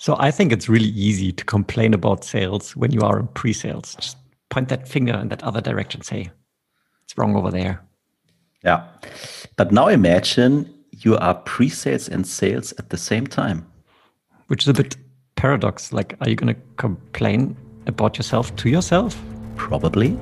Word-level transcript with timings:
So 0.00 0.16
I 0.18 0.30
think 0.30 0.50
it's 0.50 0.66
really 0.66 0.88
easy 0.88 1.30
to 1.30 1.44
complain 1.44 1.92
about 1.92 2.24
sales 2.24 2.74
when 2.74 2.90
you 2.90 3.02
are 3.02 3.20
in 3.20 3.26
pre-sales. 3.28 3.94
Just 3.96 4.16
point 4.48 4.70
that 4.70 4.88
finger 4.88 5.12
in 5.12 5.28
that 5.28 5.42
other 5.42 5.60
direction, 5.60 6.00
say, 6.00 6.30
it's 7.04 7.18
wrong 7.18 7.36
over 7.36 7.50
there. 7.50 7.82
Yeah. 8.64 8.82
But 9.56 9.72
now 9.72 9.88
imagine 9.88 10.72
you 10.90 11.18
are 11.18 11.34
pre-sales 11.34 12.08
and 12.08 12.26
sales 12.26 12.72
at 12.78 12.88
the 12.88 12.96
same 12.96 13.26
time. 13.26 13.70
Which 14.46 14.62
is 14.62 14.68
a 14.68 14.72
bit 14.72 14.96
paradox. 15.36 15.92
Like, 15.92 16.16
are 16.22 16.30
you 16.30 16.34
going 16.34 16.54
to 16.54 16.60
complain 16.78 17.54
about 17.86 18.16
yourself 18.16 18.56
to 18.56 18.70
yourself? 18.70 19.22
Probably. 19.56 20.18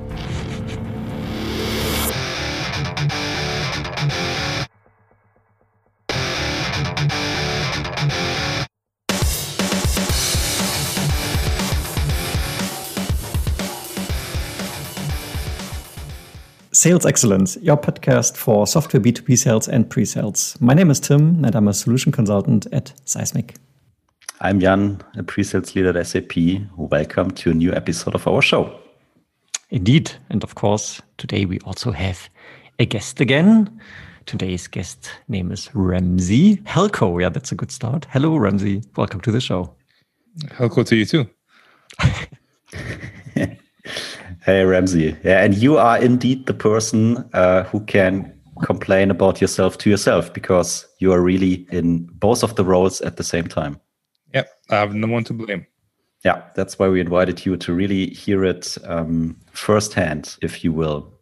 Sales 16.79 17.05
Excellence, 17.05 17.57
your 17.57 17.75
podcast 17.75 18.37
for 18.37 18.65
software 18.65 19.01
B2B 19.01 19.37
sales 19.37 19.67
and 19.67 19.89
pre 19.89 20.05
sales. 20.05 20.55
My 20.61 20.73
name 20.73 20.89
is 20.89 21.01
Tim, 21.01 21.43
and 21.43 21.53
I'm 21.53 21.67
a 21.67 21.73
solution 21.73 22.13
consultant 22.13 22.67
at 22.71 22.93
Seismic. 23.03 23.55
I'm 24.39 24.61
Jan, 24.61 25.01
a 25.17 25.23
pre 25.23 25.43
sales 25.43 25.75
leader 25.75 25.99
at 25.99 26.07
SAP. 26.07 26.31
Welcome 26.77 27.31
to 27.31 27.51
a 27.51 27.53
new 27.53 27.73
episode 27.73 28.15
of 28.15 28.25
our 28.25 28.41
show. 28.41 28.79
Indeed. 29.71 30.11
And 30.29 30.41
of 30.41 30.55
course, 30.55 31.01
today 31.17 31.43
we 31.43 31.59
also 31.65 31.91
have 31.91 32.29
a 32.79 32.85
guest 32.85 33.19
again. 33.19 33.77
Today's 34.25 34.67
guest 34.67 35.11
name 35.27 35.51
is 35.51 35.67
Ramzi 35.73 36.63
Helco. 36.63 37.21
Yeah, 37.21 37.27
that's 37.27 37.51
a 37.51 37.55
good 37.55 37.71
start. 37.71 38.07
Hello, 38.09 38.37
Ramzi. 38.37 38.85
Welcome 38.95 39.19
to 39.19 39.33
the 39.33 39.41
show. 39.41 39.75
Helko 40.45 40.85
to 40.85 40.95
you 40.95 41.05
too. 41.05 41.29
Hey, 44.49 44.63
Ramzi. 44.63 45.15
Yeah, 45.23 45.43
and 45.43 45.53
you 45.53 45.77
are 45.77 45.99
indeed 45.99 46.47
the 46.47 46.55
person 46.55 47.17
uh, 47.33 47.65
who 47.65 47.81
can 47.81 48.33
complain 48.63 49.11
about 49.11 49.39
yourself 49.39 49.77
to 49.77 49.91
yourself 49.91 50.33
because 50.33 50.87
you 50.97 51.13
are 51.13 51.21
really 51.21 51.67
in 51.71 52.05
both 52.13 52.41
of 52.41 52.55
the 52.55 52.65
roles 52.65 52.99
at 53.01 53.17
the 53.17 53.23
same 53.23 53.47
time. 53.47 53.79
Yep, 54.33 54.49
I 54.71 54.75
have 54.77 54.95
no 54.95 55.05
one 55.05 55.23
to 55.25 55.33
blame. 55.33 55.67
Yeah, 56.25 56.41
that's 56.55 56.79
why 56.79 56.87
we 56.87 56.99
invited 56.99 57.45
you 57.45 57.57
to 57.57 57.73
really 57.73 58.07
hear 58.07 58.43
it 58.43 58.75
um, 58.85 59.39
firsthand, 59.51 60.35
if 60.41 60.63
you 60.63 60.73
will. 60.73 61.13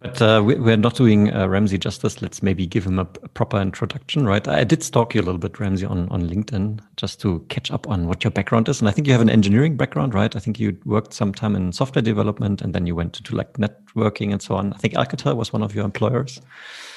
But 0.00 0.20
uh, 0.20 0.42
we're 0.44 0.76
not 0.76 0.94
doing 0.94 1.32
uh, 1.32 1.46
Ramzi 1.46 1.80
justice. 1.80 2.20
Let's 2.20 2.42
maybe 2.42 2.66
give 2.66 2.84
him 2.84 2.98
a, 2.98 3.08
a, 3.22 3.28
proper 3.28 3.58
introduction, 3.58 4.26
right? 4.26 4.46
I 4.46 4.62
did 4.62 4.82
stalk 4.82 5.14
you 5.14 5.22
a 5.22 5.24
little 5.24 5.38
bit, 5.38 5.54
Ramzi, 5.54 5.88
on, 5.90 6.06
on 6.10 6.28
LinkedIn, 6.28 6.80
just 6.96 7.18
to 7.22 7.44
catch 7.48 7.70
up 7.70 7.88
on 7.88 8.06
what 8.06 8.22
your 8.22 8.30
background 8.30 8.68
is. 8.68 8.80
And 8.80 8.88
I 8.90 8.92
think 8.92 9.06
you 9.06 9.14
have 9.14 9.22
an 9.22 9.30
engineering 9.30 9.76
background, 9.76 10.12
right? 10.12 10.36
I 10.36 10.38
think 10.38 10.60
you 10.60 10.76
worked 10.84 11.14
some 11.14 11.32
time 11.32 11.56
in 11.56 11.72
software 11.72 12.02
development 12.02 12.60
and 12.60 12.74
then 12.74 12.86
you 12.86 12.94
went 12.94 13.14
to 13.14 13.34
like 13.34 13.54
networking 13.54 14.32
and 14.32 14.42
so 14.42 14.54
on. 14.54 14.74
I 14.74 14.76
think 14.76 14.94
Alcatel 14.94 15.34
was 15.34 15.50
one 15.52 15.62
of 15.62 15.74
your 15.74 15.84
employers. 15.86 16.42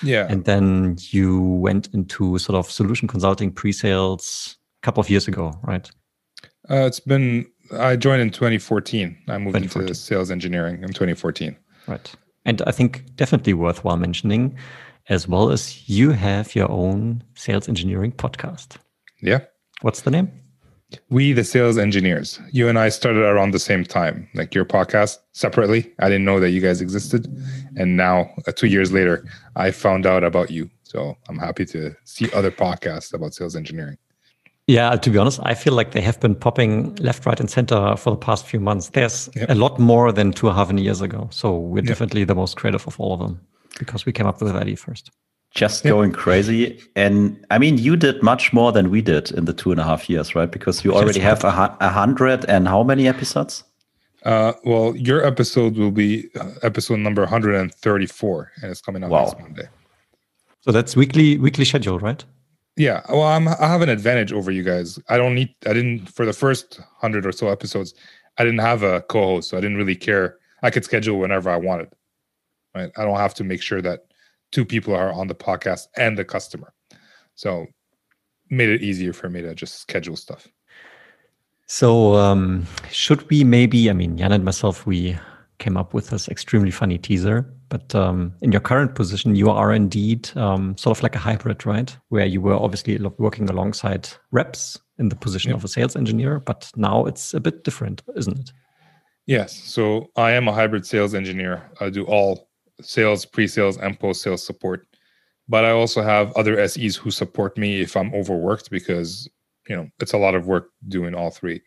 Yeah. 0.04 0.28
And 0.30 0.44
then 0.44 0.98
you 1.12 1.42
went 1.42 1.88
into 1.94 2.38
sort 2.38 2.58
of 2.58 2.70
solution 2.70 3.08
consulting 3.08 3.52
pre-sales 3.52 4.58
a 4.82 4.86
couple 4.86 5.00
of 5.00 5.10
years 5.10 5.28
ago, 5.28 5.54
right? 5.64 5.90
Uh, 6.70 6.86
it's 6.86 7.00
been, 7.00 7.46
I 7.78 7.96
joined 7.96 8.22
in 8.22 8.30
2014. 8.30 9.18
I 9.30 9.38
moved 9.38 9.56
2014. 9.56 9.82
into 9.82 9.96
sales 9.96 10.32
engineering 10.32 10.84
in 10.84 10.90
2014. 10.90 11.56
Right. 11.88 12.16
And 12.46 12.62
I 12.66 12.72
think 12.72 13.16
definitely 13.16 13.54
worthwhile 13.54 13.98
mentioning, 13.98 14.58
as 15.10 15.28
well 15.28 15.52
as 15.52 15.90
you 15.90 16.12
have 16.12 16.56
your 16.56 16.72
own 16.72 17.24
sales 17.36 17.68
engineering 17.68 18.12
podcast. 18.12 18.78
Yeah. 19.22 19.40
What's 19.82 20.02
the 20.02 20.12
name? 20.12 20.32
We, 21.10 21.34
the 21.34 21.44
sales 21.44 21.78
engineers. 21.78 22.40
You 22.52 22.68
and 22.68 22.80
I 22.80 22.90
started 22.90 23.22
around 23.22 23.52
the 23.52 23.60
same 23.60 23.84
time, 23.84 24.28
like 24.34 24.56
your 24.56 24.66
podcast 24.66 25.18
separately. 25.34 25.94
I 26.00 26.10
didn't 26.10 26.26
know 26.26 26.40
that 26.40 26.50
you 26.50 26.62
guys 26.62 26.82
existed. 26.82 27.28
And 27.76 27.96
now, 27.96 28.32
uh, 28.48 28.52
two 28.52 28.68
years 28.68 28.92
later, 28.92 29.24
I 29.56 29.70
found 29.70 30.08
out 30.08 30.24
about 30.24 30.50
you. 30.50 30.70
So 30.84 31.16
I'm 31.28 31.38
happy 31.38 31.66
to 31.66 31.96
see 32.06 32.32
other 32.34 32.50
podcasts 32.50 33.14
about 33.14 33.36
sales 33.36 33.56
engineering. 33.56 33.98
Yeah, 34.70 34.96
to 34.98 35.10
be 35.10 35.18
honest, 35.18 35.40
I 35.42 35.56
feel 35.56 35.74
like 35.74 35.94
they 35.94 36.02
have 36.02 36.20
been 36.20 36.36
popping 36.36 36.94
left, 36.98 37.26
right, 37.26 37.40
and 37.40 37.50
center 37.50 37.96
for 37.96 38.12
the 38.12 38.18
past 38.18 38.46
few 38.46 38.60
months. 38.60 38.90
There's 38.90 39.28
yep. 39.36 39.50
a 39.50 39.56
lot 39.56 39.80
more 39.80 40.12
than 40.12 40.32
two 40.32 40.48
and 40.48 40.56
a 40.56 40.64
half 40.64 40.72
years 40.72 41.02
ago. 41.02 41.28
So 41.32 41.58
we're 41.58 41.78
yep. 41.78 41.88
definitely 41.88 42.24
the 42.24 42.36
most 42.36 42.56
creative 42.56 42.86
of 42.86 43.00
all 43.00 43.14
of 43.14 43.20
them 43.20 43.42
because 43.80 44.06
we 44.06 44.12
came 44.12 44.28
up 44.28 44.40
with 44.40 44.54
that 44.54 44.62
idea 44.62 44.78
first. 44.78 45.10
Just 45.56 45.84
yep. 45.84 45.94
going 45.94 46.12
crazy. 46.12 46.80
And 46.96 47.44
I 47.50 47.58
mean, 47.58 47.80
you 47.80 47.96
did 47.96 48.22
much 48.22 48.54
more 48.54 48.72
than 48.72 48.92
we 48.92 49.02
did 49.02 49.32
in 49.32 49.46
the 49.46 49.54
two 49.54 49.72
and 49.72 49.82
a 49.82 49.84
half 49.84 50.08
years, 50.08 50.36
right? 50.36 50.52
Because 50.52 50.86
you 50.86 50.94
already 50.94 51.20
have 51.20 51.44
a, 51.44 51.76
a 51.80 51.90
hundred 51.90 52.46
and 52.46 52.68
how 52.68 52.84
many 52.84 53.08
episodes? 53.08 53.64
Uh, 54.22 54.54
well, 54.66 54.96
your 54.96 55.26
episode 55.26 55.78
will 55.78 55.90
be 55.90 56.30
uh, 56.40 56.52
episode 56.62 57.00
number 57.00 57.24
134, 57.24 58.52
and 58.62 58.70
it's 58.70 58.82
coming 58.82 59.04
out 59.04 59.10
wow. 59.10 59.24
next 59.24 59.40
Monday. 59.40 59.68
So 60.62 60.72
that's 60.72 60.96
weekly 60.96 61.40
weekly 61.40 61.66
schedule, 61.66 61.98
right? 61.98 62.24
Yeah, 62.80 63.02
well, 63.10 63.24
I'm 63.24 63.46
I 63.46 63.68
have 63.68 63.82
an 63.82 63.90
advantage 63.90 64.32
over 64.32 64.52
you 64.52 64.64
guys. 64.64 64.98
I 65.10 65.18
don't 65.18 65.36
need 65.36 65.54
I 65.66 65.74
didn't 65.74 66.06
for 66.06 66.26
the 66.26 66.32
first 66.32 66.80
hundred 66.96 67.26
or 67.26 67.34
so 67.34 67.50
episodes. 67.50 67.94
I 68.38 68.46
didn't 68.46 68.62
have 68.62 68.84
a 68.84 69.02
co-host, 69.02 69.50
so 69.50 69.58
I 69.58 69.60
didn't 69.60 69.76
really 69.76 69.98
care. 69.98 70.38
I 70.64 70.70
could 70.70 70.86
schedule 70.86 71.20
whenever 71.20 71.50
I 71.50 71.58
wanted. 71.58 71.90
Right, 72.74 72.90
I 72.96 73.04
don't 73.04 73.18
have 73.18 73.34
to 73.34 73.44
make 73.44 73.62
sure 73.62 73.82
that 73.82 74.06
two 74.54 74.64
people 74.64 74.96
are 74.96 75.12
on 75.12 75.28
the 75.28 75.36
podcast 75.36 75.88
and 75.98 76.18
the 76.18 76.24
customer. 76.24 76.74
So 77.36 77.68
made 78.50 78.70
it 78.70 78.82
easier 78.82 79.12
for 79.12 79.30
me 79.30 79.42
to 79.42 79.54
just 79.54 79.82
schedule 79.82 80.16
stuff. 80.16 80.48
So 81.66 82.16
um, 82.16 82.66
should 82.92 83.30
we 83.30 83.44
maybe? 83.44 83.90
I 83.90 83.94
mean, 83.94 84.18
Jan 84.18 84.32
and 84.32 84.46
myself, 84.46 84.86
we 84.86 85.18
came 85.58 85.76
up 85.76 85.94
with 85.94 86.12
this 86.12 86.30
extremely 86.30 86.72
funny 86.72 86.98
teaser. 86.98 87.46
But 87.70 87.94
um, 87.96 88.34
in 88.42 88.52
your 88.52 88.62
current 88.62 88.96
position, 88.96 89.36
you 89.36 89.50
are 89.50 89.72
indeed 89.72 90.30
um, 90.36 90.76
sort 90.78 90.98
of 90.98 91.04
like 91.04 91.16
a 91.16 91.20
hybrid, 91.20 91.66
right? 91.66 91.96
Where 92.10 92.26
you 92.26 92.42
were 92.42 92.56
obviously 92.56 92.98
working 93.18 93.50
alongside 93.50 94.10
reps 94.32 94.80
in 94.98 95.10
the 95.10 95.16
position 95.16 95.54
of 95.54 95.64
a 95.64 95.68
sales 95.68 95.96
engineer, 95.96 96.40
but 96.40 96.72
now 96.76 97.06
it's 97.06 97.34
a 97.34 97.40
bit 97.40 97.64
different, 97.64 98.02
isn't 98.16 98.40
it? 98.40 98.52
Yes. 99.28 99.56
So 99.56 100.10
I 100.16 100.32
am 100.32 100.48
a 100.48 100.54
hybrid 100.54 100.86
sales 100.86 101.14
engineer. 101.14 101.70
I 101.80 101.90
do 101.90 102.04
all 102.06 102.50
sales, 102.82 103.26
pre 103.26 103.48
sales, 103.48 103.78
and 103.78 104.00
post 104.00 104.22
sales 104.22 104.44
support. 104.44 104.88
But 105.48 105.66
I 105.66 105.72
also 105.72 106.02
have 106.02 106.32
other 106.34 106.68
SEs 106.68 106.96
who 106.96 107.12
support 107.12 107.58
me 107.58 107.82
if 107.82 107.96
I'm 107.96 108.14
overworked 108.14 108.70
because, 108.70 109.28
you 109.68 109.76
know, 109.76 109.90
it's 110.00 110.14
a 110.14 110.18
lot 110.18 110.36
of 110.36 110.48
work 110.48 110.70
doing 110.88 111.16
all 111.16 111.32
three 111.32 111.62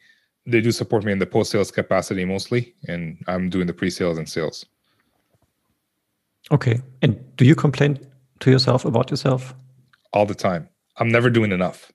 they 0.47 0.61
do 0.61 0.73
support 0.73 1.05
me 1.05 1.13
in 1.13 1.19
the 1.19 1.27
post 1.27 1.51
sales 1.51 1.71
capacity 1.71 2.25
mostly, 2.25 2.75
and 2.89 3.23
I'm 3.29 3.49
doing 3.49 3.67
the 3.67 3.73
pre 3.73 3.91
sales 3.91 4.19
and 4.19 4.29
sales. 4.29 4.67
Okay. 6.51 6.81
And 7.01 7.19
do 7.37 7.45
you 7.45 7.55
complain 7.55 7.99
to 8.41 8.51
yourself 8.51 8.85
about 8.85 9.11
yourself? 9.11 9.55
All 10.13 10.27
the 10.27 10.35
time. 10.35 10.69
I'm 10.99 11.09
never 11.09 11.31
doing 11.31 11.53
enough. 11.53 11.91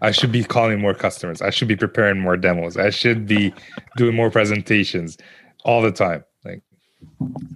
I 0.00 0.12
should 0.12 0.30
be 0.30 0.44
calling 0.44 0.80
more 0.80 0.94
customers. 0.94 1.42
I 1.42 1.50
should 1.50 1.68
be 1.68 1.76
preparing 1.76 2.20
more 2.20 2.36
demos. 2.36 2.76
I 2.76 2.90
should 2.90 3.26
be 3.26 3.52
doing 3.96 4.14
more 4.14 4.30
presentations 4.30 5.18
all 5.64 5.82
the 5.82 5.90
time. 5.90 6.24
Like 6.44 6.62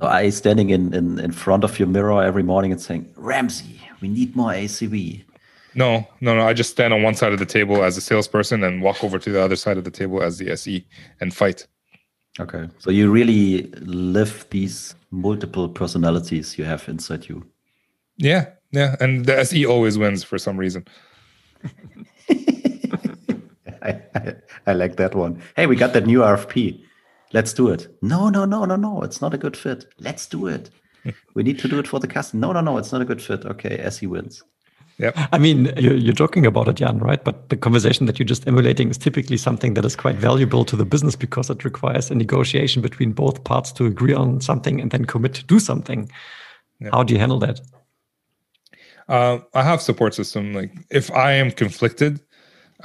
so 0.01 0.07
I 0.07 0.31
standing 0.31 0.71
in, 0.71 0.93
in, 0.93 1.19
in 1.21 1.33
front 1.33 1.63
of 1.65 1.79
your 1.79 1.89
mirror 1.89 2.23
every 2.23 2.43
morning 2.43 2.73
and 2.73 2.81
saying, 2.81 3.13
Ramzi, 3.17 3.79
we 4.01 4.09
need 4.09 4.35
more 4.35 4.51
ACV. 4.51 5.25
No, 5.75 6.07
no, 6.21 6.35
no. 6.35 6.47
I 6.47 6.53
just 6.53 6.71
stand 6.71 6.93
on 6.93 7.03
one 7.03 7.15
side 7.15 7.33
of 7.33 7.39
the 7.39 7.47
table 7.47 7.83
as 7.83 7.97
a 7.97 8.01
salesperson 8.01 8.63
and 8.65 8.83
walk 8.83 9.03
over 9.03 9.19
to 9.19 9.31
the 9.31 9.41
other 9.41 9.57
side 9.57 9.79
of 9.79 9.85
the 9.85 9.91
table 9.91 10.23
as 10.23 10.39
the 10.39 10.51
SE 10.51 10.85
and 11.21 11.33
fight. 11.33 11.67
Okay. 12.41 12.69
So 12.79 12.91
you 12.91 13.11
really 13.11 13.71
live 13.81 14.47
these 14.51 14.95
multiple 15.11 15.69
personalities 15.69 16.57
you 16.59 16.65
have 16.65 16.89
inside 16.89 17.29
you. 17.29 17.45
Yeah, 18.17 18.47
yeah. 18.71 18.97
And 19.01 19.27
the 19.27 19.39
SE 19.41 19.67
always 19.67 19.99
wins 19.99 20.25
for 20.25 20.39
some 20.39 20.57
reason. 20.57 20.87
I, 23.83 24.01
I, 24.15 24.35
I 24.67 24.73
like 24.73 24.97
that 24.97 25.15
one. 25.15 25.43
Hey, 25.57 25.67
we 25.67 25.77
got 25.77 25.93
that 25.93 26.07
new 26.07 26.21
RFP. 26.21 26.83
Let's 27.33 27.53
do 27.53 27.69
it. 27.69 27.89
No, 28.03 28.29
no, 28.29 28.45
no, 28.45 28.65
no, 28.65 28.77
no. 28.77 29.03
It's 29.03 29.21
not 29.21 29.35
a 29.35 29.39
good 29.39 29.57
fit. 29.57 29.87
Let's 29.99 30.27
do 30.27 30.47
it. 30.47 30.71
we 31.35 31.43
need 31.43 31.59
to 31.61 31.69
do 31.69 31.79
it 31.79 31.89
for 31.89 32.01
the 32.01 32.07
customer. 32.07 32.41
No, 32.41 32.53
no, 32.53 32.61
no. 32.61 32.79
It's 32.79 32.93
not 32.93 33.03
a 33.03 33.07
good 33.07 33.23
fit. 33.23 33.45
Okay, 33.45 33.79
SE 33.79 34.07
wins. 34.07 34.43
Yep. 34.99 35.17
I 35.33 35.39
mean, 35.39 35.73
you're, 35.77 35.97
you're, 35.97 36.13
joking 36.13 36.47
about 36.47 36.69
it, 36.69 36.75
Jan, 36.75 36.99
right? 36.99 37.23
But 37.23 37.49
the 37.49 37.57
conversation 37.57 38.07
that 38.07 38.19
you're 38.19 38.27
just 38.27 38.47
emulating 38.47 38.91
is 38.91 38.99
typically 38.99 39.37
something 39.37 39.75
that 39.75 39.85
is 39.85 39.97
quite 39.97 40.17
valuable 40.17 40.65
to 40.67 40.77
the 40.77 40.85
business 40.85 41.17
because 41.17 41.51
it 41.51 41.65
requires 41.65 42.11
a 42.11 42.15
negotiation 42.15 42.83
between 42.83 43.13
both 43.13 43.43
parts 43.45 43.73
to 43.73 43.87
agree 43.87 44.13
on 44.13 44.41
something 44.41 44.81
and 44.81 44.91
then 44.91 45.05
commit 45.05 45.35
to 45.35 45.45
do 45.45 45.59
something. 45.59 46.11
Yep. 46.81 46.93
How 46.93 47.03
do 47.03 47.15
you 47.15 47.21
handle 47.21 47.39
that? 47.41 47.61
Uh, 49.09 49.39
I 49.55 49.63
have 49.63 49.83
support 49.83 50.15
system. 50.15 50.53
Like 50.53 50.73
if 50.91 51.11
I 51.11 51.33
am 51.33 51.51
conflicted, 51.51 52.21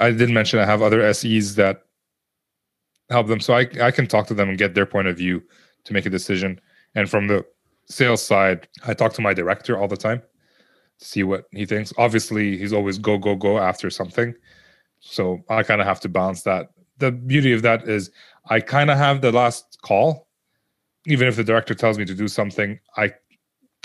I 0.00 0.10
did 0.10 0.30
mention 0.30 0.58
I 0.58 0.66
have 0.66 0.82
other 0.82 1.12
SEs 1.12 1.54
that 1.56 1.84
help 3.10 3.28
them, 3.28 3.40
so 3.40 3.54
I 3.54 3.68
I 3.80 3.90
can 3.90 4.06
talk 4.06 4.26
to 4.28 4.34
them 4.34 4.48
and 4.48 4.58
get 4.58 4.74
their 4.74 4.86
point 4.86 5.08
of 5.08 5.16
view 5.16 5.42
to 5.84 5.92
make 5.92 6.06
a 6.06 6.10
decision. 6.10 6.60
And 6.94 7.08
from 7.08 7.28
the 7.28 7.44
sales 7.86 8.22
side, 8.22 8.68
I 8.86 8.94
talk 8.94 9.12
to 9.14 9.22
my 9.22 9.32
director 9.32 9.78
all 9.78 9.88
the 9.88 9.96
time 9.96 10.22
see 10.98 11.22
what 11.22 11.44
he 11.52 11.64
thinks. 11.64 11.92
Obviously, 11.96 12.58
he's 12.58 12.72
always 12.72 12.98
go 12.98 13.18
go 13.18 13.34
go 13.34 13.58
after 13.58 13.90
something, 13.90 14.34
So 15.00 15.42
I 15.48 15.62
kind 15.62 15.80
of 15.80 15.86
have 15.86 16.00
to 16.00 16.08
balance 16.08 16.42
that. 16.42 16.70
The 16.98 17.12
beauty 17.12 17.52
of 17.52 17.62
that 17.62 17.88
is 17.88 18.10
I 18.50 18.60
kind 18.60 18.90
of 18.90 18.98
have 18.98 19.20
the 19.20 19.32
last 19.32 19.78
call. 19.82 20.26
Even 21.06 21.28
if 21.28 21.36
the 21.36 21.44
director 21.44 21.74
tells 21.74 21.96
me 21.96 22.04
to 22.04 22.14
do 22.14 22.28
something, 22.28 22.78
I 22.96 23.14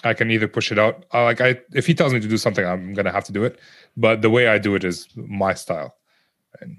I 0.04 0.14
can 0.14 0.32
either 0.32 0.48
push 0.48 0.72
it 0.72 0.80
out. 0.80 1.06
Uh, 1.14 1.24
like 1.24 1.40
I, 1.40 1.62
if 1.74 1.88
he 1.88 1.94
tells 1.94 2.14
me 2.14 2.20
to 2.20 2.28
do 2.28 2.38
something, 2.38 2.66
I'm 2.66 2.94
gonna 2.94 3.12
have 3.12 3.24
to 3.26 3.32
do 3.32 3.44
it. 3.44 3.60
But 3.96 4.22
the 4.22 4.30
way 4.30 4.48
I 4.48 4.58
do 4.58 4.76
it 4.76 4.84
is 4.84 5.08
my 5.16 5.54
style. 5.54 5.96
And, 6.60 6.78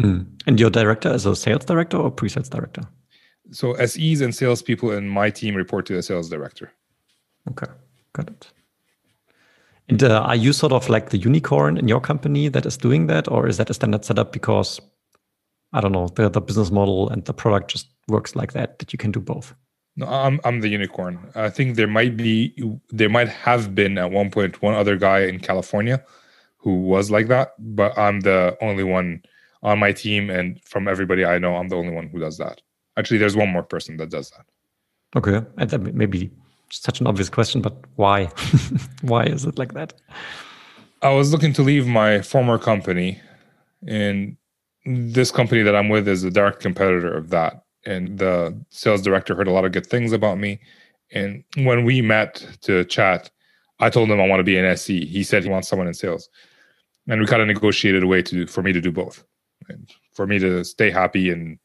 mm. 0.00 0.26
and 0.46 0.58
your 0.58 0.70
director 0.70 1.12
is 1.12 1.26
a 1.26 1.36
sales 1.36 1.64
director 1.64 1.98
or 1.98 2.10
pre-sales 2.10 2.48
director? 2.48 2.82
So 3.52 3.74
SEs 3.76 4.22
and 4.22 4.34
salespeople 4.34 4.90
in 4.90 5.08
my 5.08 5.30
team 5.30 5.54
report 5.54 5.86
to 5.86 5.94
the 5.94 6.02
sales 6.02 6.28
director. 6.28 6.72
Okay, 7.50 7.70
got 8.12 8.28
it. 8.28 8.50
And 9.88 10.02
uh, 10.02 10.22
are 10.22 10.36
you 10.36 10.52
sort 10.52 10.72
of 10.72 10.88
like 10.88 11.10
the 11.10 11.18
unicorn 11.18 11.76
in 11.76 11.86
your 11.86 12.00
company 12.00 12.48
that 12.48 12.66
is 12.66 12.76
doing 12.76 13.06
that, 13.06 13.30
or 13.30 13.46
is 13.46 13.56
that 13.58 13.70
a 13.70 13.74
standard 13.74 14.04
setup 14.04 14.32
because 14.32 14.80
I 15.72 15.80
don't 15.80 15.92
know 15.92 16.08
the 16.08 16.28
the 16.28 16.40
business 16.40 16.70
model 16.70 17.08
and 17.08 17.24
the 17.24 17.34
product 17.34 17.70
just 17.70 17.88
works 18.08 18.34
like 18.34 18.52
that 18.52 18.78
that 18.78 18.92
you 18.92 18.98
can 18.98 19.12
do 19.12 19.20
both? 19.20 19.54
No, 19.96 20.06
I'm 20.06 20.40
I'm 20.44 20.60
the 20.60 20.68
unicorn. 20.68 21.18
I 21.34 21.50
think 21.50 21.76
there 21.76 21.86
might 21.86 22.16
be 22.16 22.54
there 22.90 23.08
might 23.08 23.28
have 23.28 23.74
been 23.74 23.96
at 23.96 24.10
one 24.10 24.30
point 24.30 24.60
one 24.60 24.74
other 24.74 24.96
guy 24.96 25.20
in 25.20 25.38
California 25.38 26.04
who 26.58 26.80
was 26.80 27.10
like 27.10 27.28
that, 27.28 27.54
but 27.58 27.96
I'm 27.96 28.20
the 28.20 28.56
only 28.60 28.82
one 28.82 29.22
on 29.62 29.78
my 29.78 29.92
team 29.92 30.30
and 30.30 30.60
from 30.64 30.88
everybody 30.88 31.24
I 31.24 31.38
know, 31.38 31.56
I'm 31.56 31.68
the 31.68 31.76
only 31.76 31.92
one 31.92 32.08
who 32.08 32.18
does 32.18 32.38
that. 32.38 32.60
Actually, 32.96 33.18
there's 33.18 33.36
one 33.36 33.50
more 33.50 33.62
person 33.62 33.96
that 33.98 34.10
does 34.10 34.30
that. 34.30 34.46
Okay, 35.16 35.46
and 35.58 35.70
that 35.70 35.94
maybe 35.94 36.30
such 36.70 37.00
an 37.00 37.06
obvious 37.06 37.28
question, 37.28 37.60
but 37.60 37.76
why? 37.96 38.24
why 39.02 39.24
is 39.24 39.44
it 39.44 39.58
like 39.58 39.74
that? 39.74 39.94
I 41.02 41.10
was 41.10 41.32
looking 41.32 41.52
to 41.54 41.62
leave 41.62 41.86
my 41.86 42.22
former 42.22 42.58
company, 42.58 43.20
and 43.86 44.36
this 44.84 45.30
company 45.30 45.62
that 45.62 45.76
I'm 45.76 45.88
with 45.88 46.08
is 46.08 46.24
a 46.24 46.30
direct 46.30 46.60
competitor 46.60 47.14
of 47.14 47.30
that. 47.30 47.64
And 47.84 48.18
the 48.18 48.58
sales 48.70 49.02
director 49.02 49.34
heard 49.34 49.48
a 49.48 49.52
lot 49.52 49.64
of 49.64 49.72
good 49.72 49.86
things 49.86 50.12
about 50.12 50.38
me. 50.38 50.60
And 51.12 51.44
when 51.58 51.84
we 51.84 52.02
met 52.02 52.44
to 52.62 52.84
chat, 52.84 53.30
I 53.78 53.90
told 53.90 54.10
him 54.10 54.20
I 54.20 54.26
want 54.26 54.40
to 54.40 54.44
be 54.44 54.58
an 54.58 54.64
SE. 54.64 55.06
He 55.06 55.22
said 55.22 55.44
he 55.44 55.50
wants 55.50 55.68
someone 55.68 55.86
in 55.86 55.94
sales, 55.94 56.28
and 57.06 57.20
we 57.20 57.26
kind 57.26 57.42
of 57.42 57.48
negotiated 57.48 58.02
a 58.02 58.06
way 58.06 58.22
to 58.22 58.46
for 58.46 58.62
me 58.62 58.72
to 58.72 58.80
do 58.80 58.90
both, 58.90 59.22
and 59.68 59.90
for 60.14 60.26
me 60.26 60.38
to 60.38 60.64
stay 60.64 60.90
happy 60.90 61.30
and 61.30 61.58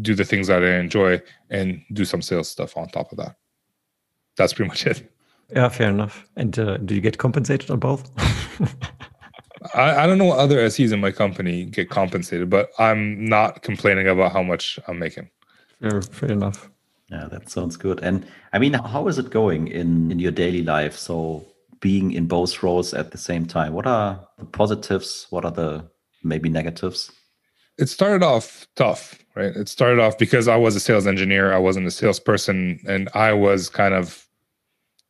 do 0.00 0.14
the 0.14 0.24
things 0.24 0.46
that 0.48 0.64
I 0.64 0.76
enjoy 0.76 1.20
and 1.50 1.80
do 1.92 2.04
some 2.04 2.22
sales 2.22 2.50
stuff 2.50 2.76
on 2.76 2.88
top 2.88 3.12
of 3.12 3.18
that. 3.18 3.36
That's 4.36 4.52
pretty 4.52 4.68
much 4.68 4.86
it. 4.86 5.10
Yeah, 5.54 5.68
fair 5.68 5.90
enough. 5.90 6.24
And 6.36 6.58
uh, 6.58 6.78
do 6.78 6.94
you 6.94 7.00
get 7.00 7.18
compensated 7.18 7.70
on 7.70 7.78
both? 7.78 8.10
I, 9.74 10.04
I 10.04 10.06
don't 10.06 10.18
know 10.18 10.26
what 10.26 10.38
other 10.38 10.68
SEs 10.68 10.92
in 10.92 11.00
my 11.00 11.10
company 11.10 11.64
get 11.64 11.90
compensated, 11.90 12.50
but 12.50 12.70
I'm 12.78 13.24
not 13.24 13.62
complaining 13.62 14.08
about 14.08 14.32
how 14.32 14.42
much 14.42 14.78
I'm 14.88 14.98
making. 14.98 15.30
Fair, 15.80 16.02
fair 16.02 16.32
enough. 16.32 16.70
Yeah, 17.10 17.28
that 17.30 17.50
sounds 17.50 17.76
good. 17.76 18.00
And 18.02 18.26
I 18.52 18.58
mean, 18.58 18.72
how 18.72 19.08
is 19.08 19.18
it 19.18 19.30
going 19.30 19.68
in 19.68 20.10
in 20.10 20.18
your 20.18 20.32
daily 20.32 20.62
life? 20.62 20.96
So 20.96 21.44
being 21.80 22.12
in 22.12 22.26
both 22.26 22.62
roles 22.62 22.94
at 22.94 23.10
the 23.10 23.18
same 23.18 23.46
time, 23.46 23.74
what 23.74 23.86
are 23.86 24.26
the 24.38 24.46
positives? 24.46 25.26
What 25.30 25.44
are 25.44 25.50
the 25.50 25.88
maybe 26.22 26.48
negatives? 26.48 27.12
It 27.76 27.88
started 27.88 28.22
off 28.22 28.66
tough, 28.76 29.18
right? 29.34 29.54
It 29.54 29.68
started 29.68 30.00
off 30.00 30.16
because 30.16 30.48
I 30.48 30.56
was 30.56 30.76
a 30.76 30.80
sales 30.80 31.06
engineer, 31.06 31.52
I 31.52 31.58
wasn't 31.58 31.86
a 31.86 31.90
salesperson, 31.90 32.80
and 32.86 33.08
I 33.14 33.32
was 33.32 33.68
kind 33.68 33.94
of 33.94 34.23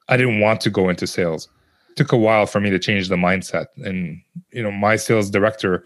I 0.09 0.17
didn't 0.17 0.41
want 0.41 0.61
to 0.63 0.71
go 0.71 0.89
into 0.89 1.07
sales. 1.07 1.49
It 1.91 1.97
took 1.97 2.13
a 2.13 2.17
while 2.17 2.47
for 2.47 2.61
me 2.61 2.71
to 2.71 2.79
change 2.79 3.09
the 3.09 3.17
mindset. 3.17 3.67
And 3.77 4.21
you 4.53 4.63
know, 4.63 4.71
my 4.71 4.97
sales 4.97 5.31
director, 5.31 5.85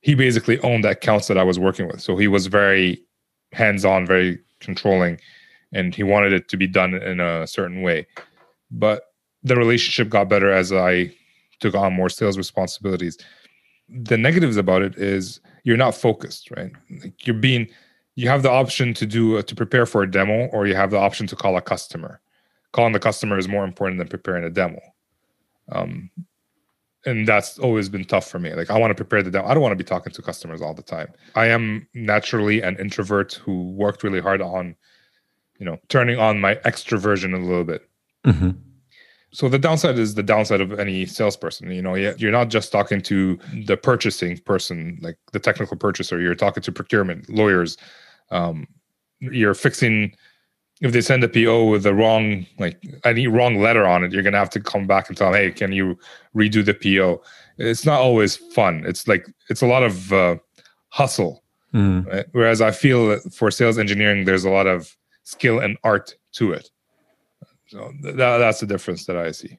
he 0.00 0.14
basically 0.14 0.60
owned 0.60 0.84
the 0.84 0.90
accounts 0.90 1.28
that 1.28 1.38
I 1.38 1.42
was 1.42 1.58
working 1.58 1.86
with. 1.86 2.00
So 2.00 2.16
he 2.16 2.28
was 2.28 2.46
very 2.46 3.02
hands-on, 3.52 4.06
very 4.06 4.38
controlling, 4.60 5.20
and 5.72 5.94
he 5.94 6.02
wanted 6.02 6.32
it 6.32 6.48
to 6.48 6.56
be 6.56 6.66
done 6.66 6.94
in 6.94 7.20
a 7.20 7.46
certain 7.46 7.82
way. 7.82 8.06
But 8.70 9.04
the 9.42 9.56
relationship 9.56 10.08
got 10.08 10.28
better 10.28 10.50
as 10.50 10.72
I 10.72 11.12
took 11.60 11.74
on 11.74 11.92
more 11.92 12.08
sales 12.08 12.38
responsibilities. 12.38 13.18
The 13.88 14.16
negatives 14.16 14.56
about 14.56 14.82
it 14.82 14.96
is 14.96 15.40
you're 15.64 15.76
not 15.76 15.94
focused, 15.94 16.50
right? 16.52 16.72
Like 17.02 17.26
you're 17.26 17.34
being 17.34 17.68
you 18.16 18.28
have 18.28 18.42
the 18.42 18.50
option 18.50 18.92
to 18.94 19.06
do 19.06 19.40
to 19.40 19.54
prepare 19.54 19.86
for 19.86 20.02
a 20.02 20.10
demo 20.10 20.46
or 20.48 20.66
you 20.66 20.74
have 20.74 20.90
the 20.90 20.98
option 20.98 21.26
to 21.28 21.36
call 21.36 21.56
a 21.56 21.62
customer 21.62 22.20
calling 22.72 22.92
the 22.92 23.00
customer 23.00 23.38
is 23.38 23.48
more 23.48 23.64
important 23.64 23.98
than 23.98 24.08
preparing 24.08 24.44
a 24.44 24.50
demo. 24.50 24.80
Um, 25.72 26.10
and 27.06 27.26
that's 27.26 27.58
always 27.58 27.88
been 27.88 28.04
tough 28.04 28.28
for 28.28 28.38
me. 28.38 28.52
Like 28.54 28.70
I 28.70 28.78
want 28.78 28.90
to 28.90 28.94
prepare 28.94 29.22
the 29.22 29.30
demo. 29.30 29.46
I 29.46 29.54
don't 29.54 29.62
want 29.62 29.72
to 29.72 29.76
be 29.76 29.84
talking 29.84 30.12
to 30.12 30.22
customers 30.22 30.60
all 30.60 30.74
the 30.74 30.82
time. 30.82 31.08
I 31.34 31.46
am 31.46 31.86
naturally 31.94 32.60
an 32.62 32.76
introvert 32.78 33.34
who 33.34 33.70
worked 33.72 34.02
really 34.02 34.20
hard 34.20 34.42
on, 34.42 34.76
you 35.58 35.64
know, 35.64 35.78
turning 35.88 36.18
on 36.18 36.40
my 36.40 36.56
extroversion 36.56 37.34
a 37.34 37.38
little 37.38 37.64
bit. 37.64 37.88
Mm-hmm. 38.24 38.50
So 39.32 39.48
the 39.48 39.58
downside 39.58 39.98
is 39.98 40.14
the 40.14 40.22
downside 40.22 40.60
of 40.60 40.78
any 40.78 41.06
salesperson. 41.06 41.70
You 41.70 41.82
know, 41.82 41.94
you're 41.94 42.32
not 42.32 42.48
just 42.48 42.72
talking 42.72 43.00
to 43.02 43.38
the 43.64 43.76
purchasing 43.76 44.36
person, 44.38 44.98
like 45.00 45.16
the 45.32 45.38
technical 45.38 45.76
purchaser. 45.76 46.20
You're 46.20 46.34
talking 46.34 46.62
to 46.64 46.72
procurement, 46.72 47.30
lawyers. 47.30 47.76
Um, 48.30 48.66
you're 49.20 49.54
fixing 49.54 50.16
if 50.80 50.92
they 50.92 51.00
send 51.00 51.22
a 51.22 51.28
PO 51.28 51.66
with 51.66 51.82
the 51.82 51.94
wrong 51.94 52.46
like 52.58 52.82
any 53.04 53.26
wrong 53.26 53.60
letter 53.60 53.86
on 53.86 54.04
it, 54.04 54.12
you're 54.12 54.22
gonna 54.22 54.38
have 54.38 54.50
to 54.50 54.60
come 54.60 54.86
back 54.86 55.08
and 55.08 55.16
tell 55.16 55.30
them, 55.30 55.40
hey, 55.40 55.50
can 55.50 55.72
you 55.72 55.98
redo 56.34 56.64
the 56.64 56.74
PO? 56.74 57.22
It's 57.58 57.84
not 57.84 58.00
always 58.00 58.36
fun. 58.36 58.84
It's 58.86 59.06
like 59.06 59.26
it's 59.48 59.62
a 59.62 59.66
lot 59.66 59.82
of 59.82 60.12
uh, 60.12 60.36
hustle. 60.88 61.44
Mm. 61.74 62.06
Right? 62.06 62.26
Whereas 62.32 62.60
I 62.60 62.70
feel 62.70 63.08
that 63.08 63.32
for 63.32 63.50
sales 63.50 63.78
engineering, 63.78 64.24
there's 64.24 64.44
a 64.44 64.50
lot 64.50 64.66
of 64.66 64.96
skill 65.24 65.58
and 65.60 65.76
art 65.84 66.14
to 66.32 66.52
it. 66.52 66.70
So 67.68 67.92
that, 68.02 68.16
that's 68.16 68.60
the 68.60 68.66
difference 68.66 69.06
that 69.06 69.16
I 69.16 69.30
see. 69.30 69.58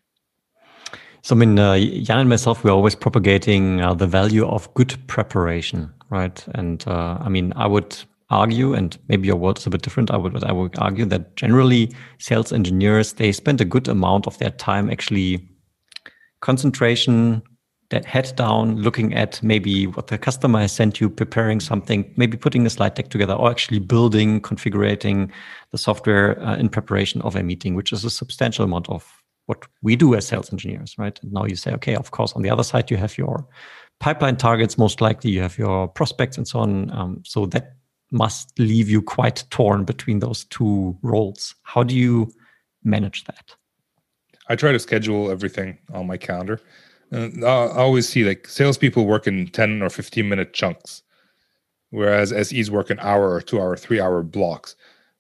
So, 1.22 1.36
I 1.36 1.38
mean, 1.38 1.58
uh, 1.60 1.78
Jan 1.78 2.20
and 2.20 2.30
myself, 2.30 2.64
we're 2.64 2.72
always 2.72 2.96
propagating 2.96 3.80
uh, 3.80 3.94
the 3.94 4.08
value 4.08 4.46
of 4.46 4.74
good 4.74 4.98
preparation, 5.08 5.94
right? 6.10 6.44
And 6.56 6.84
uh, 6.88 7.20
I 7.22 7.30
mean, 7.30 7.54
I 7.56 7.68
would 7.68 7.96
argue, 8.32 8.74
and 8.74 8.98
maybe 9.08 9.28
your 9.28 9.36
world 9.36 9.60
is 9.60 9.68
a 9.68 9.70
bit 9.70 9.82
different, 9.82 10.10
I 10.10 10.18
would, 10.18 10.44
I 10.44 10.52
would 10.52 10.78
argue 10.80 11.06
that 11.06 11.36
generally 11.36 11.94
sales 12.18 12.52
engineers, 12.52 13.14
they 13.14 13.32
spend 13.32 13.62
a 13.62 13.66
good 13.66 13.88
amount 13.88 14.28
of 14.28 14.38
their 14.40 14.52
time 14.52 14.90
actually 14.90 15.48
concentration, 16.40 17.44
that 17.92 18.06
head 18.06 18.34
down, 18.36 18.78
looking 18.78 19.14
at 19.14 19.42
maybe 19.44 19.86
what 19.86 20.08
the 20.08 20.18
customer 20.18 20.60
has 20.62 20.72
sent 20.72 21.00
you, 21.00 21.10
preparing 21.10 21.60
something, 21.60 22.12
maybe 22.16 22.38
putting 22.38 22.66
a 22.66 22.70
slide 22.70 22.96
deck 22.96 23.10
together, 23.10 23.34
or 23.34 23.52
actually 23.52 23.80
building, 23.80 24.42
configuring 24.42 25.30
the 25.72 25.78
software 25.78 26.42
uh, 26.42 26.56
in 26.56 26.70
preparation 26.70 27.22
of 27.22 27.36
a 27.36 27.44
meeting, 27.44 27.76
which 27.76 27.92
is 27.92 28.04
a 28.04 28.10
substantial 28.10 28.66
amount 28.66 28.90
of 28.90 29.22
what 29.46 29.68
we 29.82 29.96
do 29.96 30.16
as 30.16 30.26
sales 30.26 30.52
engineers, 30.52 30.96
right? 30.98 31.20
And 31.22 31.34
now 31.34 31.46
you 31.46 31.56
say, 31.56 31.74
okay, 31.74 31.96
of 31.96 32.12
course, 32.12 32.34
on 32.34 32.42
the 32.42 32.50
other 32.50 32.64
side, 32.64 32.90
you 32.90 32.98
have 32.98 33.18
your 33.18 33.46
pipeline 34.00 34.38
targets, 34.38 34.78
most 34.78 35.02
likely, 35.02 35.30
you 35.30 35.42
have 35.42 35.58
your 35.58 35.90
prospects 35.90 36.38
and 36.38 36.48
so 36.48 36.60
on. 36.60 36.90
Um, 36.92 37.22
so 37.26 37.46
that 37.48 37.76
must 38.12 38.58
leave 38.60 38.90
you 38.90 39.02
quite 39.02 39.44
torn 39.50 39.86
between 39.86 40.20
those 40.20 40.44
two 40.46 40.98
roles. 41.02 41.56
How 41.64 41.84
do 41.84 41.96
you 41.96 42.32
manage 42.84 43.24
that? 43.24 43.56
I 44.50 44.56
try 44.56 44.72
to 44.72 44.80
schedule 44.80 45.32
everything 45.32 45.78
on 45.94 46.08
my 46.08 46.18
calendar. 46.18 46.60
And 47.12 47.44
uh, 47.44 47.68
I 47.68 47.78
always 47.78 48.08
see 48.08 48.24
like 48.24 48.48
salespeople 48.48 49.06
work 49.06 49.28
in 49.28 49.48
10 49.48 49.82
or 49.82 49.90
15 49.90 50.28
minute 50.28 50.54
chunks, 50.54 51.04
whereas 51.90 52.30
SEs 52.30 52.72
work 52.72 52.90
an 52.90 53.00
hour 53.00 53.34
or 53.34 53.42
two 53.42 53.60
hour, 53.60 53.76
three 53.76 54.00
hour 54.00 54.24
blocks. 54.24 54.76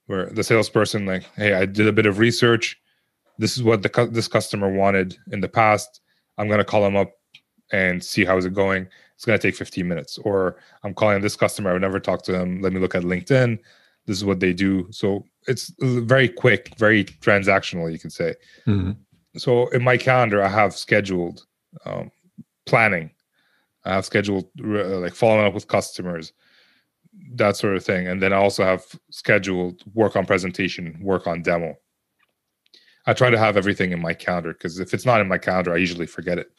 Where 0.07 0.25
the 0.25 0.43
salesperson, 0.43 1.05
like, 1.05 1.23
hey, 1.35 1.53
I 1.53 1.65
did 1.65 1.87
a 1.87 1.93
bit 1.93 2.05
of 2.05 2.19
research. 2.19 2.77
This 3.37 3.55
is 3.55 3.63
what 3.63 3.81
the 3.81 4.09
this 4.11 4.27
customer 4.27 4.69
wanted 4.69 5.17
in 5.31 5.39
the 5.39 5.47
past. 5.47 6.01
I'm 6.37 6.47
going 6.47 6.57
to 6.57 6.65
call 6.65 6.81
them 6.81 6.97
up 6.97 7.11
and 7.71 8.03
see 8.03 8.25
how 8.25 8.37
is 8.37 8.45
it 8.45 8.53
going 8.53 8.87
it's 9.21 9.25
going 9.27 9.37
to 9.37 9.47
take 9.47 9.55
15 9.55 9.87
minutes. 9.87 10.17
Or 10.17 10.57
i'm 10.83 10.95
calling 10.95 11.21
this 11.21 11.35
customer 11.35 11.69
i 11.69 11.73
would 11.73 11.81
never 11.83 11.99
talk 11.99 12.23
to 12.23 12.31
them 12.31 12.59
let 12.59 12.73
me 12.73 12.79
look 12.79 12.95
at 12.95 13.03
linkedin. 13.03 13.59
This 14.07 14.17
is 14.17 14.25
what 14.25 14.39
they 14.39 14.51
do. 14.51 14.87
So 14.89 15.25
it's 15.47 15.71
very 15.79 16.27
quick 16.27 16.73
very 16.79 17.05
transactional 17.05 17.91
you 17.91 17.99
can 17.99 18.09
say. 18.09 18.33
Mm-hmm. 18.65 18.93
so 19.37 19.67
in 19.67 19.83
my 19.83 19.95
calendar 19.95 20.43
i 20.43 20.47
have 20.47 20.75
scheduled 20.75 21.45
um, 21.85 22.09
planning. 22.65 23.11
I 23.85 23.93
have 23.93 24.05
scheduled 24.05 24.45
uh, 24.59 24.97
like 24.97 25.13
following 25.13 25.45
up 25.45 25.53
with 25.53 25.67
customers 25.67 26.33
that 27.35 27.57
sort 27.57 27.75
of 27.75 27.85
thing. 27.85 28.07
And 28.07 28.23
then 28.23 28.33
i 28.33 28.37
also 28.37 28.63
have 28.63 28.83
scheduled 29.11 29.83
work 29.93 30.15
on 30.15 30.25
presentation 30.25 30.97
work 30.99 31.27
on 31.27 31.43
demo. 31.43 31.75
I 33.05 33.13
try 33.13 33.29
to 33.29 33.37
have 33.37 33.55
everything 33.55 33.91
in 33.91 34.01
my 34.01 34.15
calendar 34.15 34.53
because 34.53 34.79
if 34.79 34.95
it's 34.95 35.05
not 35.05 35.21
in 35.21 35.27
my 35.27 35.37
calendar 35.37 35.73
i 35.73 35.77
usually 35.77 36.07
forget 36.07 36.39
it 36.39 36.49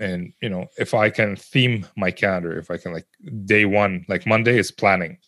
and 0.00 0.32
you 0.40 0.48
know 0.48 0.66
if 0.78 0.94
i 0.94 1.10
can 1.10 1.36
theme 1.36 1.86
my 1.96 2.10
calendar 2.10 2.58
if 2.58 2.70
i 2.70 2.76
can 2.76 2.92
like 2.92 3.06
day 3.44 3.64
one 3.64 4.04
like 4.08 4.26
monday 4.26 4.58
is 4.58 4.70
planning 4.70 5.18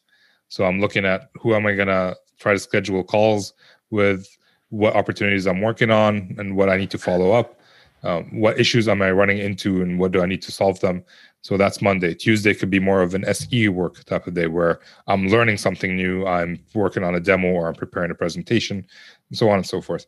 so 0.49 0.65
i'm 0.65 0.81
looking 0.81 1.05
at 1.05 1.31
who 1.41 1.55
am 1.55 1.67
i 1.67 1.75
going 1.75 1.89
to 1.89 2.17
try 2.39 2.53
to 2.53 2.59
schedule 2.59 3.03
calls 3.03 3.53
with 3.91 4.29
what 4.69 4.95
opportunities 4.95 5.47
i'm 5.47 5.61
working 5.61 5.91
on 5.91 6.35
and 6.39 6.57
what 6.57 6.69
i 6.69 6.77
need 6.77 6.91
to 6.91 6.99
follow 6.99 7.33
up 7.33 7.61
Um, 8.03 8.41
what 8.41 8.59
issues 8.59 8.89
am 8.89 9.03
I 9.03 9.11
running 9.11 9.39
into 9.39 9.83
and 9.83 9.99
what 9.99 10.13
do 10.13 10.23
I 10.23 10.27
need 10.27 10.41
to 10.43 10.53
solve 10.53 10.81
them? 10.81 11.05
So 11.43 11.59
that's 11.59 11.83
Monday. 11.83 12.15
Tuesday 12.15 12.55
could 12.55 12.71
be 12.71 12.81
more 12.81 13.03
of 13.03 13.15
an 13.15 13.25
SE 13.27 13.69
work 13.69 14.03
type 14.05 14.27
of 14.27 14.33
day 14.33 14.47
where 14.47 14.81
I'm 15.07 15.29
learning 15.29 15.59
something 15.59 15.97
new, 15.97 16.27
I'm 16.27 16.59
working 16.73 17.05
on 17.05 17.15
a 17.15 17.21
demo 17.21 17.49
or 17.49 17.69
I'm 17.69 17.75
preparing 17.75 18.11
a 18.11 18.15
presentation, 18.15 18.87
and 19.29 19.39
so 19.39 19.51
on 19.51 19.57
and 19.57 19.67
so 19.67 19.83
forth. 19.83 20.07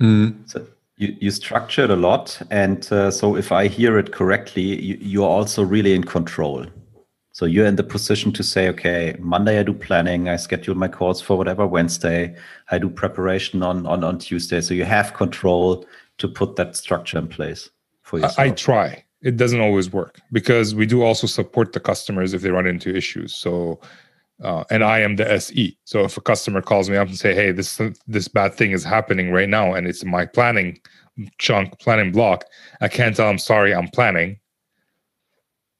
Mm. 0.00 0.48
So 0.48 0.66
you, 1.00 1.16
you 1.18 1.30
structured 1.30 1.90
a 1.90 1.96
lot. 1.96 2.40
And 2.50 2.86
uh, 2.92 3.10
so 3.10 3.34
if 3.34 3.50
I 3.50 3.66
hear 3.66 3.98
it 3.98 4.12
correctly, 4.12 4.62
you, 4.62 4.98
you're 5.00 5.28
also 5.28 5.62
really 5.62 5.94
in 5.94 6.04
control. 6.04 6.66
So 7.32 7.46
you're 7.46 7.64
in 7.64 7.76
the 7.76 7.82
position 7.82 8.32
to 8.32 8.42
say, 8.42 8.68
okay, 8.68 9.16
Monday 9.18 9.58
I 9.58 9.62
do 9.62 9.72
planning, 9.72 10.28
I 10.28 10.36
schedule 10.36 10.74
my 10.74 10.88
calls 10.88 11.22
for 11.22 11.38
whatever 11.38 11.66
Wednesday, 11.66 12.36
I 12.70 12.78
do 12.78 12.90
preparation 12.90 13.62
on 13.62 13.86
on, 13.86 14.04
on 14.04 14.18
Tuesday. 14.18 14.60
So 14.60 14.74
you 14.74 14.84
have 14.84 15.14
control 15.14 15.86
to 16.18 16.28
put 16.28 16.56
that 16.56 16.76
structure 16.76 17.18
in 17.18 17.28
place 17.28 17.70
for 18.02 18.18
yourself. 18.18 18.38
I, 18.38 18.44
I 18.44 18.50
try. 18.50 19.04
It 19.22 19.36
doesn't 19.38 19.60
always 19.60 19.90
work 19.90 20.20
because 20.32 20.74
we 20.74 20.86
do 20.86 21.02
also 21.02 21.26
support 21.26 21.72
the 21.72 21.80
customers 21.80 22.34
if 22.34 22.42
they 22.42 22.50
run 22.50 22.66
into 22.66 22.94
issues. 22.94 23.34
So 23.34 23.80
uh, 24.42 24.64
and 24.70 24.82
I 24.82 25.00
am 25.00 25.16
the 25.16 25.30
SE. 25.32 25.76
So 25.84 26.04
if 26.04 26.16
a 26.16 26.20
customer 26.20 26.62
calls 26.62 26.88
me 26.88 26.96
up 26.96 27.08
and 27.08 27.18
say, 27.18 27.34
"Hey, 27.34 27.52
this 27.52 27.80
this 28.06 28.28
bad 28.28 28.54
thing 28.54 28.72
is 28.72 28.84
happening 28.84 29.32
right 29.32 29.48
now," 29.48 29.74
and 29.74 29.86
it's 29.86 30.04
my 30.04 30.26
planning 30.26 30.78
chunk, 31.38 31.78
planning 31.78 32.12
block, 32.12 32.44
I 32.80 32.88
can't 32.88 33.14
tell 33.14 33.28
them, 33.28 33.38
"Sorry, 33.38 33.74
I'm 33.74 33.88
planning." 33.88 34.38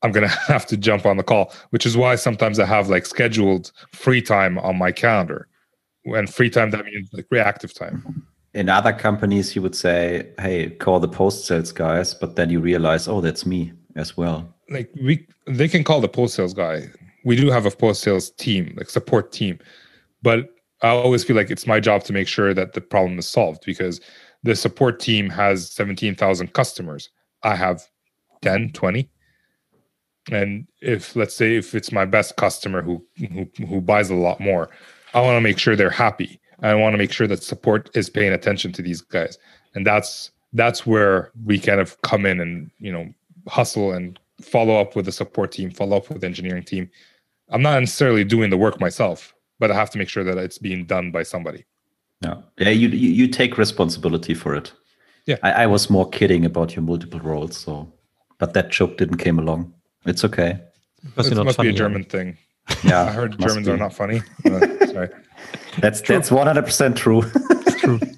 I'm 0.03 0.13
gonna 0.13 0.29
have 0.49 0.67
to 0.67 0.77
jump 0.77 1.07
on 1.07 1.17
the 1.17 1.23
call, 1.23 1.53
which 1.71 1.87
is 1.87 1.97
why 1.97 2.17
sometimes 2.17 2.59
I 2.59 2.67
have 2.67 2.89
like 2.89 3.07
scheduled 3.07 3.73
free 3.93 4.23
time 4.23 4.59
on 4.59 4.77
my 4.77 4.93
calendar. 4.93 5.49
When 6.05 6.27
free 6.27 6.51
time, 6.51 6.71
that 6.71 6.85
means 6.85 7.11
like 7.13 7.27
reactive 7.31 7.75
time. 7.75 8.27
In 8.53 8.69
other 8.69 8.93
companies, 8.93 9.55
you 9.55 9.63
would 9.63 9.75
say, 9.75 10.29
"Hey, 10.39 10.71
call 10.71 11.01
the 11.01 11.09
post 11.09 11.47
sales 11.47 11.73
guys," 11.73 12.15
but 12.15 12.37
then 12.37 12.51
you 12.51 12.61
realize, 12.61 13.09
"Oh, 13.09 13.21
that's 13.23 13.47
me 13.47 13.73
as 13.97 14.17
well." 14.17 14.55
Like 14.69 14.91
we, 15.03 15.27
they 15.47 15.69
can 15.69 15.83
call 15.83 16.01
the 16.01 16.09
post 16.09 16.35
sales 16.35 16.55
guy 16.55 16.91
we 17.25 17.37
do 17.37 17.51
have 17.51 17.67
a 17.67 17.71
post 17.71 18.03
sales 18.03 18.31
team, 18.31 18.75
like 18.77 18.91
support 18.91 19.33
team, 19.33 19.59
but 20.23 20.49
I 20.83 20.89
always 20.89 21.25
feel 21.25 21.37
like 21.37 21.51
it's 21.51 21.67
my 21.67 21.81
job 21.81 22.05
to 22.05 22.13
make 22.13 22.29
sure 22.29 22.55
that 22.55 22.73
the 22.73 22.81
problem 22.81 23.19
is 23.19 23.29
solved 23.29 23.63
because 23.67 24.01
the 24.43 24.57
support 24.57 24.99
team 24.99 25.29
has 25.29 25.71
17,000 25.71 26.53
customers. 26.55 27.11
I 27.43 27.55
have 27.55 27.83
10, 28.43 28.73
20. 28.73 29.11
And 30.31 30.67
if 30.81 31.17
let's 31.17 31.35
say 31.35 31.57
if 31.57 31.75
it's 31.75 31.93
my 31.93 32.05
best 32.05 32.37
customer 32.37 32.83
who 32.83 33.05
who, 33.33 33.49
who 33.67 33.81
buys 33.81 34.11
a 34.11 34.15
lot 34.15 34.41
more, 34.41 34.71
I 35.15 35.21
want 35.21 35.37
to 35.37 35.41
make 35.41 35.59
sure 35.59 35.77
they're 35.77 35.91
happy. 35.91 36.41
I 36.63 36.75
want 36.75 36.93
to 36.93 36.99
make 36.99 37.13
sure 37.13 37.27
that 37.27 37.43
support 37.43 37.91
is 37.95 38.11
paying 38.11 38.33
attention 38.33 38.73
to 38.73 38.83
these 38.83 39.01
guys. 39.01 39.39
And 39.75 39.87
that's 39.87 40.31
that's 40.53 40.87
where 40.87 41.31
we 41.45 41.59
kind 41.59 41.81
of 41.81 42.01
come 42.03 42.27
in 42.27 42.41
and, 42.41 42.71
you 42.79 42.93
know, 42.93 43.09
hustle 43.49 43.93
and 43.93 44.19
follow 44.43 44.81
up 44.81 44.97
with 44.97 45.07
the 45.07 45.13
support 45.13 45.53
team, 45.53 45.71
follow 45.71 45.97
up 45.97 46.09
with 46.09 46.21
the 46.21 46.27
engineering 46.27 46.65
team. 46.65 46.91
I'm 47.51 47.63
not 47.63 47.79
necessarily 47.81 48.25
doing 48.25 48.51
the 48.51 48.57
work 48.57 48.81
myself, 48.81 49.35
but 49.59 49.71
I 49.71 49.75
have 49.75 49.91
to 49.91 49.99
make 49.99 50.09
sure 50.09 50.25
that 50.25 50.39
it's 50.39 50.59
being 50.59 50.87
done 50.87 51.11
by 51.11 51.23
somebody. 51.23 51.65
Yeah, 52.21 52.37
yeah. 52.59 52.71
You 52.71 52.89
you, 52.89 53.11
you 53.11 53.29
take 53.29 53.59
responsibility 53.59 54.35
for 54.35 54.55
it. 54.55 54.73
Yeah, 55.27 55.37
I, 55.43 55.65
I, 55.65 55.67
was 55.67 55.91
more 55.91 56.09
kidding 56.09 56.45
about 56.45 56.75
your 56.75 56.83
multiple 56.83 57.21
roles, 57.21 57.57
so 57.57 57.93
but 58.39 58.55
that 58.55 58.71
joke 58.71 58.97
didn't 58.99 59.19
came 59.19 59.39
along. 59.39 59.73
It's 60.05 60.25
okay. 60.25 60.61
It 61.17 61.37
must 61.37 61.59
be 61.59 61.69
a 61.69 61.73
German 61.73 62.05
thing. 62.05 62.37
Yeah, 62.85 63.03
I 63.03 63.13
heard 63.13 63.39
Germans 63.39 63.67
be. 63.67 63.73
are 63.73 63.77
not 63.77 63.93
funny. 63.93 64.23
Uh, 64.45 64.87
sorry, 64.87 65.09
that's 65.79 66.01
true. 66.01 66.17
that's 66.17 66.31
100 66.31 66.63
percent 66.63 66.97
true. 66.97 67.23
true. 67.79 68.01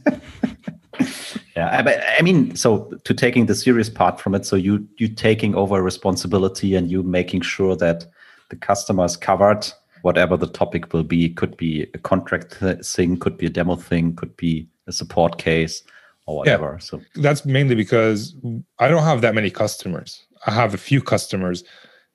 Yeah, 1.55 1.69
I, 1.69 2.19
I 2.19 2.23
mean, 2.23 2.57
so 2.57 2.91
to 3.05 3.13
taking 3.13 3.45
the 3.45 3.55
serious 3.55 3.91
part 3.91 4.19
from 4.19 4.35
it, 4.35 4.47
so 4.47 4.57
you 4.57 4.89
you 4.97 5.07
taking 5.07 5.55
over 5.55 5.83
responsibility 5.83 6.75
and 6.75 6.91
you 6.91 7.03
making 7.03 7.43
sure 7.43 7.77
that 7.77 8.07
the 8.53 8.57
customer 8.57 9.07
is 9.07 9.17
covered, 9.17 9.67
whatever 10.03 10.37
the 10.37 10.47
topic 10.47 10.93
will 10.93 11.03
be. 11.05 11.31
Could 11.31 11.57
be 11.57 11.87
a 11.95 11.99
contract 11.99 12.63
thing, 12.85 13.19
could 13.19 13.39
be 13.39 13.47
a 13.47 13.51
demo 13.51 13.77
thing, 13.77 14.15
could 14.15 14.37
be 14.37 14.69
a 14.87 14.93
support 14.93 15.39
case 15.39 15.83
or 16.27 16.37
whatever. 16.37 16.73
Yeah, 16.73 16.79
so 16.79 17.01
that's 17.15 17.47
mainly 17.47 17.75
because 17.75 18.37
I 18.79 18.89
don't 18.89 19.03
have 19.03 19.23
that 19.23 19.35
many 19.35 19.51
customers. 19.51 20.27
I 20.47 20.51
have 20.51 20.75
a 20.75 20.79
few 20.79 21.01
customers 21.01 21.65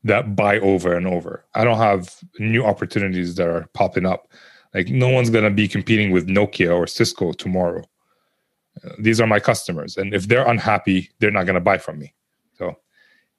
that 0.04 0.36
buy 0.36 0.60
over 0.60 0.96
and 0.96 1.08
over. 1.08 1.44
I 1.56 1.64
don't 1.64 1.80
have 1.80 2.16
new 2.38 2.64
opportunities 2.64 3.34
that 3.36 3.48
are 3.48 3.68
popping 3.74 4.06
up. 4.06 4.32
Like 4.76 4.90
no 4.90 5.10
one's 5.10 5.32
gonna 5.32 5.50
be 5.50 5.68
competing 5.68 6.12
with 6.12 6.28
Nokia 6.28 6.78
or 6.78 6.86
Cisco 6.86 7.32
tomorrow 7.34 7.84
uh, 8.84 8.90
these 9.00 9.20
are 9.20 9.28
my 9.28 9.40
customers 9.40 9.98
and 9.98 10.14
if 10.14 10.28
they're 10.28 10.48
unhappy 10.48 11.10
they're 11.20 11.32
not 11.32 11.46
going 11.46 11.56
to 11.56 11.62
buy 11.62 11.78
from 11.78 11.98
me 12.00 12.14
so 12.58 12.76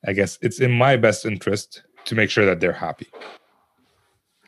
i 0.06 0.12
guess 0.12 0.38
it's 0.42 0.60
in 0.60 0.72
my 0.72 0.96
best 0.96 1.24
interest 1.24 1.82
to 2.08 2.14
make 2.14 2.30
sure 2.30 2.46
that 2.46 2.60
they're 2.60 2.72
happy 2.72 3.06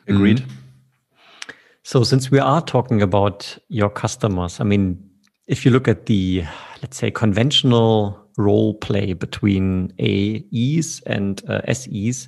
agreed 0.07 0.39
mm-hmm. 0.39 1.51
so 1.83 2.03
since 2.03 2.31
we 2.31 2.39
are 2.39 2.61
talking 2.61 3.01
about 3.01 3.57
your 3.69 3.89
customers 3.89 4.59
i 4.59 4.63
mean 4.63 5.01
if 5.47 5.65
you 5.65 5.71
look 5.71 5.87
at 5.87 6.05
the 6.05 6.43
let's 6.81 6.97
say 6.97 7.11
conventional 7.11 8.17
role 8.37 8.73
play 8.75 9.13
between 9.13 9.93
aes 9.99 11.01
and 11.05 11.41
uh, 11.49 11.61
ses 11.73 12.27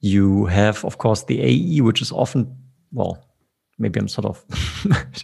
you 0.00 0.46
have 0.46 0.84
of 0.84 0.98
course 0.98 1.24
the 1.24 1.40
ae 1.40 1.80
which 1.80 2.02
is 2.02 2.12
often 2.12 2.54
well 2.92 3.26
maybe 3.78 4.00
I'm 4.00 4.08
sort 4.08 4.26
of 4.26 4.44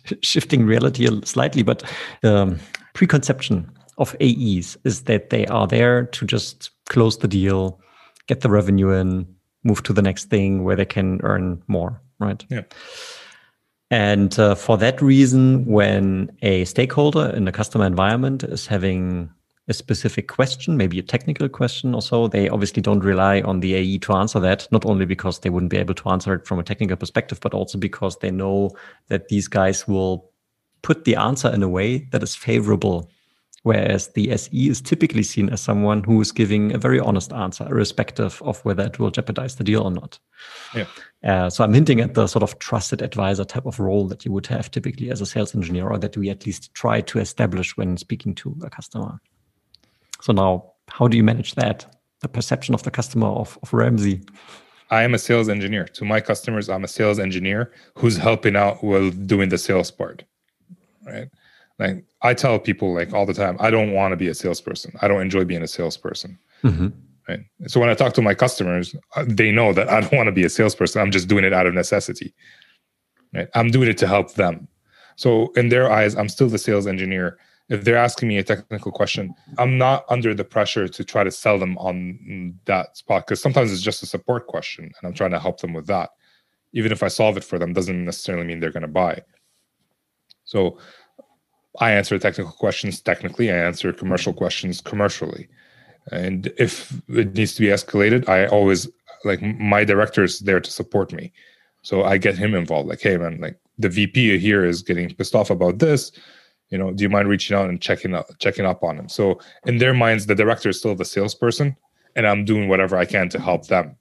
shifting 0.22 0.66
reality 0.66 1.08
slightly, 1.24 1.62
but 1.62 1.82
um, 2.22 2.58
preconception 2.94 3.70
of 3.98 4.16
AEs 4.20 4.76
is 4.84 5.02
that 5.02 5.30
they 5.30 5.46
are 5.46 5.66
there 5.66 6.06
to 6.06 6.26
just 6.26 6.70
close 6.88 7.18
the 7.18 7.28
deal, 7.28 7.80
get 8.26 8.40
the 8.40 8.50
revenue 8.50 8.90
in, 8.90 9.26
move 9.64 9.82
to 9.84 9.92
the 9.92 10.02
next 10.02 10.30
thing 10.30 10.64
where 10.64 10.76
they 10.76 10.84
can 10.84 11.20
earn 11.22 11.62
more, 11.66 12.00
right? 12.18 12.44
Yeah. 12.50 12.62
And 13.90 14.38
uh, 14.38 14.54
for 14.54 14.78
that 14.78 15.02
reason, 15.02 15.66
when 15.66 16.34
a 16.40 16.64
stakeholder 16.64 17.28
in 17.36 17.44
the 17.44 17.52
customer 17.52 17.84
environment 17.84 18.42
is 18.42 18.66
having 18.66 19.30
a 19.68 19.74
specific 19.74 20.28
question, 20.28 20.76
maybe 20.76 20.98
a 20.98 21.02
technical 21.02 21.48
question 21.48 21.94
or 21.94 22.02
so, 22.02 22.26
they 22.26 22.48
obviously 22.48 22.80
don't 22.80 23.04
rely 23.04 23.42
on 23.42 23.60
the 23.60 23.74
AE 23.74 23.98
to 23.98 24.14
answer 24.14 24.40
that, 24.40 24.66
not 24.72 24.86
only 24.86 25.04
because 25.04 25.40
they 25.40 25.50
wouldn't 25.50 25.70
be 25.70 25.76
able 25.76 25.94
to 25.94 26.08
answer 26.08 26.34
it 26.34 26.46
from 26.46 26.58
a 26.58 26.64
technical 26.64 26.96
perspective, 26.96 27.38
but 27.40 27.54
also 27.54 27.78
because 27.78 28.16
they 28.18 28.30
know 28.30 28.70
that 29.08 29.28
these 29.28 29.46
guys 29.46 29.86
will 29.86 30.30
put 30.80 31.04
the 31.04 31.14
answer 31.14 31.52
in 31.52 31.62
a 31.62 31.68
way 31.68 32.08
that 32.12 32.22
is 32.22 32.34
favorable. 32.34 33.10
Whereas 33.64 34.08
the 34.08 34.32
SE 34.32 34.68
is 34.68 34.80
typically 34.80 35.22
seen 35.22 35.48
as 35.48 35.60
someone 35.60 36.02
who 36.02 36.20
is 36.20 36.32
giving 36.32 36.74
a 36.74 36.78
very 36.78 36.98
honest 36.98 37.32
answer, 37.32 37.64
irrespective 37.68 38.42
of 38.42 38.58
whether 38.64 38.84
it 38.84 38.98
will 38.98 39.12
jeopardize 39.12 39.54
the 39.54 39.62
deal 39.62 39.82
or 39.82 39.90
not. 39.90 40.18
Yeah. 40.74 40.86
Uh, 41.22 41.48
so 41.48 41.62
I'm 41.62 41.72
hinting 41.72 42.00
at 42.00 42.14
the 42.14 42.26
sort 42.26 42.42
of 42.42 42.58
trusted 42.58 43.02
advisor 43.02 43.44
type 43.44 43.66
of 43.66 43.78
role 43.78 44.08
that 44.08 44.24
you 44.24 44.32
would 44.32 44.48
have 44.48 44.70
typically 44.70 45.10
as 45.12 45.20
a 45.20 45.26
sales 45.26 45.54
engineer, 45.54 45.88
or 45.88 45.98
that 45.98 46.16
we 46.16 46.28
at 46.28 46.44
least 46.44 46.74
try 46.74 47.00
to 47.02 47.20
establish 47.20 47.76
when 47.76 47.96
speaking 47.96 48.34
to 48.36 48.56
a 48.64 48.70
customer. 48.70 49.20
So 50.20 50.32
now, 50.32 50.72
how 50.88 51.06
do 51.06 51.16
you 51.16 51.22
manage 51.22 51.54
that? 51.54 51.86
The 52.20 52.28
perception 52.28 52.74
of 52.74 52.82
the 52.82 52.90
customer 52.90 53.28
of, 53.28 53.58
of 53.62 53.70
Ramzi. 53.70 54.28
I 54.90 55.04
am 55.04 55.14
a 55.14 55.18
sales 55.18 55.48
engineer. 55.48 55.84
To 55.84 56.04
my 56.04 56.20
customers, 56.20 56.68
I'm 56.68 56.84
a 56.84 56.88
sales 56.88 57.18
engineer 57.20 57.72
who's 57.96 58.16
helping 58.16 58.56
out 58.56 58.82
while 58.82 59.10
doing 59.10 59.48
the 59.48 59.58
sales 59.58 59.90
part. 59.90 60.24
Right. 61.06 61.28
Like 61.82 62.04
I 62.22 62.34
tell 62.34 62.58
people 62.58 62.94
like 62.94 63.12
all 63.12 63.26
the 63.26 63.34
time, 63.34 63.56
I 63.60 63.70
don't 63.70 63.92
want 63.92 64.12
to 64.12 64.16
be 64.16 64.28
a 64.28 64.34
salesperson. 64.34 64.92
I 65.02 65.08
don't 65.08 65.20
enjoy 65.20 65.44
being 65.44 65.62
a 65.62 65.68
salesperson. 65.68 66.38
Mm-hmm. 66.62 66.88
Right. 67.28 67.40
So 67.66 67.78
when 67.80 67.88
I 67.88 67.94
talk 67.94 68.14
to 68.14 68.22
my 68.22 68.34
customers, 68.34 68.96
uh, 69.16 69.24
they 69.26 69.52
know 69.52 69.72
that 69.72 69.88
I 69.88 70.00
don't 70.00 70.12
want 70.18 70.26
to 70.26 70.32
be 70.32 70.44
a 70.44 70.50
salesperson. 70.50 71.00
I'm 71.00 71.10
just 71.10 71.28
doing 71.28 71.44
it 71.44 71.52
out 71.52 71.66
of 71.66 71.74
necessity. 71.74 72.34
Right. 73.34 73.48
I'm 73.54 73.70
doing 73.70 73.88
it 73.88 73.98
to 73.98 74.06
help 74.06 74.34
them. 74.34 74.68
So 75.16 75.52
in 75.56 75.68
their 75.68 75.90
eyes, 75.90 76.14
I'm 76.16 76.28
still 76.28 76.48
the 76.48 76.58
sales 76.58 76.86
engineer 76.86 77.38
if 77.72 77.84
they're 77.84 77.96
asking 77.96 78.28
me 78.28 78.36
a 78.36 78.44
technical 78.44 78.92
question, 78.92 79.34
I'm 79.56 79.78
not 79.78 80.04
under 80.10 80.34
the 80.34 80.44
pressure 80.44 80.88
to 80.88 81.04
try 81.04 81.24
to 81.24 81.30
sell 81.30 81.58
them 81.58 81.78
on 81.78 82.58
that 82.66 82.98
spot 82.98 83.26
because 83.26 83.40
sometimes 83.40 83.72
it's 83.72 83.80
just 83.80 84.02
a 84.02 84.06
support 84.06 84.46
question 84.46 84.84
and 84.84 85.08
I'm 85.08 85.14
trying 85.14 85.30
to 85.30 85.38
help 85.38 85.60
them 85.60 85.72
with 85.72 85.86
that. 85.86 86.10
Even 86.74 86.92
if 86.92 87.02
I 87.02 87.08
solve 87.08 87.38
it 87.38 87.44
for 87.44 87.58
them, 87.58 87.72
doesn't 87.72 88.04
necessarily 88.04 88.44
mean 88.44 88.60
they're 88.60 88.72
going 88.72 88.82
to 88.82 88.88
buy. 88.88 89.22
So 90.44 90.78
I 91.80 91.92
answer 91.92 92.18
technical 92.18 92.52
questions 92.52 93.00
technically, 93.00 93.50
I 93.50 93.56
answer 93.56 93.92
commercial 93.92 94.32
questions 94.32 94.80
commercially. 94.80 95.48
And 96.10 96.52
if 96.58 96.92
it 97.08 97.34
needs 97.34 97.54
to 97.54 97.60
be 97.60 97.68
escalated, 97.68 98.28
I 98.28 98.46
always 98.46 98.88
like 99.24 99.40
my 99.42 99.84
director 99.84 100.24
is 100.24 100.40
there 100.40 100.60
to 100.60 100.70
support 100.70 101.12
me. 101.12 101.32
So 101.82 102.04
I 102.04 102.18
get 102.18 102.36
him 102.36 102.54
involved. 102.54 102.88
Like, 102.88 103.00
hey 103.00 103.16
man, 103.16 103.40
like 103.40 103.58
the 103.78 103.88
VP 103.88 104.38
here 104.38 104.64
is 104.64 104.82
getting 104.82 105.14
pissed 105.14 105.34
off 105.34 105.50
about 105.50 105.78
this 105.78 106.12
you 106.72 106.78
know 106.78 106.90
do 106.90 107.04
you 107.04 107.10
mind 107.10 107.28
reaching 107.28 107.56
out 107.56 107.68
and 107.68 107.80
checking 107.80 108.14
up 108.14 108.26
checking 108.40 108.66
up 108.66 108.82
on 108.82 108.98
him? 108.98 109.08
so 109.08 109.38
in 109.66 109.78
their 109.78 109.94
minds 109.94 110.26
the 110.26 110.34
director 110.34 110.70
is 110.70 110.78
still 110.78 110.96
the 110.96 111.04
salesperson 111.04 111.76
and 112.16 112.26
i'm 112.26 112.44
doing 112.44 112.66
whatever 112.66 112.96
i 112.96 113.04
can 113.04 113.28
to 113.28 113.38
help 113.38 113.68
them 113.68 113.94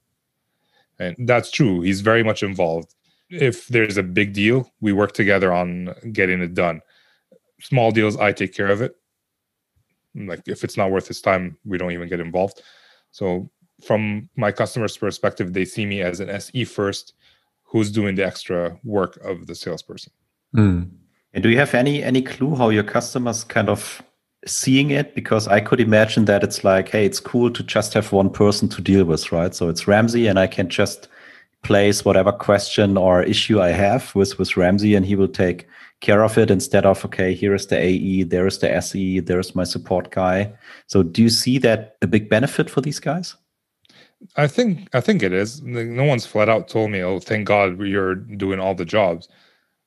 and 0.97 1.15
that's 1.27 1.51
true 1.51 1.81
he's 1.81 2.01
very 2.01 2.23
much 2.23 2.41
involved 2.41 2.95
if 3.29 3.67
there's 3.67 3.97
a 3.97 4.03
big 4.03 4.33
deal 4.33 4.71
we 4.79 4.91
work 4.91 5.11
together 5.11 5.53
on 5.53 5.93
getting 6.11 6.41
it 6.41 6.55
done 6.55 6.81
small 7.61 7.91
deals 7.91 8.17
i 8.17 8.31
take 8.31 8.53
care 8.53 8.67
of 8.67 8.81
it 8.81 8.95
Like 10.15 10.41
if 10.47 10.63
it's 10.63 10.77
not 10.77 10.91
worth 10.91 11.07
his 11.07 11.21
time, 11.21 11.57
we 11.65 11.77
don't 11.77 11.91
even 11.91 12.09
get 12.09 12.19
involved. 12.19 12.61
So 13.11 13.49
from 13.85 14.29
my 14.35 14.51
customer's 14.51 14.97
perspective, 14.97 15.53
they 15.53 15.65
see 15.65 15.85
me 15.85 16.01
as 16.01 16.19
an 16.19 16.29
SE 16.29 16.65
first, 16.65 17.13
who's 17.63 17.91
doing 17.91 18.15
the 18.15 18.25
extra 18.25 18.77
work 18.83 19.17
of 19.23 19.47
the 19.47 19.55
salesperson. 19.55 20.11
Mm. 20.55 20.89
And 21.33 21.43
do 21.43 21.49
you 21.49 21.57
have 21.57 21.73
any 21.73 22.03
any 22.03 22.21
clue 22.21 22.55
how 22.55 22.69
your 22.69 22.83
customers 22.83 23.45
kind 23.45 23.69
of 23.69 24.01
seeing 24.45 24.91
it? 24.91 25.15
Because 25.15 25.47
I 25.47 25.61
could 25.61 25.79
imagine 25.79 26.25
that 26.25 26.43
it's 26.43 26.63
like, 26.63 26.89
hey, 26.89 27.05
it's 27.05 27.21
cool 27.21 27.49
to 27.51 27.63
just 27.63 27.93
have 27.93 28.11
one 28.11 28.29
person 28.29 28.67
to 28.69 28.81
deal 28.81 29.05
with, 29.05 29.31
right? 29.31 29.55
So 29.55 29.69
it's 29.69 29.85
Ramzi, 29.85 30.29
and 30.29 30.37
I 30.37 30.47
can 30.47 30.67
just 30.67 31.07
place 31.63 32.03
whatever 32.03 32.31
question 32.31 32.97
or 32.97 33.23
issue 33.23 33.61
I 33.61 33.69
have 33.69 34.13
with 34.15 34.37
with 34.39 34.51
Ramzi, 34.51 34.95
and 34.95 35.05
he 35.05 35.15
will 35.15 35.27
take 35.27 35.67
care 35.99 36.23
of 36.23 36.37
it 36.37 36.51
instead 36.51 36.85
of 36.85 37.05
okay, 37.05 37.33
here 37.33 37.53
is 37.53 37.67
the 37.67 37.77
AE, 37.77 38.23
there 38.23 38.47
is 38.47 38.59
the 38.59 38.71
SE, 38.75 39.19
there 39.19 39.39
is 39.39 39.55
my 39.55 39.63
support 39.63 40.11
guy. 40.11 40.51
So 40.87 41.03
do 41.03 41.21
you 41.21 41.29
see 41.29 41.57
that 41.59 41.97
a 42.01 42.07
big 42.07 42.29
benefit 42.29 42.69
for 42.69 42.81
these 42.81 42.99
guys? 42.99 43.35
I 44.35 44.47
think 44.47 44.87
I 44.93 45.01
think 45.01 45.23
it 45.23 45.33
is. 45.33 45.61
No 45.61 46.03
one's 46.03 46.25
flat 46.25 46.49
out 46.49 46.67
told 46.67 46.91
me, 46.91 47.01
"Oh, 47.01 47.19
thank 47.19 47.47
God 47.47 47.79
you're 47.79 48.15
doing 48.15 48.59
all 48.59 48.75
the 48.75 48.85
jobs," 48.85 49.27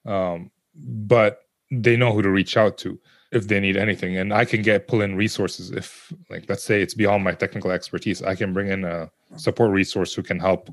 um, 0.06 0.50
but 0.74 1.42
they 1.70 1.96
know 1.96 2.12
who 2.12 2.22
to 2.22 2.30
reach 2.30 2.56
out 2.56 2.78
to 2.78 2.98
if 3.32 3.48
they 3.48 3.60
need 3.60 3.76
anything, 3.76 4.16
and 4.16 4.32
I 4.32 4.44
can 4.44 4.62
get 4.62 4.86
pull 4.86 5.02
in 5.02 5.16
resources 5.16 5.72
if, 5.72 6.12
like, 6.30 6.44
let's 6.48 6.62
say 6.62 6.80
it's 6.80 6.94
beyond 6.94 7.24
my 7.24 7.32
technical 7.32 7.72
expertise. 7.72 8.22
I 8.22 8.36
can 8.36 8.52
bring 8.52 8.68
in 8.68 8.84
a 8.84 9.10
support 9.36 9.72
resource 9.72 10.14
who 10.14 10.22
can 10.22 10.38
help 10.38 10.70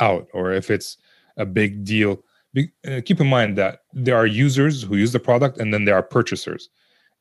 out, 0.00 0.28
or 0.32 0.52
if 0.52 0.70
it's 0.70 0.96
a 1.36 1.46
big 1.46 1.84
deal. 1.84 2.22
Be, 2.52 2.70
uh, 2.86 3.00
keep 3.04 3.20
in 3.20 3.28
mind 3.28 3.56
that 3.58 3.82
there 3.92 4.16
are 4.16 4.26
users 4.26 4.82
who 4.82 4.96
use 4.96 5.12
the 5.12 5.20
product, 5.20 5.58
and 5.58 5.72
then 5.72 5.84
there 5.84 5.94
are 5.94 6.02
purchasers, 6.02 6.68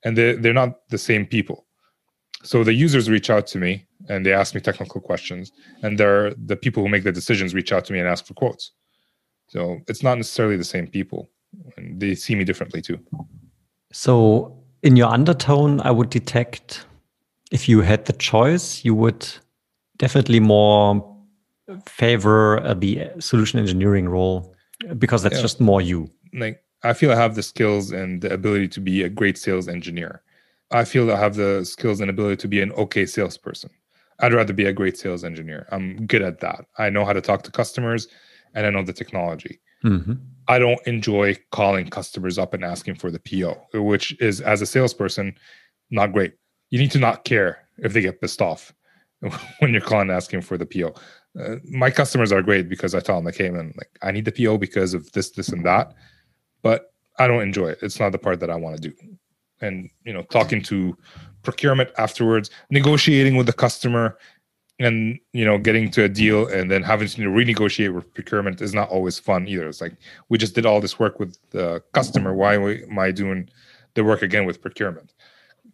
and 0.04 0.18
they 0.18 0.34
they're 0.34 0.54
not 0.54 0.90
the 0.90 0.98
same 0.98 1.26
people. 1.26 1.66
So 2.44 2.64
the 2.64 2.74
users 2.74 3.10
reach 3.10 3.30
out 3.30 3.48
to 3.48 3.58
me 3.58 3.86
and 4.08 4.26
they 4.26 4.34
ask 4.34 4.56
me 4.56 4.62
technical 4.62 5.02
questions, 5.02 5.52
and 5.84 5.98
they're 5.98 6.34
the 6.34 6.56
people 6.56 6.82
who 6.82 6.90
make 6.90 7.04
the 7.04 7.12
decisions 7.12 7.54
reach 7.54 7.72
out 7.72 7.86
to 7.86 7.94
me 7.94 8.00
and 8.00 8.08
ask 8.08 8.26
for 8.26 8.34
quotes. 8.34 8.72
So 9.48 9.80
it's 9.88 10.04
not 10.04 10.16
necessarily 10.16 10.58
the 10.58 10.64
same 10.64 10.88
people, 10.88 11.30
and 11.76 12.00
they 12.00 12.16
see 12.16 12.36
me 12.36 12.44
differently 12.44 12.82
too. 12.82 13.00
So 13.92 14.58
in 14.84 14.96
your 14.96 15.10
undertone, 15.10 15.82
I 15.82 15.92
would 15.92 16.10
detect 16.10 16.86
if 17.52 17.68
you 17.68 17.82
had 17.82 18.06
the 18.06 18.14
choice, 18.14 18.86
you 18.86 18.96
would 18.96 19.28
definitely 19.98 20.40
more 20.40 21.06
favor 21.86 22.60
uh, 22.66 22.74
the 22.74 23.10
solution 23.20 23.60
engineering 23.60 24.10
role 24.10 24.56
because 24.98 25.24
that's 25.24 25.36
yeah. 25.38 25.42
just 25.42 25.60
more 25.60 25.82
you. 25.82 26.10
Like 26.34 26.64
I 26.84 26.94
feel 26.94 27.12
I 27.12 27.16
have 27.16 27.36
the 27.36 27.44
skills 27.44 27.92
and 27.92 28.22
the 28.22 28.34
ability 28.34 28.68
to 28.70 28.80
be 28.80 29.04
a 29.04 29.10
great 29.10 29.38
sales 29.38 29.68
engineer. 29.68 30.22
I 30.72 30.86
feel 30.86 31.12
I 31.12 31.18
have 31.18 31.36
the 31.36 31.66
skills 31.66 32.00
and 32.00 32.10
ability 32.10 32.38
to 32.38 32.48
be 32.48 32.62
an 32.62 32.72
okay 32.74 33.06
salesperson. 33.06 33.72
I'd 34.20 34.34
rather 34.34 34.54
be 34.54 34.66
a 34.66 34.74
great 34.74 34.98
sales 34.98 35.24
engineer. 35.24 35.68
I'm 35.72 36.06
good 36.06 36.22
at 36.22 36.42
that. 36.42 36.66
I 36.78 36.90
know 36.90 37.06
how 37.06 37.14
to 37.14 37.22
talk 37.22 37.44
to 37.44 37.52
customers 37.52 38.08
and 38.54 38.66
I 38.66 38.70
know 38.70 38.84
the 38.84 38.94
technology. 38.94 39.60
Mm-hmm. 39.84 40.14
I 40.48 40.60
don't 40.60 40.86
enjoy 40.86 41.38
calling 41.52 41.90
customers 41.90 42.38
up 42.38 42.54
and 42.54 42.66
asking 42.66 42.96
for 42.96 43.12
the 43.12 43.20
PO, 43.20 43.82
which 43.82 44.20
is, 44.20 44.42
as 44.42 44.62
a 44.62 44.66
salesperson, 44.66 45.36
not 45.90 46.12
great. 46.12 46.34
You 46.70 46.80
need 46.80 46.92
to 46.92 47.00
not 47.00 47.24
care 47.24 47.68
if 47.78 47.94
they 47.94 48.02
get 48.02 48.20
pissed 48.20 48.42
off 48.42 48.74
when 49.60 49.72
you're 49.72 49.82
calling 49.82 50.10
asking 50.10 50.42
for 50.42 50.58
the 50.58 50.66
PO. 50.66 50.94
Uh, 51.38 51.56
my 51.70 51.92
customers 51.92 52.32
are 52.32 52.42
great 52.42 52.70
because 52.70 52.96
I 52.96 53.00
tell 53.00 53.16
them, 53.16 53.26
like, 53.26 53.38
hey, 53.38 53.50
man, 53.50 53.74
like, 53.78 53.90
I 54.02 54.12
need 54.12 54.26
the 54.26 54.32
PO 54.32 54.58
because 54.58 54.94
of 54.94 55.12
this, 55.12 55.32
this, 55.32 55.50
and 55.50 55.66
that. 55.66 55.94
But 56.62 56.94
I 57.18 57.28
don't 57.28 57.42
enjoy 57.42 57.70
it. 57.70 57.80
It's 57.82 58.00
not 58.00 58.12
the 58.12 58.18
part 58.18 58.40
that 58.40 58.50
I 58.50 58.56
want 58.56 58.82
to 58.82 58.90
do. 58.90 58.96
And, 59.62 59.90
you 60.06 60.14
know, 60.14 60.24
talking 60.24 60.62
to 60.64 60.98
procurement 61.44 61.92
afterwards, 61.98 62.50
negotiating 62.70 63.36
with 63.36 63.46
the 63.46 63.54
customer, 63.54 64.18
and 64.80 65.20
you 65.34 65.44
know 65.44 65.58
getting 65.58 65.92
to 65.92 66.04
a 66.06 66.10
deal 66.10 66.48
and 66.48 66.72
then 66.72 66.82
having 66.82 67.08
to 67.08 67.22
renegotiate 67.24 67.94
with 67.94 68.14
procurement 68.14 68.62
is 68.62 68.74
not 68.74 68.90
always 68.90 69.20
fun 69.20 69.48
either. 69.48 69.68
It's 69.68 69.82
like 69.82 69.96
we 70.30 70.38
just 70.38 70.56
did 70.56 70.66
all 70.66 70.80
this 70.80 70.98
work 70.98 71.20
with 71.20 71.38
the 71.52 71.84
customer. 71.92 72.34
Why 72.34 72.56
am 72.56 72.98
I 72.98 73.12
doing 73.12 73.50
the 73.94 74.04
work 74.04 74.22
again 74.22 74.46
with 74.46 74.62
procurement? 74.62 75.14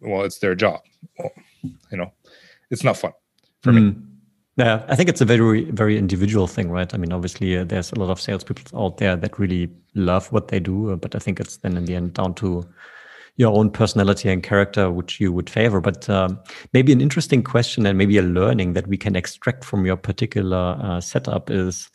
Well, 0.00 0.22
it's 0.22 0.38
their 0.38 0.54
job. 0.54 0.80
Well, 1.18 1.30
you 1.62 1.96
know, 1.96 2.12
it's 2.70 2.84
not 2.84 2.96
fun 2.96 3.12
for 3.62 3.72
mm. 3.72 3.94
me. 3.94 4.02
Yeah, 4.56 4.84
I 4.88 4.96
think 4.96 5.10
it's 5.10 5.20
a 5.20 5.26
very, 5.26 5.64
very 5.70 5.98
individual 5.98 6.46
thing, 6.46 6.70
right? 6.70 6.92
I 6.92 6.96
mean, 6.96 7.12
obviously, 7.12 7.58
uh, 7.58 7.64
there's 7.64 7.92
a 7.92 7.98
lot 7.98 8.10
of 8.10 8.20
salespeople 8.20 8.78
out 8.78 8.96
there 8.96 9.14
that 9.14 9.38
really 9.38 9.68
love 9.94 10.32
what 10.32 10.48
they 10.48 10.60
do, 10.60 10.92
uh, 10.92 10.96
but 10.96 11.14
I 11.14 11.18
think 11.18 11.40
it's 11.40 11.58
then 11.58 11.76
in 11.76 11.84
the 11.84 11.94
end 11.94 12.14
down 12.14 12.34
to 12.36 12.66
your 13.36 13.52
own 13.54 13.70
personality 13.70 14.30
and 14.30 14.42
character, 14.42 14.90
which 14.90 15.20
you 15.20 15.30
would 15.30 15.50
favor. 15.50 15.82
But 15.82 16.08
um, 16.08 16.38
maybe 16.72 16.90
an 16.92 17.02
interesting 17.02 17.42
question 17.42 17.84
and 17.84 17.98
maybe 17.98 18.16
a 18.16 18.22
learning 18.22 18.72
that 18.72 18.86
we 18.86 18.96
can 18.96 19.14
extract 19.14 19.62
from 19.62 19.84
your 19.84 19.96
particular 19.96 20.78
uh, 20.80 21.00
setup 21.02 21.50
is 21.50 21.90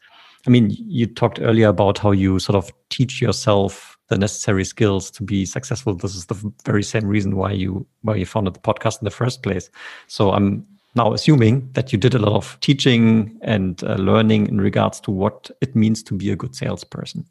I 0.47 0.49
mean, 0.49 0.71
you 0.71 1.05
talked 1.07 1.39
earlier 1.39 1.67
about 1.67 1.99
how 1.99 2.11
you 2.11 2.39
sort 2.39 2.55
of 2.55 2.71
teach 2.89 3.21
yourself 3.21 3.97
the 4.09 4.17
necessary 4.17 4.65
skills 4.65 5.11
to 5.11 5.23
be 5.23 5.45
successful. 5.45 5.93
This 5.95 6.15
is 6.15 6.25
the 6.27 6.51
very 6.65 6.83
same 6.83 7.05
reason 7.05 7.35
why 7.35 7.51
you 7.51 7.85
why 8.01 8.15
you 8.15 8.25
founded 8.25 8.55
the 8.55 8.59
podcast 8.59 9.01
in 9.01 9.05
the 9.05 9.11
first 9.11 9.43
place. 9.43 9.69
So 10.07 10.31
I'm 10.31 10.65
now 10.95 11.13
assuming 11.13 11.69
that 11.73 11.91
you 11.91 11.97
did 11.97 12.13
a 12.13 12.19
lot 12.19 12.35
of 12.35 12.57
teaching 12.59 13.37
and 13.41 13.83
uh, 13.83 13.95
learning 13.95 14.47
in 14.47 14.59
regards 14.59 14.99
to 15.01 15.11
what 15.11 15.49
it 15.61 15.75
means 15.75 16.03
to 16.03 16.13
be 16.13 16.31
a 16.31 16.35
good 16.35 16.55
salesperson. 16.55 17.25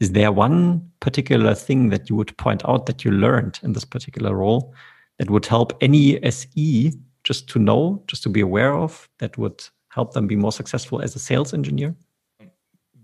Is 0.00 0.12
there 0.12 0.32
one 0.32 0.90
particular 1.00 1.54
thing 1.54 1.88
that 1.90 2.08
you 2.10 2.16
would 2.16 2.36
point 2.36 2.62
out 2.68 2.86
that 2.86 3.04
you 3.04 3.10
learned 3.10 3.60
in 3.62 3.72
this 3.72 3.84
particular 3.84 4.34
role 4.34 4.74
that 5.18 5.30
would 5.30 5.46
help 5.46 5.72
any 5.80 6.22
SE 6.24 6.92
just 7.24 7.48
to 7.48 7.58
know, 7.58 8.02
just 8.06 8.22
to 8.22 8.28
be 8.28 8.40
aware 8.40 8.74
of, 8.74 9.08
that 9.18 9.36
would 9.38 9.66
help 9.88 10.12
them 10.12 10.26
be 10.26 10.36
more 10.36 10.52
successful 10.52 11.00
as 11.00 11.16
a 11.16 11.18
sales 11.18 11.54
engineer? 11.54 11.94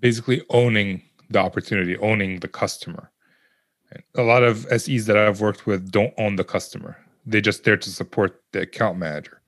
Basically, 0.00 0.42
owning 0.50 1.02
the 1.30 1.38
opportunity, 1.38 1.96
owning 1.98 2.40
the 2.40 2.48
customer. 2.48 3.10
A 4.14 4.22
lot 4.22 4.42
of 4.42 4.66
SEs 4.80 5.06
that 5.06 5.16
I've 5.16 5.40
worked 5.40 5.66
with 5.66 5.90
don't 5.90 6.14
own 6.18 6.36
the 6.36 6.44
customer. 6.44 6.96
they're 7.24 7.40
just 7.40 7.64
there 7.64 7.76
to 7.76 7.90
support 7.90 8.42
the 8.52 8.62
account 8.62 8.98
manager. 8.98 9.41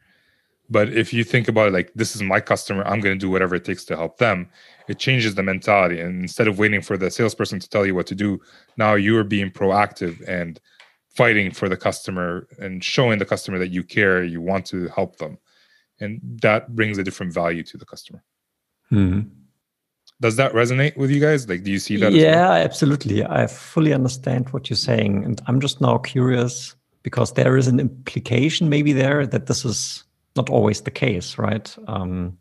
But 0.74 0.92
if 0.92 1.12
you 1.12 1.22
think 1.22 1.46
about 1.46 1.68
it 1.68 1.72
like 1.72 1.92
this 1.94 2.16
is 2.16 2.22
my 2.24 2.40
customer, 2.40 2.82
I'm 2.82 2.98
going 2.98 3.16
to 3.16 3.26
do 3.26 3.30
whatever 3.30 3.54
it 3.54 3.64
takes 3.64 3.84
to 3.84 3.96
help 3.96 4.18
them, 4.18 4.48
it 4.88 4.98
changes 4.98 5.36
the 5.36 5.42
mentality. 5.44 6.00
And 6.00 6.22
instead 6.22 6.48
of 6.48 6.58
waiting 6.58 6.82
for 6.82 6.96
the 6.96 7.12
salesperson 7.12 7.60
to 7.60 7.68
tell 7.68 7.86
you 7.86 7.94
what 7.94 8.08
to 8.08 8.16
do, 8.16 8.40
now 8.76 8.94
you're 8.94 9.22
being 9.22 9.52
proactive 9.52 10.20
and 10.26 10.58
fighting 11.10 11.52
for 11.52 11.68
the 11.68 11.76
customer 11.76 12.48
and 12.58 12.82
showing 12.82 13.20
the 13.20 13.24
customer 13.24 13.56
that 13.60 13.68
you 13.68 13.84
care, 13.84 14.24
you 14.24 14.40
want 14.40 14.66
to 14.66 14.88
help 14.88 15.18
them. 15.18 15.38
And 16.00 16.20
that 16.42 16.74
brings 16.74 16.98
a 16.98 17.04
different 17.04 17.32
value 17.32 17.62
to 17.62 17.78
the 17.78 17.84
customer. 17.84 18.24
Mm-hmm. 18.90 19.28
Does 20.20 20.34
that 20.34 20.52
resonate 20.54 20.96
with 20.96 21.08
you 21.08 21.20
guys? 21.20 21.48
Like, 21.48 21.62
do 21.62 21.70
you 21.70 21.78
see 21.78 21.98
that? 21.98 22.10
Yeah, 22.10 22.48
well? 22.48 22.64
absolutely. 22.64 23.24
I 23.24 23.46
fully 23.46 23.92
understand 23.92 24.48
what 24.48 24.68
you're 24.68 24.76
saying. 24.76 25.24
And 25.24 25.40
I'm 25.46 25.60
just 25.60 25.80
now 25.80 25.98
curious 25.98 26.74
because 27.04 27.34
there 27.34 27.56
is 27.56 27.68
an 27.68 27.78
implication 27.78 28.68
maybe 28.68 28.92
there 28.92 29.24
that 29.24 29.46
this 29.46 29.64
is 29.64 30.02
not 30.36 30.50
always 30.50 30.82
the 30.82 30.90
case, 30.90 31.38
right? 31.38 31.74
Um, 31.86 32.38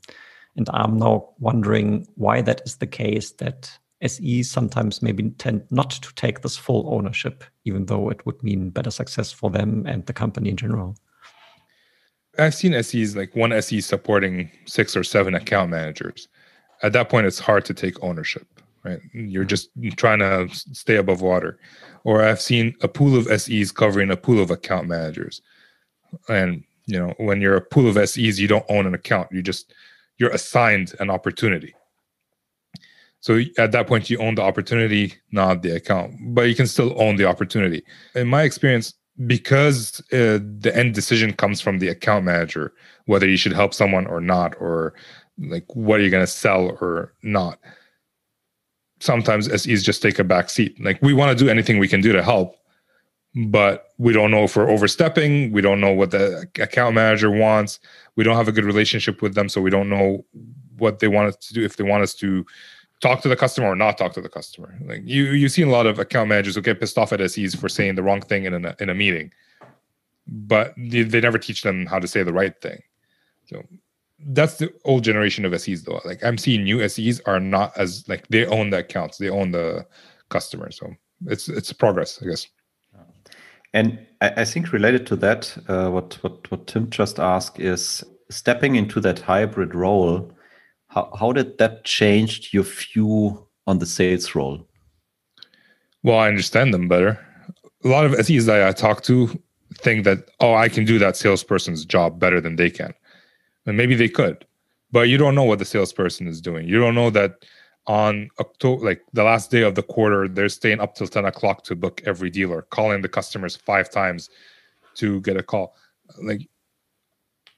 and 0.56 0.70
I'm 0.74 0.98
now 0.98 1.30
wondering 1.40 2.08
why 2.16 2.42
that 2.42 2.62
is 2.66 2.78
the 2.78 2.88
case 2.88 3.32
that 3.34 3.72
SEs 4.06 4.50
sometimes 4.50 5.02
maybe 5.02 5.30
tend 5.32 5.64
not 5.72 5.92
to 5.92 6.14
take 6.16 6.42
this 6.42 6.58
full 6.58 6.94
ownership, 6.94 7.44
even 7.66 7.86
though 7.86 8.10
it 8.10 8.26
would 8.26 8.42
mean 8.44 8.70
better 8.70 8.92
success 8.92 9.32
for 9.32 9.50
them 9.50 9.86
and 9.88 10.06
the 10.06 10.14
company 10.14 10.50
in 10.50 10.58
general. 10.58 10.96
I've 12.38 12.56
seen 12.56 12.82
SEs 12.82 13.16
like 13.16 13.36
one 13.36 13.54
SE 13.54 13.80
supporting 13.82 14.50
six 14.66 14.96
or 14.96 15.04
seven 15.04 15.36
account 15.36 15.70
managers. 15.70 16.28
At 16.82 16.94
that 16.94 17.10
point, 17.10 17.28
it's 17.28 17.40
hard 17.40 17.64
to 17.66 17.74
take 17.74 18.04
ownership, 18.04 18.48
right? 18.84 19.00
You're 19.14 19.46
just 19.46 19.70
trying 19.96 20.20
to 20.20 20.50
stay 20.52 20.96
above 20.96 21.22
water. 21.22 21.60
Or 22.04 22.24
I've 22.24 22.42
seen 22.42 22.76
a 22.82 22.88
pool 22.88 23.16
of 23.16 23.28
SEs 23.40 23.72
covering 23.72 24.12
a 24.12 24.18
pool 24.18 24.42
of 24.42 24.52
account 24.52 24.88
managers. 24.88 25.42
And 26.28 26.64
you 26.86 27.00
know, 27.00 27.14
when 27.18 27.42
you're 27.42 27.56
a 27.56 27.62
pool 27.62 27.88
of 27.88 28.10
SEs, 28.10 28.40
you 28.40 28.48
don't 28.48 28.66
own 28.70 28.86
an 28.86 28.94
account. 28.94 29.30
You 29.32 29.42
just 29.42 29.74
you're 30.18 30.32
assigned 30.32 30.94
an 31.00 31.10
opportunity. 31.10 31.74
So 33.20 33.40
at 33.58 33.72
that 33.72 33.88
point, 33.88 34.10
you 34.10 34.18
own 34.20 34.36
the 34.36 34.42
opportunity, 34.42 35.14
not 35.32 35.62
the 35.62 35.78
account, 35.78 36.16
but 36.34 36.50
you 36.50 36.56
can 36.56 36.68
still 36.68 36.94
own 37.02 37.16
the 37.16 37.26
opportunity. 37.26 37.84
In 38.16 38.28
my 38.28 38.44
experience, 38.44 38.94
because 39.26 40.02
uh, 40.12 40.40
the 40.60 40.72
end 40.76 40.94
decision 40.94 41.32
comes 41.34 41.62
from 41.62 41.80
the 41.80 41.88
account 41.88 42.26
manager, 42.26 42.74
whether 43.06 43.28
you 43.28 43.38
should 43.38 43.54
help 43.54 43.74
someone 43.74 44.08
or 44.08 44.20
not, 44.20 44.56
or 44.60 44.94
like 45.38 45.66
what 45.74 46.00
are 46.00 46.04
you 46.04 46.10
going 46.10 46.24
to 46.24 46.32
sell 46.32 46.78
or 46.82 47.14
not. 47.24 47.60
Sometimes 49.00 49.46
SEs 49.62 49.84
just 49.84 50.02
take 50.02 50.20
a 50.20 50.24
back 50.24 50.50
seat. 50.50 50.76
Like 50.84 51.02
we 51.02 51.14
want 51.14 51.38
to 51.38 51.44
do 51.44 51.50
anything 51.50 51.78
we 51.78 51.88
can 51.88 52.02
do 52.02 52.12
to 52.12 52.24
help, 52.24 52.56
but 53.36 53.94
we 53.98 54.14
don't 54.14 54.32
know 54.32 54.44
if 54.44 54.56
we're 54.56 54.70
overstepping. 54.70 55.52
We 55.52 55.62
don't 55.62 55.82
know 55.82 55.92
what 55.92 56.12
the 56.12 56.48
account 56.60 56.96
manager 56.96 57.32
wants. 57.32 57.80
We 58.16 58.24
don't 58.24 58.36
have 58.36 58.48
a 58.48 58.52
good 58.52 58.66
relationship 58.66 59.22
with 59.22 59.34
them, 59.34 59.50
so 59.50 59.62
we 59.62 59.72
don't 59.72 59.90
know 59.90 60.26
what 60.78 61.00
they 61.00 61.08
want 61.08 61.30
us 61.30 61.36
to 61.48 61.54
do. 61.54 61.64
If 61.64 61.78
they 61.78 61.84
want 61.84 62.04
us 62.04 62.14
to 62.16 62.46
talk 63.04 63.22
to 63.22 63.28
the 63.28 63.36
customer 63.36 63.68
or 63.68 63.76
not 63.76 63.98
talk 63.98 64.14
to 64.14 64.22
the 64.22 64.30
customer. 64.30 64.78
Like 64.86 65.02
you, 65.04 65.26
you've 65.26 65.52
seen 65.52 65.68
a 65.68 65.72
lot 65.72 65.86
of 65.86 66.00
account 66.00 66.30
managers 66.30 66.56
who 66.56 66.62
get 66.62 66.80
pissed 66.80 66.98
off 66.98 67.12
at 67.12 67.32
SEs 67.32 67.54
for 67.54 67.68
saying 67.68 67.96
the 67.96 68.04
wrong 68.04 68.22
thing 68.22 68.46
in 68.46 68.66
a 68.66 68.76
in 68.80 68.90
a 68.90 68.94
meeting, 68.94 69.32
but 70.28 70.74
they, 70.78 71.04
they 71.04 71.20
never 71.20 71.38
teach 71.38 71.64
them 71.64 71.86
how 71.86 72.00
to 72.00 72.08
say 72.08 72.24
the 72.24 72.34
right 72.34 72.60
thing. 72.62 72.82
So 73.46 73.62
that's 74.28 74.58
the 74.58 74.74
old 74.86 75.04
generation 75.04 75.44
of 75.44 75.60
SEs 75.60 75.84
though. 75.84 76.00
Like 76.06 76.24
I'm 76.24 76.38
seeing 76.38 76.64
new 76.64 76.88
SEs 76.88 77.20
are 77.26 77.42
not 77.42 77.74
as 77.78 78.08
like 78.08 78.28
they 78.30 78.46
own 78.46 78.70
the 78.70 78.80
accounts, 78.80 79.18
they 79.18 79.30
own 79.30 79.52
the 79.52 79.86
customer. 80.30 80.72
So 80.72 80.94
it's 81.26 81.50
it's 81.50 81.74
progress, 81.74 82.20
I 82.22 82.28
guess. 82.28 82.48
And 83.74 84.00
I, 84.22 84.30
I 84.38 84.46
think 84.46 84.72
related 84.72 85.06
to 85.08 85.16
that, 85.18 85.56
uh, 85.68 85.90
what 85.90 86.16
what 86.22 86.50
what 86.52 86.68
Tim 86.68 86.90
just 86.90 87.20
asked 87.20 87.60
is 87.60 88.04
stepping 88.30 88.76
into 88.76 89.00
that 89.02 89.20
hybrid 89.20 89.76
role. 89.76 90.32
How 90.88 91.12
how 91.20 91.32
did 91.32 91.58
that 91.58 91.84
change 91.84 92.54
your 92.54 92.64
view 92.64 93.48
on 93.68 93.80
the 93.80 93.86
sales 93.86 94.36
role? 94.36 94.68
Well, 96.04 96.20
I 96.20 96.28
understand 96.28 96.74
them 96.74 96.88
better. 96.88 97.20
A 97.84 97.88
lot 97.88 98.06
of 98.06 98.14
SEs 98.26 98.46
that 98.46 98.68
I 98.68 98.72
talk 98.72 99.04
to 99.04 99.28
think 99.80 100.04
that 100.04 100.30
oh, 100.40 100.54
I 100.54 100.70
can 100.70 100.86
do 100.86 101.00
that 101.00 101.18
salesperson's 101.18 101.86
job 101.86 102.20
better 102.20 102.40
than 102.40 102.56
they 102.58 102.70
can, 102.70 102.94
and 103.66 103.76
maybe 103.76 103.96
they 103.96 104.10
could, 104.10 104.46
but 104.92 105.10
you 105.10 105.18
don't 105.18 105.36
know 105.36 105.44
what 105.44 105.60
the 105.60 105.66
salesperson 105.66 106.28
is 106.28 106.42
doing. 106.42 106.68
You 106.68 106.80
don't 106.80 106.96
know 106.96 107.10
that 107.10 107.46
on 107.88 108.30
October, 108.40 108.86
like 108.86 109.02
the 109.14 109.24
last 109.24 109.52
day 109.52 109.62
of 109.62 109.76
the 109.76 109.84
quarter, 109.84 110.28
they're 110.28 110.50
staying 110.50 110.80
up 110.80 110.96
till 110.96 111.08
10 111.08 111.26
o'clock 111.26 111.64
to 111.66 111.76
book 111.76 112.02
every 112.06 112.30
dealer, 112.30 112.64
calling 112.64 113.02
the 113.02 113.10
customers 113.10 113.56
five 113.56 113.90
times 113.90 114.30
to 114.96 115.20
get 115.22 115.38
a 115.38 115.44
call. 115.44 115.76
Like 116.22 116.48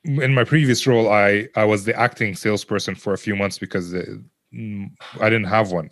in 0.03 0.33
my 0.33 0.43
previous 0.43 0.85
role, 0.87 1.11
I, 1.11 1.47
I 1.55 1.65
was 1.65 1.85
the 1.85 1.97
acting 1.99 2.35
salesperson 2.35 2.95
for 2.95 3.13
a 3.13 3.17
few 3.17 3.35
months 3.35 3.59
because 3.59 3.93
it, 3.93 4.07
mm, 4.53 4.91
I 5.19 5.29
didn't 5.29 5.47
have 5.47 5.71
one. 5.71 5.89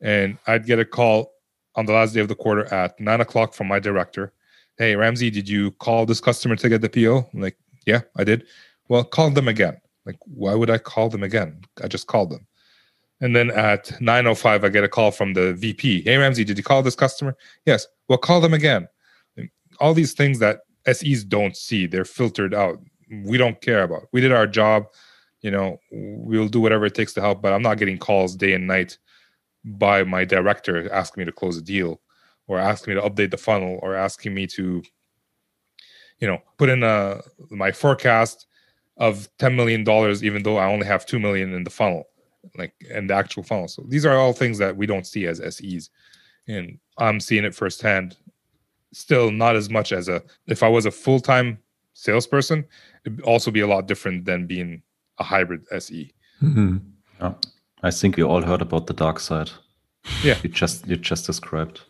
And 0.00 0.38
I'd 0.46 0.66
get 0.66 0.78
a 0.78 0.84
call 0.84 1.32
on 1.76 1.86
the 1.86 1.92
last 1.92 2.14
day 2.14 2.20
of 2.20 2.28
the 2.28 2.34
quarter 2.34 2.72
at 2.72 2.98
nine 3.00 3.20
o'clock 3.20 3.54
from 3.54 3.68
my 3.68 3.80
director. 3.80 4.32
Hey, 4.78 4.94
Ramzi, 4.94 5.32
did 5.32 5.48
you 5.48 5.70
call 5.72 6.06
this 6.06 6.20
customer 6.20 6.56
to 6.56 6.68
get 6.68 6.80
the 6.80 6.88
PO? 6.88 7.28
I'm 7.32 7.40
like, 7.40 7.56
yeah, 7.86 8.00
I 8.16 8.24
did. 8.24 8.46
Well, 8.88 9.04
call 9.04 9.30
them 9.30 9.48
again. 9.48 9.80
Like, 10.04 10.18
why 10.26 10.54
would 10.54 10.70
I 10.70 10.78
call 10.78 11.08
them 11.08 11.22
again? 11.22 11.62
I 11.82 11.88
just 11.88 12.06
called 12.06 12.30
them. 12.30 12.46
And 13.24 13.34
then 13.34 13.50
at 13.52 13.86
9.05, 14.02 14.64
I 14.64 14.68
get 14.68 14.84
a 14.84 14.88
call 14.88 15.10
from 15.10 15.32
the 15.32 15.54
VP. 15.54 16.02
Hey, 16.02 16.16
Ramzi, 16.16 16.44
did 16.44 16.58
you 16.58 16.62
call 16.62 16.82
this 16.82 16.94
customer? 16.94 17.34
Yes. 17.64 17.86
Well, 18.06 18.18
call 18.18 18.42
them 18.42 18.52
again. 18.52 18.86
All 19.80 19.94
these 19.94 20.12
things 20.12 20.40
that 20.40 20.58
SEs 20.92 21.24
don't 21.24 21.56
see, 21.56 21.86
they're 21.86 22.04
filtered 22.04 22.52
out. 22.52 22.80
We 23.24 23.38
don't 23.38 23.58
care 23.62 23.82
about. 23.82 24.08
We 24.12 24.20
did 24.20 24.30
our 24.30 24.46
job. 24.46 24.88
You 25.40 25.52
know, 25.52 25.78
we'll 25.90 26.48
do 26.48 26.60
whatever 26.60 26.84
it 26.84 26.94
takes 26.94 27.14
to 27.14 27.22
help, 27.22 27.40
but 27.40 27.54
I'm 27.54 27.62
not 27.62 27.78
getting 27.78 27.96
calls 27.96 28.36
day 28.36 28.52
and 28.52 28.66
night 28.66 28.98
by 29.64 30.04
my 30.04 30.26
director 30.26 30.92
asking 30.92 31.22
me 31.22 31.24
to 31.24 31.32
close 31.32 31.56
a 31.56 31.62
deal 31.62 32.02
or 32.46 32.58
asking 32.58 32.94
me 32.94 33.00
to 33.00 33.08
update 33.08 33.30
the 33.30 33.38
funnel 33.38 33.78
or 33.80 33.94
asking 33.94 34.34
me 34.34 34.46
to, 34.48 34.82
you 36.18 36.28
know, 36.28 36.42
put 36.58 36.68
in 36.68 36.82
a, 36.82 37.22
my 37.48 37.72
forecast 37.72 38.46
of 38.98 39.30
$10 39.38 39.56
million, 39.56 39.80
even 40.22 40.42
though 40.42 40.58
I 40.58 40.66
only 40.66 40.86
have 40.86 41.06
2 41.06 41.18
million 41.18 41.54
in 41.54 41.64
the 41.64 41.70
funnel 41.70 42.04
like 42.56 42.74
and 42.92 43.10
the 43.10 43.14
actual 43.14 43.42
funnel. 43.42 43.68
So 43.68 43.84
these 43.88 44.06
are 44.06 44.16
all 44.16 44.32
things 44.32 44.58
that 44.58 44.76
we 44.76 44.86
don't 44.86 45.06
see 45.06 45.26
as 45.26 45.38
SEs, 45.56 45.90
and 46.46 46.78
I'm 46.98 47.20
seeing 47.20 47.44
it 47.44 47.54
firsthand. 47.54 48.16
Still, 48.92 49.32
not 49.32 49.56
as 49.56 49.70
much 49.70 49.92
as 49.92 50.08
a 50.08 50.22
if 50.46 50.62
I 50.62 50.68
was 50.68 50.86
a 50.86 50.90
full 50.90 51.20
time 51.20 51.58
salesperson, 51.94 52.64
it'd 53.04 53.20
also 53.22 53.50
be 53.50 53.60
a 53.60 53.66
lot 53.66 53.88
different 53.88 54.24
than 54.24 54.46
being 54.46 54.82
a 55.18 55.24
hybrid 55.24 55.64
SE. 55.72 56.12
Mm-hmm. 56.42 56.76
Yeah. 57.20 57.34
I 57.82 57.90
think 57.90 58.16
we 58.16 58.22
all 58.22 58.42
heard 58.42 58.62
about 58.62 58.86
the 58.86 58.94
dark 58.94 59.20
side. 59.20 59.50
Yeah, 60.22 60.38
you 60.42 60.48
just 60.48 60.86
you 60.86 60.96
just 60.96 61.26
described. 61.26 61.80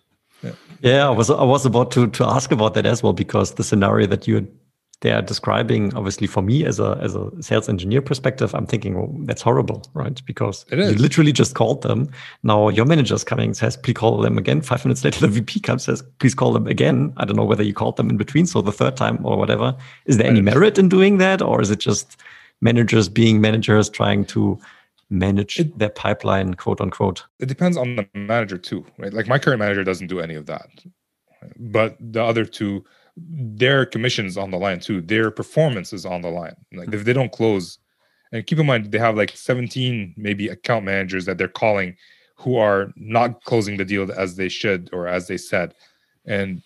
Yeah. 0.43 0.53
yeah, 0.81 1.07
I 1.07 1.11
was 1.11 1.31
I 1.31 1.45
was 1.45 1.67
about 1.67 1.91
to 1.93 2.09
to 2.09 2.25
ask 2.25 2.53
about 2.53 2.75
that 2.75 2.87
as 2.87 3.03
well 3.03 3.13
because 3.13 3.55
the 3.55 3.65
scenario 3.65 4.07
that 4.09 4.27
you 4.27 4.47
they 5.01 5.13
are 5.13 5.23
describing 5.23 5.95
obviously 5.95 6.27
for 6.27 6.43
me 6.43 6.65
as 6.65 6.81
a 6.81 6.99
as 7.01 7.15
a 7.15 7.31
sales 7.43 7.69
engineer 7.69 8.01
perspective 8.01 8.55
i'm 8.55 8.67
thinking 8.67 8.95
well, 8.95 9.15
that's 9.27 9.43
horrible 9.43 9.83
right? 9.95 10.23
Because 10.27 10.65
you 10.71 10.95
literally 10.95 11.33
just 11.33 11.55
called 11.55 11.83
them. 11.83 12.11
Now 12.43 12.69
your 12.69 12.85
manager's 12.85 13.25
coming 13.25 13.55
says 13.55 13.77
please 13.77 13.95
call 13.95 14.21
them 14.21 14.39
again. 14.39 14.61
Five 14.61 14.85
minutes 14.85 15.05
later 15.05 15.21
the 15.27 15.29
vp 15.29 15.61
comes 15.61 15.85
says 15.85 16.03
please 16.19 16.35
call 16.35 16.53
them 16.53 16.67
again. 16.67 17.13
I 17.17 17.25
don't 17.25 17.37
know 17.37 17.45
whether 17.45 17.63
you 17.63 17.75
called 17.75 17.97
them 17.97 18.11
in 18.11 18.17
between 18.17 18.47
so 18.47 18.61
the 18.61 18.73
third 18.73 18.97
time 18.97 19.25
or 19.25 19.37
whatever. 19.37 19.77
Is 20.07 20.19
there 20.19 20.27
any 20.27 20.41
merit 20.41 20.79
in 20.79 20.89
doing 20.89 21.19
that 21.19 21.43
or 21.43 21.61
is 21.61 21.71
it 21.71 21.79
just 21.81 22.21
managers 22.61 23.09
being 23.09 23.41
managers 23.41 23.89
trying 23.89 24.25
to 24.27 24.59
manage 25.11 25.61
it, 25.61 25.79
their 25.79 25.91
pipeline 25.91 26.55
quote 26.55 26.81
unquote? 26.81 27.25
It 27.39 27.47
depends 27.47 27.77
on 27.77 27.97
the 27.97 28.09
manager 28.15 28.59
too 28.59 28.85
right? 28.99 29.13
Like 29.13 29.29
my 29.29 29.39
current 29.39 29.59
manager 29.59 29.85
doesn't 29.85 30.09
do 30.09 30.21
any 30.21 30.35
of 30.35 30.47
that. 30.47 30.69
But 31.59 31.97
the 32.01 32.23
other 32.23 32.45
two 32.45 32.85
their 33.17 33.87
commissions 33.87 34.37
on 34.37 34.51
the 34.51 34.59
line 34.59 34.81
too. 34.81 35.01
Their 35.01 35.31
performance 35.31 35.93
is 35.93 36.05
on 36.05 36.23
the 36.23 36.31
line. 36.31 36.57
Like 36.73 36.93
if 36.93 37.05
they 37.05 37.13
don't 37.13 37.33
close, 37.33 37.79
and 38.33 38.47
keep 38.47 38.59
in 38.59 38.67
mind 38.67 38.91
they 38.91 38.99
have 38.99 39.17
like 39.17 39.37
17 39.37 40.15
maybe 40.17 40.49
account 40.49 40.85
managers 40.85 41.25
that 41.27 41.39
they're 41.39 41.49
calling 41.49 41.97
who 42.37 42.57
are 42.57 42.93
not 42.97 43.45
closing 43.45 43.77
the 43.77 43.85
deal 43.85 44.11
as 44.13 44.35
they 44.35 44.49
should 44.49 44.91
or 44.93 45.07
as 45.07 45.29
they 45.29 45.37
said, 45.37 45.75
and 46.27 46.63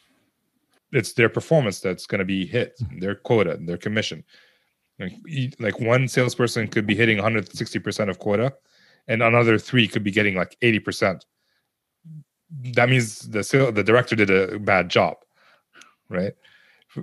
it's 0.92 1.12
their 1.12 1.28
performance 1.28 1.80
that's 1.80 2.06
going 2.06 2.20
to 2.20 2.24
be 2.24 2.46
hit, 2.46 2.80
their 2.98 3.14
quota, 3.14 3.58
their 3.60 3.76
commission. 3.76 4.24
Like, 4.98 5.12
like 5.60 5.78
one 5.78 6.08
salesperson 6.08 6.68
could 6.68 6.86
be 6.86 6.94
hitting 6.94 7.18
160% 7.18 8.08
of 8.08 8.18
quota, 8.18 8.54
and 9.06 9.22
another 9.22 9.58
three 9.58 9.86
could 9.86 10.02
be 10.02 10.10
getting 10.10 10.34
like 10.34 10.56
80%. 10.62 11.20
That 12.72 12.88
means 12.88 13.28
the 13.28 13.44
sale, 13.44 13.70
the 13.70 13.84
director 13.84 14.16
did 14.16 14.30
a 14.30 14.58
bad 14.58 14.88
job 14.88 15.18
right? 16.08 16.32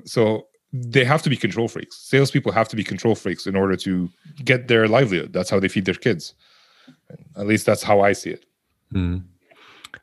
So 0.05 0.47
they 0.73 1.03
have 1.05 1.21
to 1.23 1.29
be 1.29 1.37
control 1.37 1.67
freaks. 1.67 1.97
Salespeople 1.97 2.51
have 2.51 2.67
to 2.69 2.75
be 2.75 2.83
control 2.83 3.15
freaks 3.15 3.47
in 3.47 3.55
order 3.55 3.75
to 3.77 4.09
get 4.43 4.67
their 4.67 4.87
livelihood. 4.87 5.33
That's 5.33 5.49
how 5.49 5.59
they 5.59 5.67
feed 5.67 5.85
their 5.85 5.95
kids. 5.95 6.33
At 7.37 7.47
least 7.47 7.65
that's 7.65 7.83
how 7.83 8.01
I 8.01 8.13
see 8.13 8.31
it. 8.31 8.45
Mm. 8.93 9.23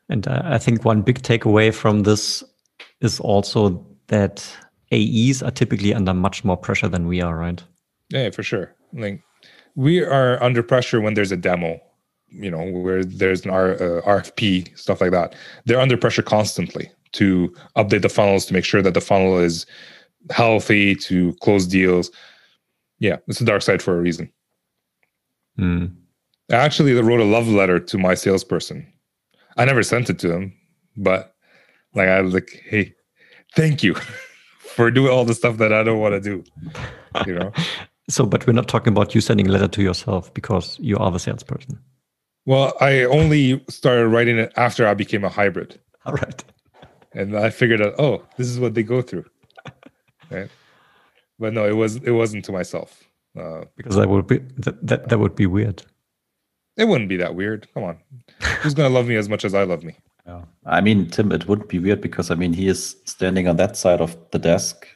And 0.09 0.27
I 0.27 0.57
think 0.57 0.83
one 0.83 1.01
big 1.01 1.21
takeaway 1.21 1.73
from 1.73 2.03
this 2.03 2.43
is 3.01 3.19
also 3.19 3.85
that 4.07 4.45
AEs 4.91 5.41
are 5.41 5.51
typically 5.51 5.93
under 5.93 6.13
much 6.13 6.43
more 6.43 6.57
pressure 6.57 6.87
than 6.87 7.07
we 7.07 7.21
are, 7.21 7.37
right? 7.37 7.63
Yeah, 8.09 8.29
for 8.31 8.43
sure. 8.43 8.75
Like 8.93 9.21
we 9.75 10.03
are 10.03 10.41
under 10.41 10.63
pressure 10.63 11.01
when 11.01 11.13
there's 11.13 11.31
a 11.31 11.37
demo, 11.37 11.79
you 12.29 12.51
know, 12.51 12.63
where 12.63 13.03
there's 13.03 13.45
an 13.45 13.51
R, 13.51 13.73
uh, 13.73 14.01
RFP, 14.01 14.77
stuff 14.77 15.01
like 15.01 15.11
that. 15.11 15.35
They're 15.65 15.79
under 15.79 15.97
pressure 15.97 16.21
constantly 16.21 16.91
to 17.13 17.53
update 17.77 18.01
the 18.01 18.09
funnels 18.09 18.45
to 18.47 18.53
make 18.53 18.65
sure 18.65 18.81
that 18.81 18.93
the 18.93 19.01
funnel 19.01 19.39
is 19.39 19.65
healthy 20.29 20.95
to 20.95 21.33
close 21.41 21.65
deals. 21.65 22.11
Yeah, 22.99 23.17
it's 23.27 23.41
a 23.41 23.45
dark 23.45 23.61
side 23.61 23.81
for 23.81 23.97
a 23.97 24.01
reason. 24.01 24.31
Mm. 25.59 25.95
I 26.51 26.55
actually 26.55 26.93
wrote 26.93 27.19
a 27.19 27.25
love 27.25 27.47
letter 27.47 27.79
to 27.79 27.97
my 27.97 28.13
salesperson. 28.13 28.85
I 29.57 29.65
never 29.65 29.83
sent 29.83 30.09
it 30.09 30.19
to 30.19 30.31
him, 30.31 30.53
but 30.97 31.35
like 31.93 32.09
I 32.09 32.21
was 32.21 32.33
like, 32.33 32.63
hey, 32.65 32.93
thank 33.55 33.83
you 33.83 33.93
for 34.59 34.91
doing 34.91 35.11
all 35.11 35.25
the 35.25 35.35
stuff 35.35 35.57
that 35.57 35.71
I 35.71 35.83
don't 35.83 35.99
want 35.99 36.13
to 36.13 36.19
do. 36.19 36.43
You 37.27 37.35
know. 37.35 37.51
so, 38.09 38.25
but 38.25 38.45
we're 38.47 38.53
not 38.53 38.67
talking 38.67 38.91
about 38.91 39.13
you 39.13 39.21
sending 39.21 39.47
a 39.47 39.51
letter 39.51 39.67
to 39.67 39.83
yourself 39.83 40.33
because 40.33 40.77
you 40.79 40.97
are 40.97 41.11
the 41.11 41.19
salesperson. 41.19 41.79
Well, 42.45 42.73
I 42.81 43.03
only 43.03 43.63
started 43.69 44.07
writing 44.07 44.37
it 44.37 44.51
after 44.57 44.87
I 44.87 44.95
became 44.95 45.23
a 45.23 45.29
hybrid. 45.29 45.79
All 46.05 46.13
right 46.13 46.43
and 47.13 47.37
I 47.37 47.49
figured 47.49 47.81
out, 47.81 47.95
oh, 47.99 48.23
this 48.37 48.47
is 48.47 48.59
what 48.59 48.73
they 48.73 48.83
go 48.83 49.01
through. 49.01 49.25
right? 50.31 50.49
But 51.39 51.53
no, 51.53 51.65
it 51.65 51.75
was 51.75 51.97
it 51.97 52.11
wasn't 52.11 52.45
to 52.45 52.51
myself. 52.51 53.03
Uh, 53.37 53.65
because 53.75 53.95
that 53.95 54.09
would 54.09 54.27
be 54.27 54.37
that, 54.57 54.85
that 54.85 55.09
that 55.09 55.19
would 55.19 55.35
be 55.35 55.45
weird. 55.45 55.83
It 56.77 56.87
wouldn't 56.87 57.09
be 57.09 57.17
that 57.17 57.35
weird. 57.35 57.67
Come 57.73 57.83
on, 57.83 57.97
who's 58.61 58.73
gonna 58.73 58.93
love 58.93 59.07
me 59.07 59.15
as 59.15 59.29
much 59.29 59.45
as 59.45 59.53
I 59.53 59.63
love 59.63 59.83
me? 59.83 59.95
Yeah. 60.25 60.43
I 60.65 60.81
mean, 60.81 61.09
Tim, 61.09 61.31
it 61.31 61.47
wouldn't 61.47 61.69
be 61.69 61.79
weird 61.79 62.01
because 62.01 62.31
I 62.31 62.35
mean 62.35 62.53
he 62.53 62.67
is 62.67 62.95
standing 63.05 63.47
on 63.47 63.57
that 63.57 63.75
side 63.75 64.01
of 64.01 64.15
the 64.31 64.39
desk 64.39 64.87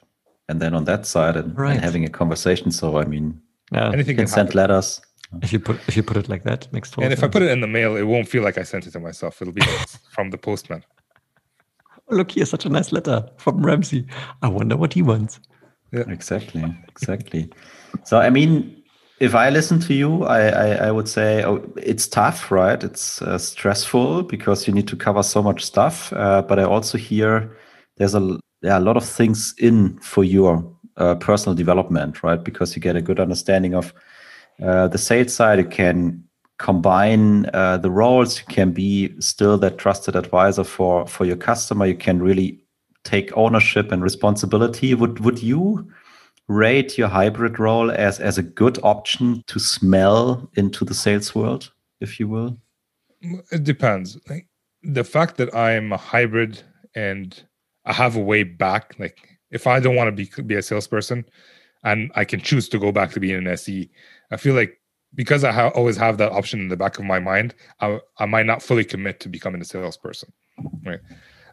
and 0.48 0.62
then 0.62 0.74
on 0.74 0.86
that 0.86 1.06
side 1.06 1.36
and, 1.36 1.58
right. 1.58 1.74
and 1.74 1.82
having 1.82 2.06
a 2.06 2.10
conversation. 2.10 2.72
So 2.72 2.98
I 2.98 3.06
mean, 3.06 3.42
yeah. 3.72 3.92
anything 3.92 4.16
can, 4.16 4.26
can 4.26 4.28
send 4.28 4.56
letters. 4.56 5.02
If 5.42 5.52
you 5.52 5.60
put 5.60 5.80
if 5.88 5.98
you 5.98 6.04
put 6.04 6.18
it 6.18 6.30
like 6.30 6.44
that, 6.44 6.72
makes 6.72 6.90
total 6.90 7.06
And 7.06 7.14
if. 7.14 7.24
I 7.24 7.28
put 7.28 7.42
it 7.42 7.52
in 7.52 7.60
the 7.62 7.68
mail, 7.68 7.98
it 7.98 8.04
won't 8.04 8.30
feel 8.30 8.44
like 8.44 8.58
I 8.58 8.64
sent 8.64 8.88
it 8.88 8.92
to 8.92 9.00
myself. 9.00 9.42
It'll 9.42 9.54
be 9.54 9.62
from 10.12 10.30
the 10.30 10.38
postman 10.38 10.84
look 12.10 12.32
here, 12.32 12.46
such 12.46 12.66
a 12.66 12.70
nice 12.70 12.92
letter 12.92 13.28
from 13.38 13.62
Ramzi. 13.62 14.10
I 14.42 14.48
wonder 14.48 14.78
what 14.78 14.94
he 14.94 15.02
wants. 15.02 15.40
Yeah, 15.92 16.04
exactly, 16.08 16.64
exactly. 16.90 17.50
so, 18.04 18.20
I 18.20 18.30
mean, 18.30 18.84
if 19.20 19.34
I 19.34 19.50
listen 19.50 19.80
to 19.82 19.94
you, 19.94 20.24
I, 20.26 20.48
I, 20.48 20.68
I 20.88 20.92
would 20.92 21.08
say 21.08 21.44
oh, 21.44 21.68
it's 21.78 22.08
tough, 22.08 22.52
right? 22.52 22.84
It's 22.84 23.22
uh, 23.22 23.38
stressful 23.38 24.24
because 24.24 24.68
you 24.68 24.74
need 24.74 24.88
to 24.90 24.96
cover 24.96 25.24
so 25.24 25.42
much 25.42 25.66
stuff. 25.66 26.14
Uh, 26.14 26.42
but 26.42 26.60
I 26.60 26.64
also 26.64 26.98
hear 26.98 27.58
there's 27.98 28.16
a 28.16 28.38
yeah, 28.62 28.78
a 28.78 28.82
lot 28.82 28.98
of 28.98 29.06
things 29.06 29.54
in 29.58 29.98
for 30.00 30.24
your 30.24 30.64
uh, 30.98 31.16
personal 31.16 31.56
development, 31.56 32.24
right? 32.24 32.44
Because 32.44 32.76
you 32.76 32.82
get 32.82 32.96
a 32.96 33.02
good 33.02 33.20
understanding 33.20 33.74
of 33.74 33.94
uh, 34.64 34.88
the 34.88 34.98
sales 34.98 35.34
side. 35.34 35.60
You 35.60 35.66
can 35.66 36.24
combine 36.58 37.50
uh, 37.54 37.78
the 37.78 37.92
roles 37.92 38.40
you 38.40 38.46
can 38.48 38.72
be 38.72 39.14
still 39.22 39.58
that 39.60 39.78
trusted 39.78 40.16
advisor 40.16 40.64
for 40.64 41.06
for 41.06 41.24
your 41.24 41.36
customer 41.36 41.86
you 41.86 41.96
can 41.96 42.20
really 42.20 42.60
take 43.08 43.36
ownership 43.38 43.92
and 43.92 44.04
responsibility. 44.04 44.94
Would 44.94 45.20
would 45.22 45.42
you 45.42 45.90
rate 46.48 46.98
your 46.98 47.08
hybrid 47.08 47.60
role 47.60 47.90
as 47.92 48.20
as 48.20 48.38
a 48.38 48.44
good 48.44 48.78
option 48.84 49.44
to 49.48 49.60
smell 49.60 50.50
into 50.56 50.86
the 50.86 50.94
sales 50.94 51.34
world, 51.34 51.72
if 52.02 52.20
you 52.20 52.28
will? 52.28 52.58
It 53.52 53.64
depends. 53.64 54.20
The 54.84 55.04
fact 55.04 55.38
that 55.38 55.54
I'm 55.56 55.92
a 55.92 55.98
hybrid 55.98 56.62
and 56.96 57.42
I 57.86 57.94
have 57.94 58.16
a 58.16 58.22
way 58.22 58.44
back, 58.44 58.96
like 59.00 59.18
if 59.52 59.66
I 59.66 59.80
don't 59.80 59.96
want 59.96 60.10
to 60.10 60.12
be 60.12 60.44
be 60.44 60.56
a 60.56 60.62
salesperson 60.62 61.26
and 61.84 62.12
I 62.16 62.26
can 62.26 62.42
choose 62.42 62.68
to 62.70 62.80
go 62.80 62.92
back 62.92 63.12
to 63.12 63.20
being 63.20 63.38
an 63.38 63.48
SE, 63.48 63.90
I 64.32 64.38
feel 64.38 64.56
like 64.56 64.82
because 65.16 65.44
I 65.44 65.52
ha- 65.52 65.70
always 65.70 65.98
have 65.98 66.18
that 66.18 66.32
option 66.32 66.60
in 66.60 66.68
the 66.68 66.78
back 66.78 67.00
of 67.00 67.06
my 67.06 67.20
mind, 67.20 67.56
I, 67.80 68.00
I 68.18 68.26
might 68.26 68.46
not 68.46 68.62
fully 68.62 68.84
commit 68.84 69.20
to 69.22 69.30
becoming 69.30 69.62
a 69.62 69.66
salesperson. 69.66 70.32
Right. 70.86 71.00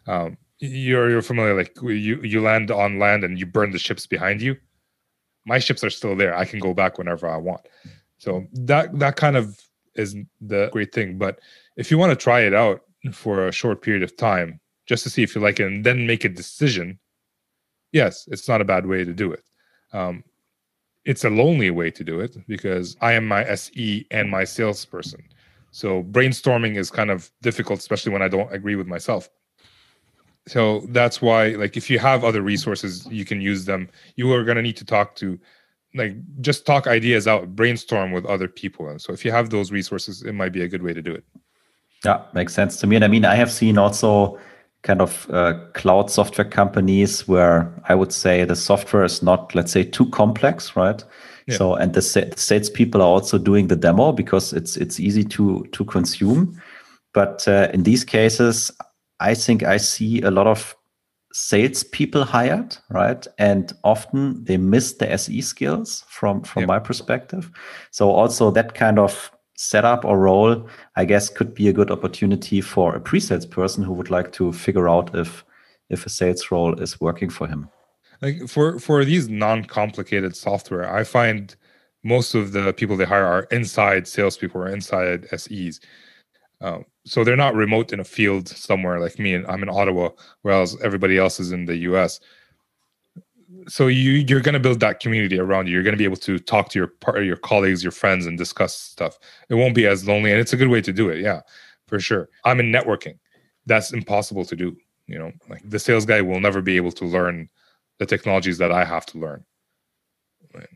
Um, 0.07 0.37
you're 0.59 1.09
you're 1.09 1.21
familiar 1.21 1.55
like 1.55 1.75
you 1.81 2.21
you 2.21 2.41
land 2.41 2.71
on 2.71 2.97
land 2.97 3.23
and 3.23 3.37
you 3.37 3.45
burn 3.45 3.71
the 3.71 3.79
ships 3.79 4.07
behind 4.07 4.41
you. 4.41 4.55
My 5.45 5.59
ships 5.59 5.83
are 5.83 5.89
still 5.89 6.15
there. 6.15 6.35
I 6.35 6.45
can 6.45 6.59
go 6.59 6.73
back 6.73 6.97
whenever 6.97 7.27
I 7.27 7.37
want. 7.37 7.61
So 8.17 8.45
that 8.53 8.97
that 8.99 9.15
kind 9.15 9.35
of 9.35 9.59
is 9.95 10.15
the 10.41 10.69
great 10.71 10.93
thing. 10.93 11.17
But 11.17 11.39
if 11.75 11.91
you 11.91 11.97
want 11.97 12.11
to 12.11 12.15
try 12.15 12.41
it 12.41 12.53
out 12.53 12.81
for 13.11 13.47
a 13.47 13.51
short 13.51 13.81
period 13.81 14.03
of 14.03 14.15
time, 14.17 14.59
just 14.87 15.03
to 15.03 15.09
see 15.09 15.23
if 15.23 15.35
you 15.35 15.41
like 15.41 15.59
it, 15.59 15.67
and 15.67 15.85
then 15.85 16.07
make 16.07 16.23
a 16.23 16.29
decision, 16.29 16.99
yes, 17.91 18.27
it's 18.31 18.47
not 18.47 18.61
a 18.61 18.65
bad 18.65 18.85
way 18.85 19.03
to 19.03 19.13
do 19.13 19.31
it. 19.31 19.43
Um, 19.93 20.23
it's 21.05 21.23
a 21.23 21.29
lonely 21.29 21.69
way 21.69 21.91
to 21.91 22.03
do 22.03 22.19
it 22.19 22.35
because 22.47 22.97
I 23.01 23.13
am 23.13 23.27
my 23.27 23.45
SE 23.45 24.05
and 24.11 24.29
my 24.29 24.43
salesperson. 24.43 25.23
So 25.71 26.03
brainstorming 26.03 26.77
is 26.77 26.89
kind 26.89 27.11
of 27.11 27.31
difficult, 27.41 27.79
especially 27.79 28.11
when 28.11 28.21
I 28.21 28.27
don't 28.27 28.51
agree 28.51 28.75
with 28.75 28.87
myself. 28.87 29.29
So 30.47 30.81
that's 30.89 31.21
why, 31.21 31.49
like, 31.49 31.75
if 31.75 31.89
you 31.89 31.99
have 31.99 32.23
other 32.23 32.41
resources, 32.41 33.07
you 33.09 33.25
can 33.25 33.41
use 33.41 33.65
them. 33.65 33.89
You 34.15 34.31
are 34.33 34.43
going 34.43 34.57
to 34.57 34.61
need 34.61 34.77
to 34.77 34.85
talk 34.85 35.15
to, 35.15 35.39
like, 35.95 36.15
just 36.41 36.65
talk 36.65 36.87
ideas 36.87 37.27
out, 37.27 37.55
brainstorm 37.55 38.11
with 38.11 38.25
other 38.25 38.47
people. 38.47 38.89
And 38.89 39.01
so 39.01 39.11
if 39.11 39.25
you 39.25 39.31
have 39.31 39.49
those 39.49 39.71
resources, 39.71 40.21
it 40.21 40.33
might 40.33 40.53
be 40.53 40.61
a 40.61 40.67
good 40.67 40.83
way 40.83 40.93
to 40.93 41.01
do 41.01 41.13
it. 41.13 41.23
Yeah, 42.03 42.21
makes 42.33 42.53
sense 42.53 42.77
to 42.77 42.87
me. 42.87 42.95
And 42.95 43.03
I 43.03 43.07
mean, 43.07 43.25
I 43.25 43.35
have 43.35 43.51
seen 43.51 43.77
also 43.77 44.39
kind 44.85 45.01
of 45.01 45.27
uh, 45.31 45.55
cloud 45.73 46.11
software 46.11 46.47
companies 46.47 47.27
where 47.27 47.73
I 47.89 47.95
would 47.95 48.13
say 48.13 48.45
the 48.45 48.55
software 48.55 49.03
is 49.03 49.23
not, 49.23 49.53
let's 49.55 49.71
say, 49.71 49.83
too 49.83 50.05
complex, 50.11 50.75
right? 50.75 51.03
Yeah. 51.47 51.57
So, 51.57 51.75
and 51.75 51.93
the 51.93 52.01
sales 52.01 52.69
people 52.69 53.01
are 53.01 53.07
also 53.07 53.37
doing 53.37 53.67
the 53.67 53.75
demo 53.75 54.11
because 54.11 54.53
it's 54.53 54.77
it's 54.77 54.99
easy 54.99 55.23
to 55.25 55.65
to 55.71 55.85
consume. 55.85 56.61
But 57.13 57.47
uh, 57.47 57.69
in 57.73 57.83
these 57.83 58.03
cases, 58.05 58.71
I 59.19 59.33
think 59.33 59.63
I 59.63 59.77
see 59.77 60.21
a 60.21 60.31
lot 60.31 60.47
of 60.47 60.75
sales 61.33 61.83
people 61.83 62.23
hired, 62.23 62.77
right? 62.89 63.27
And 63.37 63.73
often 63.83 64.43
they 64.43 64.57
miss 64.57 64.93
the 64.93 65.11
SE 65.11 65.41
skills 65.41 66.03
from 66.07 66.41
from 66.43 66.61
yeah. 66.61 66.67
my 66.67 66.79
perspective. 66.79 67.51
So 67.91 68.09
also 68.09 68.51
that 68.51 68.73
kind 68.73 68.99
of 68.99 69.31
setup 69.55 70.05
or 70.05 70.19
role, 70.19 70.67
I 70.95 71.05
guess, 71.05 71.29
could 71.29 71.53
be 71.53 71.67
a 71.67 71.73
good 71.73 71.91
opportunity 71.91 72.61
for 72.61 72.95
a 72.95 72.99
pre-sales 72.99 73.45
person 73.45 73.83
who 73.83 73.93
would 73.93 74.09
like 74.09 74.31
to 74.33 74.51
figure 74.51 74.89
out 74.89 75.15
if 75.15 75.43
if 75.89 76.05
a 76.05 76.09
sales 76.09 76.49
role 76.51 76.79
is 76.81 76.99
working 76.99 77.29
for 77.29 77.47
him. 77.47 77.69
Like 78.21 78.47
for 78.47 78.79
for 78.79 79.05
these 79.05 79.29
non-complicated 79.29 80.35
software, 80.35 80.93
I 80.93 81.03
find 81.03 81.55
most 82.03 82.35
of 82.35 82.51
the 82.51 82.73
people 82.73 82.97
they 82.97 83.05
hire 83.05 83.25
are 83.25 83.43
inside 83.51 84.07
salespeople 84.07 84.61
or 84.61 84.69
inside 84.69 85.27
SEs. 85.35 85.79
Um, 86.61 86.85
so 87.05 87.23
they're 87.23 87.35
not 87.35 87.55
remote 87.55 87.91
in 87.93 87.99
a 87.99 88.03
field 88.03 88.47
somewhere 88.47 88.99
like 88.99 89.19
me, 89.19 89.33
and 89.33 89.45
I'm 89.47 89.63
in 89.63 89.69
Ottawa, 89.69 90.09
whereas 90.41 90.77
everybody 90.81 91.17
else 91.17 91.39
is 91.39 91.51
in 91.51 91.65
the 91.65 91.77
US 91.89 92.19
so 93.67 93.87
you 93.87 94.11
you're 94.27 94.41
going 94.41 94.53
to 94.53 94.59
build 94.59 94.79
that 94.79 94.99
community 94.99 95.39
around 95.39 95.67
you. 95.67 95.73
You're 95.73 95.83
going 95.83 95.93
to 95.93 95.97
be 95.97 96.03
able 96.03 96.17
to 96.17 96.39
talk 96.39 96.69
to 96.69 96.79
your 96.79 96.87
part 96.87 97.23
your 97.23 97.37
colleagues 97.37 97.83
your 97.83 97.91
friends 97.91 98.25
and 98.25 98.37
discuss 98.37 98.75
stuff. 98.77 99.17
It 99.49 99.55
won't 99.55 99.75
be 99.75 99.87
as 99.87 100.07
lonely 100.07 100.31
and 100.31 100.39
it's 100.39 100.53
a 100.53 100.57
good 100.57 100.69
way 100.69 100.81
to 100.81 100.93
do 100.93 101.09
it 101.09 101.21
yeah 101.21 101.41
for 101.87 101.99
sure. 101.99 102.29
I'm 102.43 102.59
in 102.59 102.71
networking. 102.71 103.17
That's 103.65 103.93
impossible 103.93 104.45
to 104.45 104.55
do 104.55 104.75
you 105.07 105.19
know 105.19 105.31
like 105.49 105.61
the 105.69 105.79
sales 105.79 106.05
guy 106.05 106.21
will 106.21 106.39
never 106.39 106.61
be 106.61 106.77
able 106.77 106.91
to 106.93 107.05
learn 107.05 107.49
the 107.99 108.05
technologies 108.05 108.57
that 108.57 108.71
i 108.71 108.83
have 108.83 109.05
to 109.07 109.19
learn. 109.19 109.45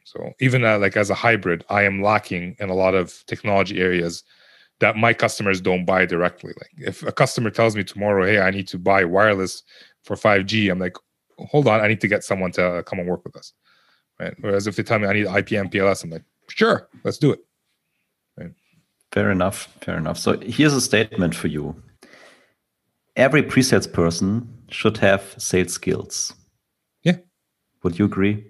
So 0.04 0.34
even 0.42 0.66
uh, 0.66 0.78
like 0.78 0.98
as 0.98 1.10
a 1.10 1.16
hybrid 1.16 1.64
i 1.70 1.84
am 1.84 2.02
lacking 2.02 2.56
in 2.60 2.70
a 2.70 2.76
lot 2.76 2.96
of 2.96 3.24
technology 3.28 3.80
areas 3.80 4.24
that 4.80 4.96
my 4.96 5.14
customers 5.14 5.60
don't 5.60 5.84
buy 5.86 6.06
directly. 6.06 6.54
Like 6.58 6.88
if 6.90 7.04
a 7.04 7.12
customer 7.12 7.50
tells 7.50 7.76
me 7.76 7.84
tomorrow 7.84 8.26
hey 8.26 8.40
i 8.40 8.52
need 8.52 8.68
to 8.70 8.78
buy 8.78 9.04
wireless 9.04 9.64
for 10.04 10.16
5g 10.16 10.72
i'm 10.72 10.80
like 10.80 10.96
hold 11.50 11.68
on, 11.68 11.82
I 11.82 11.88
need 11.88 12.02
to 12.02 12.08
get 12.08 12.24
someone 12.24 12.52
to 12.54 12.84
come 12.86 13.00
and 13.00 13.08
work 13.08 13.24
with 13.24 13.36
us. 13.36 13.54
Right. 14.20 14.34
Whereas 14.42 14.68
if 14.68 14.76
they 14.76 14.84
tell 14.84 15.00
me 15.00 15.08
I 15.08 15.14
need 15.14 15.26
IP 15.26 15.50
MPLS, 15.50 16.04
I'm 16.04 16.10
like, 16.10 16.24
sure, 16.50 16.90
let's 17.04 17.18
do 17.18 17.32
it. 17.32 17.40
Right. 18.38 18.52
Fair 19.12 19.32
enough. 19.32 19.74
Fair 19.82 19.98
enough. 19.98 20.18
So 20.18 20.38
here's 20.40 20.74
a 20.74 20.82
statement 20.82 21.36
for 21.36 21.48
you. 21.48 21.82
Every 23.16 23.42
pre-sales 23.44 23.88
person 23.88 24.48
should 24.70 24.98
have 24.98 25.36
sales 25.38 25.74
skills. 25.74 26.34
Yeah. 27.04 27.18
Would 27.84 27.98
you 27.98 28.06
agree? 28.06 28.46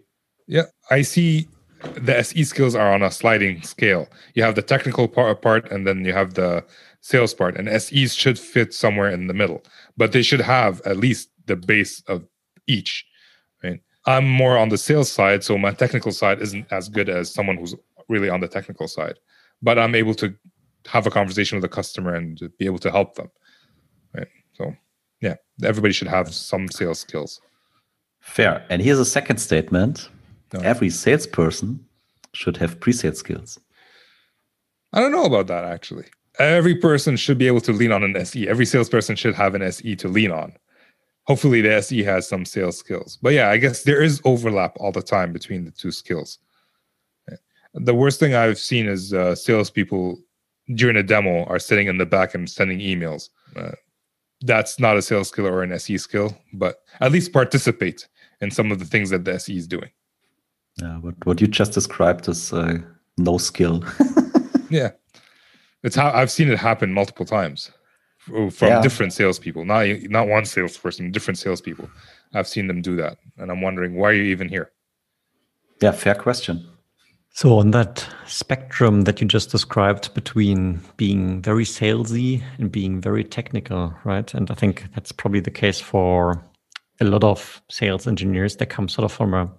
Yeah. 0.47 0.65
I 0.89 1.03
see 1.03 1.47
the 1.95 2.17
SE 2.17 2.43
skills 2.43 2.75
are 2.75 2.91
on 2.91 3.03
a 3.03 3.11
sliding 3.11 3.61
scale. 3.61 4.09
You 4.33 4.43
have 4.43 4.55
the 4.55 4.61
technical 4.61 5.07
part, 5.07 5.41
part 5.41 5.71
and 5.71 5.87
then 5.87 6.03
you 6.03 6.13
have 6.13 6.33
the 6.33 6.65
sales 7.01 7.33
part. 7.33 7.57
And 7.57 7.69
SEs 7.81 8.15
should 8.15 8.39
fit 8.39 8.73
somewhere 8.73 9.09
in 9.09 9.27
the 9.27 9.33
middle, 9.33 9.63
but 9.97 10.11
they 10.11 10.23
should 10.23 10.41
have 10.41 10.81
at 10.81 10.97
least 10.97 11.29
the 11.45 11.55
base 11.55 12.01
of 12.07 12.25
each. 12.69 13.05
Right. 13.63 13.81
I'm 14.05 14.27
more 14.27 14.57
on 14.57 14.69
the 14.69 14.77
sales 14.77 15.11
side, 15.11 15.43
so 15.43 15.57
my 15.57 15.71
technical 15.71 16.11
side 16.11 16.41
isn't 16.41 16.71
as 16.71 16.87
good 16.87 17.09
as 17.09 17.33
someone 17.33 17.57
who's 17.57 17.75
really 18.07 18.29
on 18.29 18.39
the 18.39 18.47
technical 18.47 18.87
side. 18.87 19.19
But 19.61 19.77
I'm 19.77 19.95
able 19.95 20.15
to 20.15 20.33
have 20.87 21.05
a 21.05 21.11
conversation 21.11 21.57
with 21.57 21.63
the 21.63 21.75
customer 21.75 22.15
and 22.15 22.39
be 22.57 22.65
able 22.65 22.79
to 22.79 22.91
help 22.91 23.15
them. 23.15 23.29
Right. 24.15 24.27
So 24.53 24.73
yeah, 25.21 25.35
everybody 25.63 25.93
should 25.93 26.07
have 26.07 26.33
some 26.33 26.69
sales 26.69 26.99
skills. 26.99 27.41
Fair. 28.21 28.65
And 28.69 28.81
here's 28.81 28.99
a 28.99 29.05
second 29.05 29.37
statement. 29.37 30.09
No. 30.53 30.61
Every 30.61 30.89
salesperson 30.89 31.85
should 32.33 32.57
have 32.57 32.79
pre-sales 32.79 33.19
skills. 33.19 33.59
I 34.93 34.99
don't 34.99 35.11
know 35.11 35.25
about 35.25 35.47
that 35.47 35.65
actually. 35.65 36.05
Every 36.39 36.75
person 36.75 37.17
should 37.17 37.37
be 37.37 37.47
able 37.47 37.61
to 37.61 37.73
lean 37.73 37.91
on 37.91 38.03
an 38.03 38.15
SE. 38.15 38.47
Every 38.47 38.65
salesperson 38.65 39.15
should 39.15 39.35
have 39.35 39.55
an 39.55 39.61
SE 39.61 39.95
to 39.97 40.07
lean 40.07 40.31
on 40.31 40.53
hopefully 41.29 41.61
the 41.61 41.75
SE 41.75 42.03
has 42.03 42.27
some 42.27 42.43
sales 42.43 42.77
skills. 42.77 43.19
But 43.21 43.33
yeah, 43.33 43.49
I 43.51 43.57
guess 43.57 43.83
there 43.83 44.01
is 44.01 44.19
overlap 44.25 44.75
all 44.79 44.91
the 44.91 45.03
time 45.03 45.31
between 45.31 45.63
the 45.63 45.71
two 45.71 45.91
skills. 45.91 46.39
The 47.75 47.93
worst 47.93 48.19
thing 48.19 48.33
I've 48.33 48.57
seen 48.57 48.87
is 48.87 49.13
uh, 49.13 49.35
salespeople 49.35 50.17
during 50.73 50.97
a 50.97 51.03
demo 51.03 51.43
are 51.45 51.59
sitting 51.59 51.87
in 51.87 51.99
the 51.99 52.05
back 52.05 52.33
and 52.33 52.49
sending 52.49 52.79
emails. 52.79 53.29
Uh, 53.55 53.73
that's 54.41 54.79
not 54.79 54.97
a 54.97 55.03
sales 55.03 55.27
skill 55.27 55.45
or 55.45 55.61
an 55.61 55.71
SE 55.73 55.99
skill, 55.99 56.35
but 56.53 56.81
at 56.99 57.11
least 57.11 57.31
participate 57.31 58.07
in 58.41 58.49
some 58.49 58.71
of 58.71 58.79
the 58.79 58.85
things 58.85 59.11
that 59.11 59.23
the 59.23 59.35
SE 59.35 59.55
is 59.55 59.67
doing. 59.67 59.91
Yeah, 60.81 60.97
what 60.97 61.13
what 61.25 61.41
you 61.41 61.47
just 61.47 61.73
described 61.73 62.27
is 62.27 62.51
uh, 62.53 62.79
no 63.17 63.37
skill. 63.37 63.83
yeah, 64.69 64.91
it's 65.83 65.95
how 65.95 66.09
I've 66.11 66.31
seen 66.31 66.49
it 66.49 66.57
happen 66.57 66.91
multiple 66.91 67.25
times. 67.25 67.71
Oh, 68.33 68.49
from 68.49 68.67
yeah. 68.67 68.81
different 68.81 69.13
salespeople, 69.13 69.65
not 69.65 69.87
not 70.03 70.27
one 70.27 70.45
salesperson, 70.45 71.11
different 71.11 71.37
salespeople. 71.37 71.89
I've 72.33 72.47
seen 72.47 72.67
them 72.67 72.81
do 72.81 72.95
that, 72.97 73.17
and 73.37 73.51
I'm 73.51 73.61
wondering 73.61 73.95
why 73.95 74.09
are 74.09 74.13
you 74.13 74.23
even 74.23 74.49
here? 74.49 74.71
Yeah, 75.81 75.91
fair 75.91 76.15
question. 76.15 76.67
So 77.31 77.57
on 77.59 77.71
that 77.71 78.05
spectrum 78.27 79.01
that 79.01 79.21
you 79.21 79.27
just 79.27 79.51
described 79.51 80.13
between 80.13 80.81
being 80.97 81.41
very 81.41 81.63
salesy 81.63 82.43
and 82.57 82.71
being 82.71 82.99
very 82.99 83.23
technical, 83.23 83.93
right? 84.03 84.33
And 84.33 84.51
I 84.51 84.55
think 84.55 84.87
that's 84.93 85.11
probably 85.11 85.39
the 85.39 85.51
case 85.51 85.79
for 85.79 86.43
a 86.99 87.05
lot 87.05 87.23
of 87.23 87.61
sales 87.69 88.07
engineers 88.07 88.57
that 88.57 88.65
come 88.65 88.89
sort 88.89 89.05
of 89.05 89.13
from 89.13 89.33
a 89.33 89.49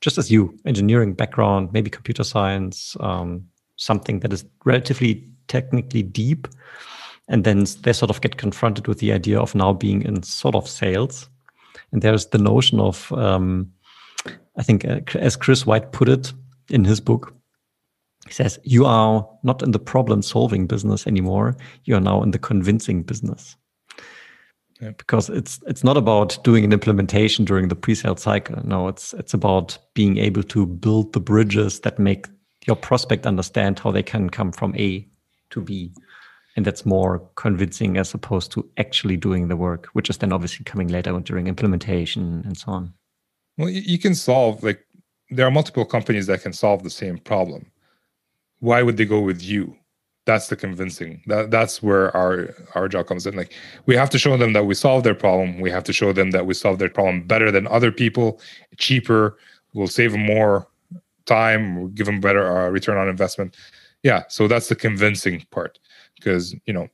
just 0.00 0.18
as 0.18 0.30
you 0.30 0.58
engineering 0.66 1.14
background, 1.14 1.72
maybe 1.72 1.90
computer 1.90 2.24
science, 2.24 2.96
um, 3.00 3.46
something 3.76 4.20
that 4.20 4.32
is 4.32 4.44
relatively 4.64 5.26
technically 5.48 6.02
deep 6.02 6.48
and 7.30 7.44
then 7.44 7.64
they 7.82 7.94
sort 7.94 8.10
of 8.10 8.20
get 8.20 8.36
confronted 8.36 8.86
with 8.86 8.98
the 8.98 9.12
idea 9.12 9.40
of 9.40 9.54
now 9.54 9.72
being 9.72 10.02
in 10.02 10.22
sort 10.22 10.54
of 10.54 10.68
sales. 10.68 11.30
And 11.92 12.02
there's 12.02 12.26
the 12.26 12.38
notion 12.38 12.78
of 12.80 13.10
um, 13.12 13.72
i 14.56 14.62
think 14.62 14.84
uh, 14.84 15.00
as 15.14 15.36
chris 15.36 15.64
white 15.64 15.92
put 15.92 16.08
it 16.08 16.32
in 16.68 16.84
his 16.84 17.00
book 17.00 17.34
he 18.26 18.32
says 18.32 18.58
you 18.64 18.84
are 18.84 19.28
not 19.42 19.62
in 19.62 19.70
the 19.72 19.78
problem 19.78 20.22
solving 20.22 20.66
business 20.66 21.06
anymore. 21.06 21.56
You 21.84 21.96
are 21.96 22.00
now 22.00 22.22
in 22.22 22.32
the 22.32 22.38
convincing 22.38 23.02
business. 23.02 23.56
Yeah. 24.80 24.92
because 24.96 25.28
it's 25.28 25.60
it's 25.66 25.84
not 25.84 25.98
about 25.98 26.42
doing 26.42 26.64
an 26.64 26.72
implementation 26.72 27.44
during 27.44 27.68
the 27.68 27.76
pre-sale 27.76 28.16
cycle. 28.16 28.56
No 28.64 28.88
it's 28.88 29.12
it's 29.14 29.34
about 29.34 29.78
being 29.94 30.16
able 30.16 30.42
to 30.44 30.64
build 30.64 31.12
the 31.12 31.20
bridges 31.20 31.80
that 31.80 31.98
make 31.98 32.26
your 32.66 32.76
prospect 32.76 33.26
understand 33.26 33.78
how 33.78 33.90
they 33.90 34.02
can 34.02 34.30
come 34.30 34.52
from 34.52 34.74
a 34.76 35.06
to 35.50 35.60
b 35.60 35.92
and 36.60 36.66
that's 36.66 36.84
more 36.84 37.26
convincing 37.36 37.96
as 37.96 38.12
opposed 38.12 38.52
to 38.52 38.68
actually 38.76 39.16
doing 39.16 39.48
the 39.48 39.56
work, 39.56 39.86
which 39.94 40.10
is 40.10 40.18
then 40.18 40.30
obviously 40.30 40.62
coming 40.62 40.88
later 40.88 41.18
during 41.20 41.46
implementation 41.46 42.42
and 42.44 42.58
so 42.58 42.70
on. 42.72 42.92
Well, 43.56 43.70
you 43.70 43.98
can 43.98 44.14
solve 44.14 44.62
like 44.62 44.84
there 45.30 45.46
are 45.46 45.50
multiple 45.50 45.86
companies 45.86 46.26
that 46.26 46.42
can 46.42 46.52
solve 46.52 46.82
the 46.82 46.90
same 46.90 47.16
problem. 47.16 47.64
Why 48.58 48.82
would 48.82 48.98
they 48.98 49.06
go 49.06 49.20
with 49.20 49.42
you? 49.42 49.74
That's 50.26 50.48
the 50.48 50.56
convincing. 50.56 51.22
That 51.28 51.50
that's 51.50 51.82
where 51.82 52.14
our 52.14 52.54
our 52.74 52.88
job 52.88 53.06
comes 53.06 53.26
in. 53.26 53.34
Like 53.34 53.54
we 53.86 53.96
have 53.96 54.10
to 54.10 54.18
show 54.18 54.36
them 54.36 54.52
that 54.52 54.66
we 54.66 54.74
solve 54.74 55.02
their 55.02 55.14
problem. 55.14 55.60
We 55.60 55.70
have 55.70 55.84
to 55.84 55.94
show 55.94 56.12
them 56.12 56.30
that 56.32 56.44
we 56.44 56.52
solve 56.52 56.78
their 56.78 56.90
problem 56.90 57.22
better 57.22 57.50
than 57.50 57.66
other 57.68 57.90
people, 57.90 58.38
cheaper. 58.76 59.38
We'll 59.72 59.88
save 59.88 60.12
them 60.12 60.26
more 60.26 60.68
time. 61.24 61.76
We'll 61.76 61.88
give 61.88 62.04
them 62.04 62.20
better 62.20 62.44
uh, 62.54 62.68
return 62.68 62.98
on 62.98 63.08
investment. 63.08 63.56
Yeah, 64.02 64.24
so 64.28 64.48
that's 64.48 64.68
the 64.68 64.76
convincing 64.76 65.44
part 65.50 65.78
because 66.16 66.54
you 66.66 66.72
know 66.72 66.88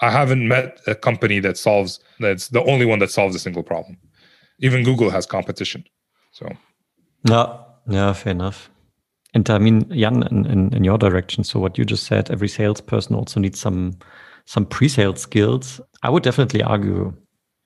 I 0.00 0.10
haven't 0.10 0.46
met 0.46 0.80
a 0.86 0.94
company 0.94 1.40
that 1.40 1.56
solves 1.56 2.00
that's 2.20 2.48
the 2.48 2.62
only 2.64 2.86
one 2.86 2.98
that 3.00 3.10
solves 3.10 3.34
a 3.36 3.38
single 3.38 3.62
problem. 3.62 3.98
Even 4.60 4.84
Google 4.84 5.10
has 5.10 5.26
competition. 5.26 5.84
So 6.32 6.48
yeah, 7.24 7.58
yeah, 7.88 8.12
fair 8.12 8.32
enough. 8.32 8.70
And 9.34 9.48
I 9.50 9.58
mean, 9.58 9.88
Jan, 9.90 10.22
in, 10.30 10.46
in, 10.46 10.74
in, 10.74 10.84
your 10.84 10.96
direction, 10.96 11.44
so 11.44 11.60
what 11.60 11.76
you 11.76 11.84
just 11.84 12.04
said, 12.04 12.30
every 12.30 12.48
salesperson 12.48 13.14
also 13.14 13.40
needs 13.40 13.60
some 13.60 13.98
some 14.46 14.64
pre-sales 14.64 15.20
skills. 15.20 15.80
I 16.02 16.10
would 16.10 16.22
definitely 16.22 16.62
argue 16.62 17.14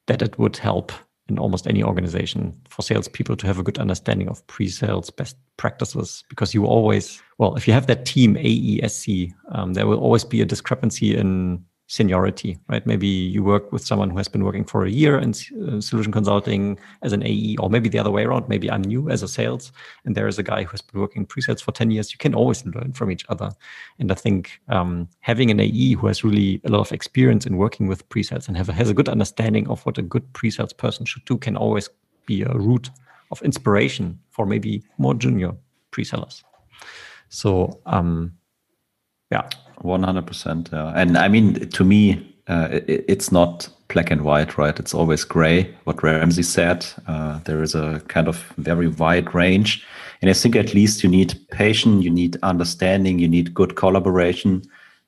that 0.09 0.21
it 0.21 0.39
would 0.39 0.57
help 0.57 0.93
in 1.29 1.39
almost 1.39 1.67
any 1.67 1.83
organization 1.83 2.55
for 2.69 2.83
salespeople 2.83 3.37
to 3.37 3.47
have 3.47 3.59
a 3.59 3.63
good 3.63 3.79
understanding 3.79 4.29
of 4.29 4.45
pre-sales 4.49 5.11
best 5.11 5.37
practices 5.57 6.25
because 6.29 6.53
you 6.53 6.67
always, 6.67 7.23
well, 7.39 7.55
if 7.55 7.67
you 7.69 7.75
have 7.75 7.87
that 7.87 8.05
team 8.05 8.35
AESC, 8.35 9.33
um, 9.53 9.75
there 9.75 9.87
will 9.87 10.01
always 10.01 10.25
be 10.25 10.41
a 10.41 10.45
discrepancy 10.45 11.17
in 11.17 11.65
seniority, 11.93 12.59
right? 12.69 12.87
Maybe 12.87 13.07
you 13.07 13.45
work 13.45 13.71
with 13.71 13.85
someone 13.85 14.09
who 14.09 14.17
has 14.17 14.27
been 14.27 14.45
working 14.45 14.65
for 14.65 14.87
a 14.87 14.91
year 14.91 15.19
in 15.19 15.31
uh, 15.33 15.79
solution 15.79 16.11
consulting 16.11 16.79
as 17.03 17.13
an 17.13 17.23
AE, 17.23 17.57
or 17.59 17.69
maybe 17.69 17.91
the 17.91 17.99
other 17.99 18.11
way 18.11 18.25
around. 18.25 18.49
Maybe 18.49 18.71
I'm 18.71 18.81
new 18.81 19.11
as 19.11 19.23
a 19.23 19.29
sales, 19.29 19.73
and 20.07 20.15
there 20.15 20.27
is 20.27 20.39
a 20.39 20.43
guy 20.43 20.63
who 20.63 20.71
has 20.71 20.81
been 20.81 21.03
working 21.03 21.27
pre-sales 21.27 21.61
for 21.61 21.71
10 21.71 21.91
years. 21.91 22.11
You 22.11 22.17
can 22.17 22.35
always 22.35 22.65
learn 22.65 22.95
from 22.95 23.11
each 23.11 23.27
other. 23.29 23.51
And 23.99 24.11
I 24.11 24.15
think 24.15 24.59
um, 24.71 25.07
having 25.21 25.51
an 25.51 25.61
AE 25.61 25.93
who 25.93 26.07
has 26.07 26.25
really 26.25 26.63
a 26.65 26.71
lot 26.71 26.81
of 26.81 26.93
experience 26.93 27.45
in 27.45 27.59
working 27.59 27.89
with 27.89 28.09
pre-sales 28.09 28.49
and 28.49 28.57
have, 28.57 28.69
has 28.69 28.89
a 28.89 28.95
good 28.95 29.11
understanding 29.11 29.69
of 29.69 29.85
what 29.85 29.99
a 29.99 30.03
good 30.03 30.33
pre-sales 30.33 30.73
person 30.73 31.05
should 31.05 31.27
do 31.27 31.37
can 31.37 31.59
always 31.59 31.91
be 32.25 32.41
a 32.41 32.55
route 32.55 32.89
of 33.31 33.43
inspiration 33.43 34.19
for 34.31 34.47
maybe 34.47 34.83
more 34.97 35.13
junior 35.13 35.53
pre-sellers. 35.91 36.43
So, 37.29 37.83
um, 37.85 38.33
yeah, 39.33 39.49
one 39.81 40.03
hundred 40.03 40.27
percent. 40.27 40.71
And 40.73 41.17
I 41.17 41.29
mean, 41.29 41.69
to 41.71 41.85
me, 41.85 42.35
uh, 42.49 42.69
it, 42.71 43.05
it's 43.09 43.33
not 43.33 43.69
black 43.89 44.11
and 44.11 44.23
white, 44.23 44.59
right? 44.59 44.79
It's 44.79 44.95
always 44.95 45.25
gray. 45.25 45.75
What 45.85 45.97
Ramzi 45.97 46.45
said, 46.45 46.87
uh, 47.09 47.41
there 47.45 47.63
is 47.63 47.75
a 47.75 48.03
kind 48.09 48.29
of 48.29 48.37
very 48.59 48.89
wide 48.89 49.35
range, 49.35 49.85
and 50.21 50.31
I 50.31 50.35
think 50.35 50.57
at 50.57 50.75
least 50.75 51.03
you 51.03 51.11
need 51.11 51.35
patience, 51.51 52.05
you 52.05 52.11
need 52.11 52.37
understanding, 52.43 53.19
you 53.19 53.29
need 53.29 53.55
good 53.55 53.75
collaboration 53.77 54.63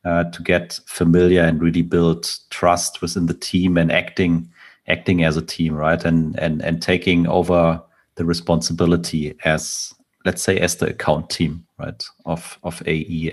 uh, 0.05 0.25
to 0.25 0.43
get 0.43 0.81
familiar 0.87 1.43
and 1.43 1.63
really 1.63 1.83
build 1.83 2.31
trust 2.51 3.03
within 3.03 3.27
the 3.27 3.35
team 3.35 3.77
and 3.77 3.93
acting 3.93 4.49
acting 4.87 5.25
as 5.25 5.37
a 5.37 5.43
team, 5.43 5.75
right? 5.75 6.05
And 6.05 6.39
and 6.39 6.63
and 6.63 6.81
taking 6.81 7.27
over 7.27 7.83
the 8.17 8.25
responsibility 8.25 9.35
as 9.45 9.93
let's 10.25 10.43
say 10.43 10.59
as 10.59 10.77
the 10.77 10.89
account 10.89 11.31
team, 11.31 11.67
right? 11.79 12.05
Of 12.25 12.59
of 12.63 12.83
AE 12.87 13.33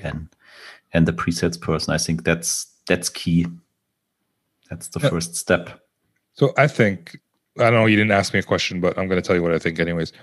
and 0.94 1.08
the 1.08 1.14
pre-sales 1.14 1.58
person. 1.58 1.94
I 1.94 1.98
think 1.98 2.24
that's 2.24 2.68
that's 2.88 3.10
key. 3.10 3.48
That's 4.70 4.88
the 4.90 5.00
yeah. 5.00 5.10
first 5.10 5.36
step. 5.36 5.70
So 6.34 6.54
I 6.58 6.68
think 6.68 7.20
I 7.60 7.66
don't 7.66 7.74
know. 7.74 7.86
You 7.86 7.98
didn't 7.98 8.12
ask 8.12 8.34
me 8.34 8.40
a 8.40 8.44
question, 8.44 8.80
but 8.80 8.98
I'm 8.98 9.08
going 9.08 9.22
to 9.22 9.26
tell 9.26 9.36
you 9.36 9.44
what 9.44 9.54
I 9.54 9.60
think, 9.60 9.80
anyways. 9.80 10.14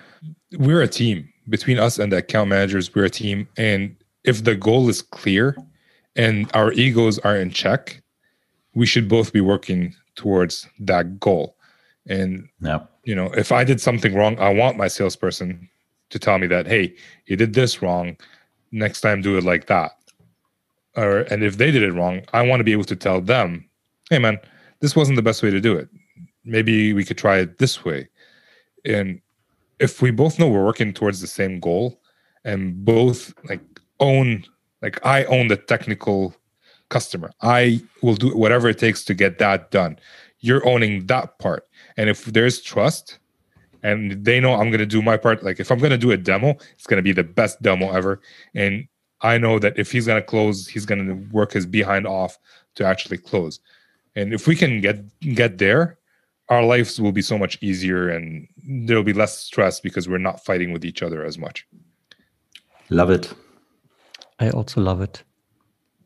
We're 0.58 0.82
a 0.82 0.88
team 0.88 1.28
between 1.48 1.78
us 1.78 1.98
and 1.98 2.10
the 2.12 2.18
account 2.18 2.48
managers. 2.48 2.94
We're 2.94 3.04
a 3.04 3.10
team, 3.10 3.48
and 3.56 3.94
if 4.24 4.44
the 4.44 4.54
goal 4.54 4.88
is 4.88 5.02
clear 5.02 5.56
and 6.16 6.50
our 6.54 6.72
egos 6.72 7.18
are 7.20 7.36
in 7.36 7.50
check, 7.50 8.02
we 8.74 8.86
should 8.86 9.08
both 9.08 9.32
be 9.32 9.40
working 9.40 9.94
towards 10.16 10.68
that 10.80 11.20
goal. 11.20 11.56
And 12.06 12.48
yeah. 12.60 12.80
you 13.04 13.14
know, 13.14 13.26
if 13.36 13.52
I 13.52 13.64
did 13.64 13.80
something 13.80 14.14
wrong, 14.14 14.38
I 14.38 14.52
want 14.52 14.78
my 14.78 14.88
salesperson 14.88 15.68
to 16.10 16.18
tell 16.18 16.38
me 16.38 16.46
that, 16.46 16.66
hey, 16.66 16.94
you 17.26 17.36
did 17.36 17.52
this 17.52 17.82
wrong. 17.82 18.16
Next 18.72 19.02
time, 19.02 19.20
do 19.20 19.36
it 19.36 19.44
like 19.44 19.66
that 19.66 19.97
or 20.96 21.20
and 21.30 21.42
if 21.42 21.58
they 21.58 21.70
did 21.70 21.82
it 21.82 21.92
wrong, 21.92 22.22
I 22.32 22.42
want 22.42 22.60
to 22.60 22.64
be 22.64 22.72
able 22.72 22.84
to 22.84 22.96
tell 22.96 23.20
them, 23.20 23.68
"Hey, 24.10 24.18
man, 24.18 24.38
this 24.80 24.96
wasn't 24.96 25.16
the 25.16 25.22
best 25.22 25.42
way 25.42 25.50
to 25.50 25.60
do 25.60 25.76
it. 25.76 25.88
Maybe 26.44 26.92
we 26.92 27.04
could 27.04 27.18
try 27.18 27.38
it 27.38 27.58
this 27.58 27.84
way." 27.84 28.08
And 28.84 29.20
if 29.78 30.02
we 30.02 30.10
both 30.10 30.38
know 30.38 30.48
we're 30.48 30.64
working 30.64 30.92
towards 30.92 31.20
the 31.20 31.26
same 31.26 31.60
goal, 31.60 32.00
and 32.44 32.84
both 32.84 33.34
like 33.48 33.60
own, 34.00 34.44
like 34.82 35.04
I 35.04 35.24
own 35.24 35.48
the 35.48 35.56
technical 35.56 36.34
customer, 36.88 37.30
I 37.42 37.80
will 38.02 38.16
do 38.16 38.36
whatever 38.36 38.68
it 38.68 38.78
takes 38.78 39.04
to 39.04 39.14
get 39.14 39.38
that 39.38 39.70
done. 39.70 39.98
You're 40.40 40.66
owning 40.66 41.06
that 41.06 41.38
part, 41.38 41.68
and 41.96 42.08
if 42.08 42.24
there's 42.26 42.60
trust, 42.60 43.18
and 43.82 44.24
they 44.24 44.40
know 44.40 44.54
I'm 44.54 44.70
going 44.70 44.78
to 44.78 44.86
do 44.86 45.02
my 45.02 45.16
part. 45.16 45.42
Like 45.42 45.60
if 45.60 45.70
I'm 45.70 45.78
going 45.78 45.90
to 45.90 45.98
do 45.98 46.10
a 46.10 46.16
demo, 46.16 46.56
it's 46.74 46.86
going 46.86 46.98
to 46.98 47.02
be 47.02 47.12
the 47.12 47.24
best 47.24 47.60
demo 47.62 47.90
ever. 47.90 48.20
And 48.54 48.88
I 49.22 49.38
know 49.38 49.58
that 49.58 49.78
if 49.78 49.90
he's 49.92 50.06
going 50.06 50.20
to 50.20 50.26
close, 50.26 50.68
he's 50.68 50.86
going 50.86 51.06
to 51.06 51.14
work 51.32 51.52
his 51.52 51.66
behind 51.66 52.06
off 52.06 52.38
to 52.76 52.84
actually 52.84 53.18
close. 53.18 53.58
And 54.14 54.32
if 54.32 54.46
we 54.46 54.56
can 54.56 54.80
get 54.80 55.04
get 55.20 55.58
there, 55.58 55.98
our 56.48 56.64
lives 56.64 57.00
will 57.00 57.12
be 57.12 57.22
so 57.22 57.38
much 57.38 57.58
easier 57.60 58.08
and 58.08 58.48
there'll 58.86 59.02
be 59.02 59.12
less 59.12 59.38
stress 59.38 59.80
because 59.80 60.08
we're 60.08 60.18
not 60.18 60.44
fighting 60.44 60.72
with 60.72 60.84
each 60.84 61.02
other 61.02 61.24
as 61.24 61.38
much. 61.38 61.66
Love 62.90 63.10
it. 63.10 63.32
I 64.40 64.50
also 64.50 64.80
love 64.80 65.00
it. 65.00 65.22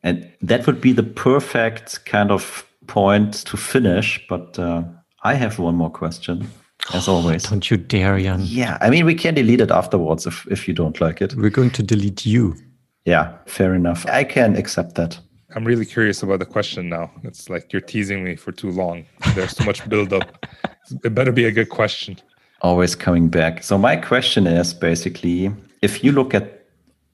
And 0.03 0.31
that 0.41 0.67
would 0.67 0.81
be 0.81 0.93
the 0.93 1.03
perfect 1.03 2.05
kind 2.07 2.31
of 2.31 2.67
point 2.87 3.35
to 3.47 3.57
finish. 3.57 4.25
But 4.29 4.59
uh, 4.59 4.83
I 5.23 5.35
have 5.35 5.59
one 5.59 5.77
more 5.77 5.91
question, 5.91 6.49
as 6.93 7.09
oh, 7.09 7.15
always. 7.15 7.45
Don't 7.45 7.71
you 7.71 7.77
dare, 7.77 8.19
Jan. 8.19 8.41
Yeah, 8.43 8.79
I 8.81 8.91
mean, 8.91 9.05
we 9.05 9.15
can 9.15 9.35
delete 9.35 9.61
it 9.61 9.71
afterwards 9.71 10.27
if, 10.27 10.47
if 10.51 10.67
you 10.67 10.75
don't 10.75 11.01
like 11.01 11.23
it. 11.23 11.35
We're 11.35 11.51
going 11.51 11.71
to 11.71 11.83
delete 11.85 12.27
you. 12.27 12.57
Yeah, 13.05 13.37
fair 13.47 13.75
enough. 13.75 14.07
I 14.07 14.25
can 14.25 14.57
accept 14.57 14.95
that. 14.95 15.19
I'm 15.55 15.65
really 15.65 15.85
curious 15.85 16.23
about 16.23 16.39
the 16.39 16.47
question 16.47 16.89
now. 16.89 17.11
It's 17.25 17.51
like 17.51 17.73
you're 17.73 17.83
teasing 17.83 18.25
me 18.25 18.37
for 18.37 18.53
too 18.53 18.71
long. 18.71 19.05
There's 19.35 19.55
too 19.55 19.65
much 19.65 19.89
buildup. 19.89 20.47
It 21.05 21.15
better 21.15 21.33
be 21.33 21.45
a 21.45 21.53
good 21.53 21.69
question. 21.69 22.19
Always 22.61 22.97
coming 22.97 23.29
back. 23.29 23.63
So 23.63 23.79
my 23.79 23.97
question 23.97 24.49
is 24.49 24.75
basically, 24.75 25.51
if 25.81 26.03
you 26.03 26.11
look 26.11 26.35
at 26.35 26.63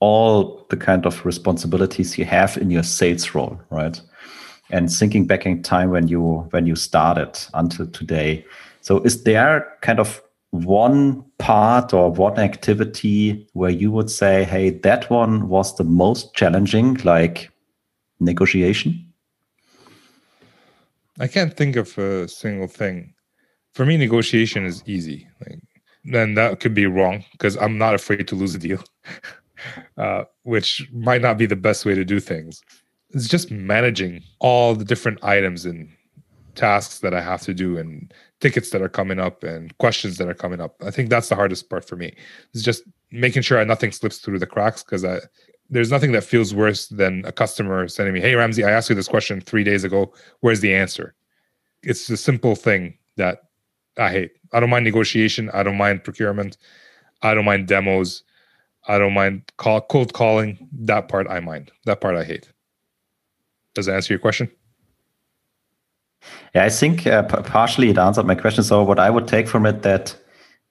all 0.00 0.66
the 0.70 0.76
kind 0.76 1.06
of 1.06 1.24
responsibilities 1.24 2.18
you 2.18 2.24
have 2.24 2.56
in 2.56 2.70
your 2.70 2.82
sales 2.82 3.34
role, 3.34 3.60
right? 3.70 4.00
And 4.70 4.90
thinking 4.90 5.26
back 5.26 5.46
in 5.46 5.62
time 5.62 5.90
when 5.90 6.08
you 6.08 6.48
when 6.50 6.66
you 6.66 6.76
started 6.76 7.38
until 7.54 7.86
today. 7.86 8.44
So 8.80 9.00
is 9.00 9.24
there 9.24 9.66
kind 9.80 10.00
of 10.00 10.22
one 10.50 11.24
part 11.38 11.92
or 11.92 12.10
one 12.10 12.38
activity 12.38 13.46
where 13.52 13.70
you 13.70 13.90
would 13.90 14.10
say, 14.10 14.44
hey, 14.44 14.70
that 14.70 15.10
one 15.10 15.48
was 15.48 15.76
the 15.76 15.84
most 15.84 16.34
challenging, 16.34 16.94
like 17.04 17.50
negotiation? 18.20 19.04
I 21.20 21.26
can't 21.26 21.56
think 21.56 21.76
of 21.76 21.96
a 21.98 22.28
single 22.28 22.68
thing. 22.68 23.14
For 23.74 23.84
me, 23.84 23.96
negotiation 23.96 24.64
is 24.64 24.82
easy. 24.86 25.28
Like, 25.46 25.60
then 26.04 26.34
that 26.34 26.60
could 26.60 26.74
be 26.74 26.86
wrong 26.86 27.24
because 27.32 27.56
I'm 27.56 27.76
not 27.76 27.94
afraid 27.94 28.26
to 28.28 28.34
lose 28.34 28.54
a 28.54 28.58
deal, 28.58 28.82
uh, 29.98 30.24
which 30.44 30.88
might 30.92 31.20
not 31.20 31.38
be 31.38 31.46
the 31.46 31.56
best 31.56 31.84
way 31.84 31.94
to 31.94 32.04
do 32.04 32.20
things. 32.20 32.62
It's 33.10 33.28
just 33.28 33.50
managing 33.50 34.22
all 34.38 34.74
the 34.74 34.84
different 34.84 35.22
items 35.22 35.64
and 35.64 35.90
tasks 36.54 37.00
that 37.00 37.14
I 37.14 37.20
have 37.20 37.42
to 37.42 37.54
do 37.54 37.78
and 37.78 38.12
tickets 38.40 38.70
that 38.70 38.82
are 38.82 38.88
coming 38.88 39.18
up 39.18 39.42
and 39.42 39.76
questions 39.78 40.16
that 40.18 40.28
are 40.28 40.34
coming 40.34 40.60
up. 40.60 40.76
I 40.82 40.90
think 40.90 41.10
that's 41.10 41.28
the 41.28 41.34
hardest 41.34 41.68
part 41.68 41.84
for 41.84 41.96
me. 41.96 42.14
It's 42.54 42.62
just 42.62 42.84
making 43.10 43.42
sure 43.42 43.64
nothing 43.64 43.92
slips 43.92 44.18
through 44.18 44.38
the 44.38 44.46
cracks 44.46 44.84
because 44.84 45.04
there's 45.70 45.90
nothing 45.90 46.12
that 46.12 46.24
feels 46.24 46.54
worse 46.54 46.86
than 46.88 47.24
a 47.24 47.32
customer 47.32 47.88
sending 47.88 48.14
me, 48.14 48.20
"Hey 48.20 48.34
Ramzi, 48.34 48.66
I 48.66 48.70
asked 48.70 48.88
you 48.88 48.94
this 48.94 49.08
question 49.08 49.40
3 49.40 49.64
days 49.64 49.84
ago. 49.84 50.14
Where's 50.40 50.60
the 50.60 50.74
answer?" 50.74 51.14
It's 51.82 52.08
a 52.10 52.16
simple 52.16 52.54
thing 52.54 52.96
that 53.16 53.42
I 53.96 54.10
hate. 54.10 54.32
I 54.52 54.60
don't 54.60 54.70
mind 54.70 54.84
negotiation, 54.84 55.50
I 55.52 55.62
don't 55.62 55.76
mind 55.76 56.04
procurement, 56.04 56.56
I 57.22 57.34
don't 57.34 57.44
mind 57.44 57.66
demos, 57.66 58.22
I 58.86 58.98
don't 58.98 59.12
mind 59.12 59.42
call, 59.56 59.80
cold 59.80 60.12
calling. 60.12 60.68
That 60.72 61.08
part 61.08 61.28
I 61.28 61.40
mind. 61.40 61.72
That 61.84 62.00
part 62.00 62.16
I 62.16 62.24
hate. 62.24 62.50
Does 63.74 63.86
that 63.86 63.96
answer 63.96 64.12
your 64.12 64.20
question? 64.20 64.50
Yeah, 66.54 66.64
I 66.64 66.70
think 66.70 67.06
uh, 67.06 67.22
partially 67.22 67.90
it 67.90 67.98
answered 67.98 68.26
my 68.26 68.34
question. 68.34 68.64
So 68.64 68.82
what 68.82 68.98
I 68.98 69.10
would 69.10 69.28
take 69.28 69.48
from 69.48 69.66
it 69.66 69.82
that 69.82 70.16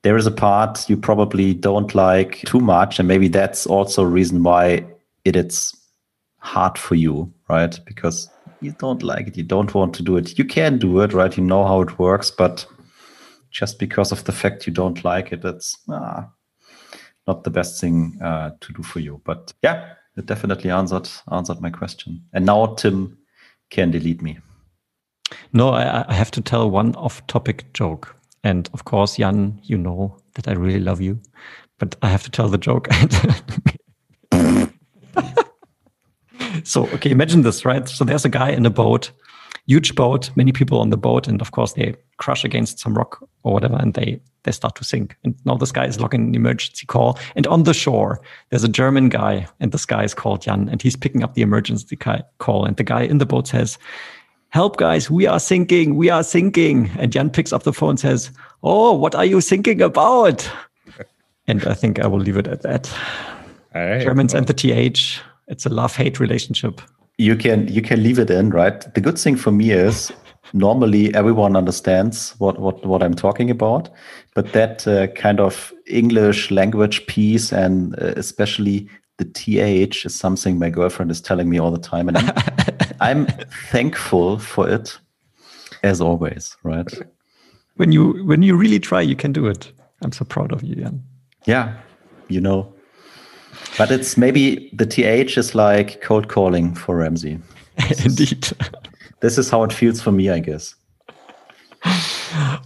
there 0.04 0.18
is 0.18 0.28
a 0.28 0.32
part 0.32 0.90
you 0.90 0.98
probably 0.98 1.54
don't 1.54 1.94
like 1.96 2.42
too 2.46 2.60
much, 2.60 3.00
and 3.00 3.08
maybe 3.08 3.28
that's 3.28 3.66
also 3.66 4.04
a 4.04 4.08
reason 4.08 4.44
why 4.44 4.86
it, 5.26 5.36
it's 5.36 5.76
hard 6.40 6.78
for 6.78 6.96
you, 6.96 7.32
right? 7.50 7.80
Because 7.86 8.30
you 8.62 8.74
don't 8.80 9.04
like 9.04 9.28
it, 9.28 9.38
you 9.38 9.44
don't 9.44 9.74
want 9.74 9.94
to 9.96 10.04
do 10.04 10.18
it. 10.18 10.38
You 10.38 10.46
can 10.46 10.78
do 10.78 11.00
it, 11.02 11.14
right? 11.14 11.36
You 11.36 11.44
know 11.44 11.66
how 11.66 11.82
it 11.82 12.00
works, 12.00 12.32
but 12.32 12.66
just 13.52 13.80
because 13.80 14.12
of 14.12 14.24
the 14.24 14.32
fact 14.32 14.68
you 14.68 14.74
don't 14.74 15.04
like 15.04 15.32
it, 15.32 15.44
it's 15.44 15.78
ah, 15.90 16.30
not 17.28 17.44
the 17.44 17.50
best 17.50 17.82
thing 17.82 18.20
uh, 18.22 18.52
to 18.62 18.74
do 18.74 18.84
for 18.84 19.00
you. 19.00 19.22
But 19.26 19.54
yeah, 19.64 19.94
it 20.16 20.26
definitely 20.26 20.72
answered 20.72 21.10
answered 21.32 21.62
my 21.62 21.70
question. 21.70 22.22
And 22.34 22.46
now 22.46 22.76
Tim 22.76 23.18
can 23.70 23.92
delete 23.92 24.22
me. 24.22 24.40
No, 25.54 25.70
I, 25.70 26.06
I 26.08 26.14
have 26.14 26.32
to 26.32 26.42
tell 26.42 26.70
one 26.70 26.96
off-topic 26.96 27.74
joke. 27.74 28.16
And 28.44 28.70
of 28.74 28.86
course, 28.86 29.18
Jan, 29.18 29.60
you 29.64 29.78
know 29.78 30.18
that 30.36 30.48
I 30.48 30.54
really 30.54 30.80
love 30.80 31.02
you, 31.02 31.20
but 31.80 31.96
I 32.02 32.10
have 32.10 32.24
to 32.24 32.32
tell 32.32 32.48
the 32.48 32.58
joke. 32.58 32.88
so, 36.64 36.88
okay, 36.88 37.12
imagine 37.12 37.42
this, 37.42 37.66
right? 37.66 37.88
So 37.88 38.06
there's 38.06 38.26
a 38.26 38.30
guy 38.30 38.52
in 38.52 38.66
a 38.66 38.70
boat, 38.70 39.12
huge 39.66 39.96
boat, 39.96 40.30
many 40.36 40.52
people 40.52 40.80
on 40.80 40.92
the 40.92 40.98
boat, 40.98 41.28
and 41.28 41.42
of 41.42 41.52
course 41.52 41.74
they 41.74 41.96
crush 42.18 42.44
against 42.44 42.80
some 42.80 42.98
rock 42.98 43.22
or 43.44 43.54
whatever, 43.54 43.76
and 43.76 43.94
they 43.94 44.20
they 44.44 44.52
start 44.54 44.76
to 44.76 44.84
sink. 44.84 45.18
And 45.26 45.36
now 45.44 45.56
this 45.56 45.74
guy 45.74 45.86
is 45.86 46.00
logging 46.00 46.30
an 46.30 46.36
emergency 46.36 46.86
call. 46.86 47.20
And 47.36 47.46
on 47.48 47.64
the 47.64 47.74
shore, 47.74 48.22
there's 48.50 48.64
a 48.64 48.70
German 48.70 49.10
guy, 49.10 49.46
and 49.60 49.74
this 49.74 49.86
guy 49.86 50.04
is 50.04 50.14
called 50.14 50.42
Jan, 50.42 50.70
and 50.70 50.82
he's 50.82 50.96
picking 50.96 51.22
up 51.22 51.34
the 51.34 51.42
emergency 51.42 51.98
call. 51.98 52.66
And 52.66 52.78
the 52.78 52.84
guy 52.84 53.02
in 53.02 53.18
the 53.18 53.26
boat 53.26 53.48
says, 53.48 53.78
Help, 54.58 54.78
guys, 54.78 55.12
we 55.12 55.28
are 55.28 55.40
thinking, 55.40 55.98
we 55.98 56.10
are 56.10 56.24
thinking. 56.24 56.90
And 56.98 57.12
Jan 57.12 57.30
picks 57.30 57.54
up 57.54 57.62
the 57.62 57.72
phone 57.72 57.92
and 57.92 58.00
says, 58.00 58.32
Oh, 58.64 58.92
what 58.92 59.14
are 59.14 59.24
you 59.24 59.40
thinking 59.40 59.84
about? 59.84 60.50
and 61.48 61.64
I 61.68 61.76
think 61.76 62.00
I 62.00 62.08
will 62.08 62.18
leave 62.18 62.38
it 62.38 62.48
at 62.48 62.64
that. 62.64 62.92
All 63.76 63.86
right. 63.86 64.02
Germans 64.02 64.34
and 64.34 64.48
the 64.48 64.56
TH, 64.56 65.22
it's 65.48 65.68
a 65.68 65.70
love 65.70 65.96
hate 65.96 66.20
relationship. 66.20 66.82
You 67.20 67.36
can 67.36 67.68
you 67.68 67.84
can 67.84 68.02
leave 68.02 68.18
it 68.18 68.32
in, 68.32 68.50
right? 68.50 68.82
The 68.96 69.00
good 69.00 69.20
thing 69.20 69.36
for 69.36 69.52
me 69.52 69.70
is 69.70 70.12
normally 70.54 71.14
everyone 71.14 71.56
understands 71.56 72.34
what 72.40 72.58
what 72.58 72.84
what 72.84 73.04
I'm 73.04 73.14
talking 73.14 73.52
about, 73.52 73.92
but 74.34 74.54
that 74.54 74.88
uh, 74.88 75.06
kind 75.14 75.40
of 75.40 75.72
English 75.86 76.50
language 76.50 77.06
piece 77.06 77.54
and 77.54 77.94
uh, 78.02 78.14
especially 78.16 78.90
the 79.18 79.26
th 79.26 80.04
is 80.04 80.16
something 80.16 80.58
my 80.58 80.72
girlfriend 80.72 81.12
is 81.12 81.22
telling 81.22 81.48
me 81.48 81.60
all 81.60 81.70
the 81.70 81.90
time, 81.90 82.08
and 82.08 82.18
I'm, 82.18 82.57
I'm 83.00 83.28
thankful 83.72 84.40
for 84.40 84.70
it, 84.70 84.98
as 85.84 86.02
always. 86.02 86.56
Right? 86.64 86.88
When 87.76 87.92
you 87.92 88.26
when 88.26 88.42
you 88.42 88.56
really 88.56 88.80
try, 88.80 89.02
you 89.02 89.16
can 89.16 89.32
do 89.32 89.48
it. 89.48 89.72
I'm 90.04 90.12
so 90.12 90.26
proud 90.26 90.52
of 90.52 90.64
you, 90.64 90.76
Jan. 90.76 91.04
Yeah, 91.46 91.78
you 92.28 92.42
know. 92.42 92.74
But 93.78 93.92
it's 93.92 94.18
maybe 94.18 94.70
the 94.74 94.86
th 94.86 95.38
is 95.38 95.56
like 95.56 96.02
cold 96.02 96.28
calling 96.28 96.76
for 96.76 96.98
Ramzi. 96.98 97.42
Indeed. 98.06 98.50
this 99.22 99.38
is 99.38 99.50
how 99.50 99.64
it 99.64 99.74
feels 99.74 100.02
for 100.02 100.12
me, 100.12 100.30
I 100.30 100.40
guess. 100.40 100.76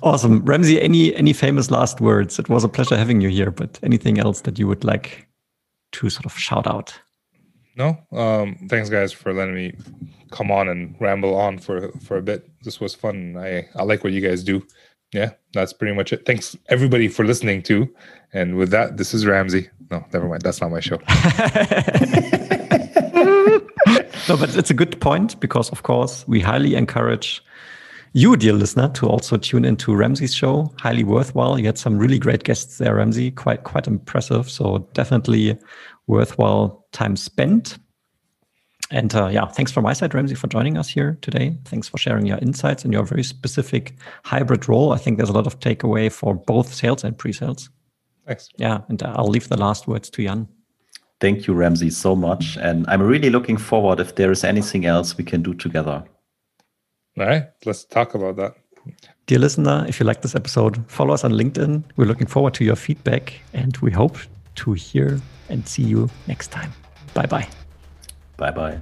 Awesome, 0.04 0.42
Ramzi. 0.46 0.82
Any 0.82 1.16
any 1.16 1.34
famous 1.34 1.70
last 1.70 2.02
words? 2.02 2.40
It 2.40 2.50
was 2.50 2.64
a 2.64 2.70
pleasure 2.70 2.98
having 2.98 3.22
you 3.22 3.30
here. 3.30 3.52
But 3.52 3.80
anything 3.84 4.20
else 4.20 4.42
that 4.42 4.58
you 4.58 4.68
would 4.68 4.84
like 4.84 5.28
to 5.94 6.10
sort 6.10 6.26
of 6.26 6.38
shout 6.38 6.68
out? 6.68 7.00
No. 7.76 7.98
Um, 8.12 8.58
thanks, 8.70 8.90
guys, 8.90 9.12
for 9.12 9.34
letting 9.34 9.56
me 9.56 9.74
come 10.32 10.52
on 10.52 10.70
and 10.70 10.96
ramble 11.00 11.36
on 11.36 11.58
for 11.58 11.92
for 12.00 12.18
a 12.18 12.22
bit. 12.22 12.50
This 12.64 12.80
was 12.80 12.96
fun. 12.96 13.38
I 13.38 13.68
I 13.76 13.84
like 13.84 14.04
what 14.04 14.14
you 14.14 14.22
guys 14.22 14.44
do. 14.44 14.66
Yeah, 15.14 15.32
that's 15.54 15.74
pretty 15.74 15.96
much 15.96 16.14
it. 16.14 16.26
Thanks 16.26 16.56
everybody 16.70 17.08
for 17.08 17.26
listening 17.26 17.62
too. 17.62 17.94
And 18.34 18.56
with 18.56 18.70
that, 18.72 18.98
this 18.98 19.14
is 19.14 19.26
Ramzi. 19.26 19.70
No, 19.90 20.06
never 20.14 20.28
mind. 20.28 20.42
That's 20.42 20.62
not 20.62 20.72
my 20.72 20.80
show. 20.80 20.96
no, 24.30 24.38
but 24.38 24.56
it's 24.56 24.70
a 24.70 24.74
good 24.74 25.02
point 25.02 25.38
because, 25.42 25.70
of 25.70 25.84
course, 25.84 26.26
we 26.30 26.40
highly 26.40 26.76
encourage 26.76 27.44
you, 28.14 28.38
dear 28.38 28.54
listener, 28.54 28.88
to 28.90 29.08
also 29.08 29.36
tune 29.36 29.66
into 29.66 29.92
Ramzi's 29.92 30.34
show. 30.34 30.74
Highly 30.80 31.04
worthwhile. 31.04 31.60
You 31.60 31.66
had 31.66 31.78
some 31.78 31.98
really 31.98 32.20
great 32.20 32.46
guests 32.46 32.78
there, 32.78 32.96
Ramzi. 32.96 33.36
Quite 33.36 33.66
quite 33.66 33.88
impressive. 33.88 34.50
So 34.50 34.88
definitely 34.94 35.58
worthwhile 36.08 36.81
time 36.92 37.16
spent. 37.16 37.78
And 38.92 39.16
uh, 39.16 39.28
yeah, 39.28 39.46
thanks 39.46 39.72
from 39.72 39.84
my 39.84 39.94
side, 39.94 40.12
Ramzi, 40.12 40.38
for 40.38 40.48
joining 40.48 40.78
us 40.78 40.90
here 40.90 41.18
today. 41.22 41.58
Thanks 41.66 41.88
for 41.88 41.98
sharing 41.98 42.26
your 42.26 42.38
insights 42.40 42.84
and 42.84 42.92
your 42.92 43.04
very 43.04 43.24
specific 43.24 43.96
hybrid 44.26 44.68
role. 44.68 44.92
I 44.92 44.98
think 44.98 45.18
there's 45.18 45.30
a 45.30 45.34
lot 45.34 45.48
of 45.48 45.60
takeaway 45.60 46.12
for 46.12 46.36
both 46.36 46.74
sales 46.74 47.04
and 47.04 47.18
pre-sales. 47.18 47.70
Thanks. 48.28 48.50
Yeah, 48.58 48.82
and 48.90 49.02
I'll 49.04 49.28
leave 49.28 49.48
the 49.48 49.58
last 49.58 49.88
words 49.88 50.10
to 50.12 50.24
Jan. 50.24 50.48
Thank 51.22 51.48
you, 51.48 51.54
Ramzi, 51.54 51.92
so 51.92 52.16
much. 52.16 52.58
And 52.58 52.86
I'm 52.88 53.02
really 53.02 53.30
looking 53.30 53.58
forward 53.58 54.00
if 54.00 54.16
there 54.16 54.32
is 54.32 54.44
anything 54.44 54.86
else 54.86 55.18
we 55.18 55.24
can 55.24 55.42
do 55.42 55.54
together. 55.54 56.04
All 57.20 57.26
right, 57.26 57.46
let's 57.66 57.86
talk 57.86 58.16
about 58.16 58.36
that. 58.38 58.56
Dear 59.28 59.40
listener, 59.40 59.86
if 59.88 60.00
you 60.00 60.06
like 60.06 60.22
this 60.22 60.36
episode, 60.36 60.84
follow 60.90 61.14
us 61.14 61.24
on 61.24 61.32
LinkedIn. 61.32 61.84
We're 61.96 62.06
looking 62.06 62.28
forward 62.28 62.54
to 62.56 62.64
your 62.64 62.76
feedback 62.76 63.40
and 63.54 63.78
we 63.78 63.92
hope 63.92 64.18
to 64.56 64.74
hear 64.74 65.22
and 65.50 65.68
see 65.68 65.84
you 65.84 66.10
next 66.28 66.52
time. 66.52 66.74
Bye 67.14 67.26
bye. 67.28 67.48
Bye 68.38 68.52
bye. 68.52 68.80